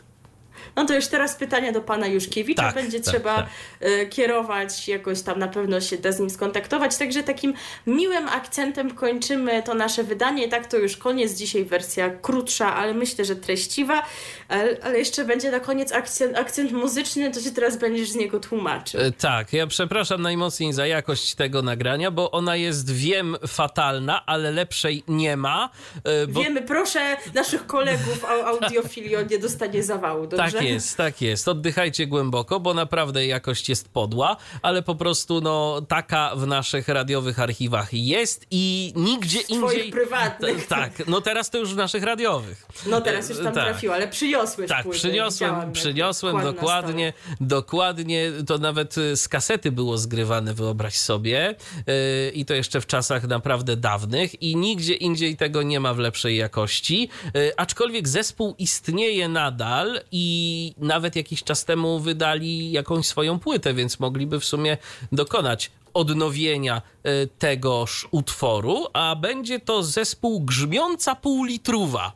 [0.78, 2.62] No to już teraz pytanie do pana Juszkiewicza.
[2.62, 3.50] Tak, Będzie tak, trzeba tak.
[3.90, 6.98] Y, kierować, jakoś tam na pewno się da z nim skontaktować.
[6.98, 7.54] Także takim
[7.88, 10.48] miłym akcentem kończymy to nasze wydanie.
[10.48, 11.34] Tak to już koniec.
[11.34, 14.04] Dzisiaj wersja krótsza, ale myślę, że treściwa.
[14.48, 18.40] Ale, ale jeszcze będzie na koniec akcent, akcent muzyczny, to się teraz będziesz z niego
[18.40, 19.02] tłumaczył.
[19.02, 24.52] E, tak, ja przepraszam najmocniej za jakość tego nagrania, bo ona jest, wiem, fatalna, ale
[24.52, 25.70] lepszej nie ma.
[26.04, 26.44] E, bo...
[26.44, 30.52] Wiemy, proszę naszych kolegów audiofilii o nie dostanie zawału, dobrze?
[30.52, 31.48] Tak jest, tak jest.
[31.48, 37.40] Oddychajcie głęboko, bo naprawdę jakość jest podła, ale po prostu no taka w naszych radiowych
[37.40, 39.92] archiwach jest i nigdzie w indziej...
[39.92, 40.68] prywatnych.
[40.78, 42.66] Tak, no teraz to już w naszych radiowych.
[42.86, 43.64] No teraz już tam tak.
[43.64, 50.54] trafiło, ale przyniosłeś Tak, przyniosłem, przyniosłem dokładnie, dokładnie, to nawet y, z kasety było zgrywane,
[50.54, 51.56] wyobraź sobie
[51.88, 56.00] yy, i to jeszcze w czasach naprawdę dawnych i nigdzie indziej tego nie ma w
[56.00, 60.47] lepszej jakości, yy, aczkolwiek zespół istnieje nadal i
[60.78, 64.78] nawet jakiś czas temu wydali jakąś swoją płytę, więc mogliby w sumie
[65.12, 72.12] dokonać odnowienia e, tegoż utworu, a będzie to zespół Grzmiąca Półlitruwa.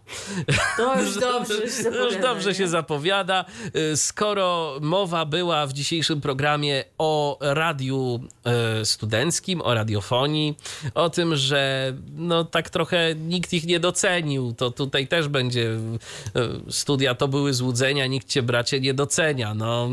[0.77, 2.05] To już dobrze się zapowiada.
[2.05, 3.45] już dobrze się zapowiada.
[3.73, 10.57] E, skoro mowa była w dzisiejszym programie o radiu e, studenckim, o radiofonii,
[10.93, 15.77] o tym, że no tak trochę nikt ich nie docenił, to tutaj też będzie
[16.69, 19.53] studia to były złudzenia, nikt cię bracie nie docenia.
[19.53, 19.89] No,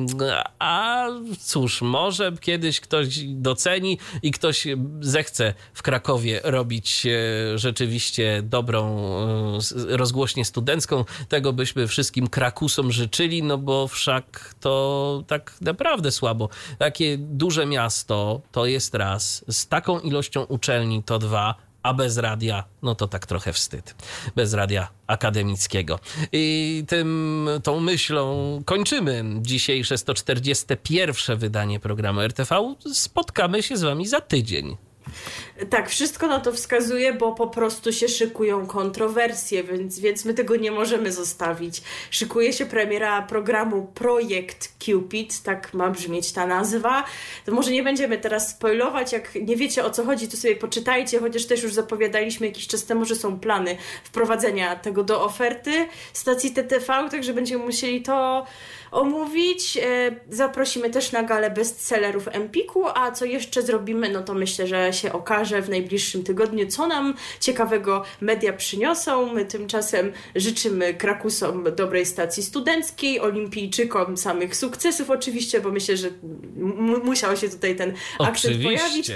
[0.59, 1.07] a
[1.41, 3.78] cóż, może kiedyś ktoś doceni
[4.23, 4.67] i ktoś
[5.01, 9.09] zechce w Krakowie robić e, rzeczywiście dobrą
[9.89, 16.49] e, rozgłośnię studencką, tego byśmy wszystkim Krakusom życzyli, no bo wszak to tak naprawdę słabo.
[16.79, 22.65] Takie duże miasto to jest raz, z taką ilością uczelni to dwa, a bez radia,
[22.83, 23.95] no to tak trochę wstyd.
[24.37, 25.99] Bez radia akademickiego.
[26.33, 31.39] I tym, tą myślą kończymy dzisiejsze 141.
[31.39, 32.75] wydanie programu RTV.
[32.93, 34.77] Spotkamy się z wami za tydzień.
[35.71, 40.57] Tak, wszystko na to wskazuje, bo po prostu się szykują kontrowersje, więc, więc my tego
[40.57, 41.83] nie możemy zostawić.
[42.11, 47.05] Szykuje się premiera programu Projekt Cupid, tak ma brzmieć ta nazwa.
[47.47, 51.21] To może nie będziemy teraz spoilować, jak nie wiecie o co chodzi, to sobie poczytajcie,
[51.21, 56.51] chociaż też już zapowiadaliśmy jakiś czas temu, że są plany wprowadzenia tego do oferty stacji
[56.51, 58.47] TTV, także będziemy musieli to
[58.91, 59.77] omówić.
[59.77, 64.93] E, zaprosimy też na galę bestsellerów Empiku, a co jeszcze zrobimy, no to myślę, że
[64.93, 69.33] się okaże w najbliższym tygodniu, co nam ciekawego media przyniosą.
[69.35, 76.09] My tymczasem życzymy Krakusom dobrej stacji studenckiej, olimpijczykom samych sukcesów oczywiście, bo myślę, że
[77.05, 78.63] musiał się tutaj ten akcent oczywiście.
[78.63, 79.13] pojawić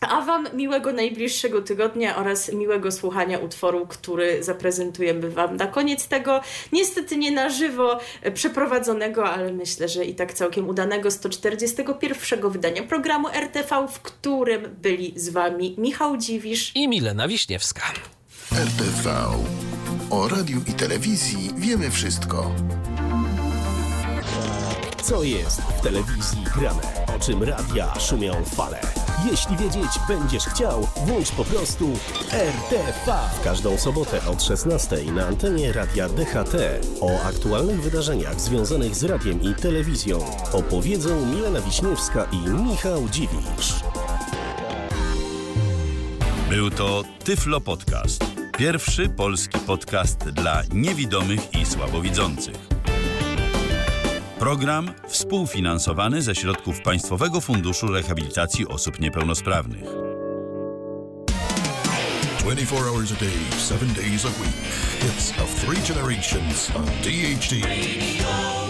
[0.00, 6.40] A Wam miłego najbliższego tygodnia oraz miłego słuchania utworu, który zaprezentujemy Wam na koniec tego,
[6.72, 12.82] niestety nie na żywo e, przeprowadzonego, ale myślę, że i tak całkiem udanego 141 wydania
[12.82, 17.82] programu RTV, w którym byli z Wami Michał Dziwisz I Milena Wiśniewska.
[18.52, 19.14] RTV.
[20.10, 22.54] O radiu i telewizji wiemy wszystko.
[25.02, 26.82] Co jest w telewizji grane?
[27.16, 28.80] O czym radia szumią fale?
[29.24, 31.88] Jeśli wiedzieć będziesz chciał, włącz po prostu
[32.32, 33.18] RTV.
[33.40, 36.56] W każdą sobotę od 16 na antenie radia DHT.
[37.00, 40.18] O aktualnych wydarzeniach związanych z radiem i telewizją
[40.52, 43.74] opowiedzą Milena Wiśniewska i Michał Dziwisz.
[46.50, 48.24] Był to Tyflo Podcast.
[48.58, 52.67] Pierwszy polski podcast dla niewidomych i słabowidzących.
[54.38, 59.84] Program współfinansowany ze środków Państwowego Funduszu Rehabilitacji Osób Niepełnosprawnych.
[62.38, 63.30] 24 hours a day,
[63.68, 64.54] 7 days a week.
[65.00, 68.68] Hits of three generations on DHD.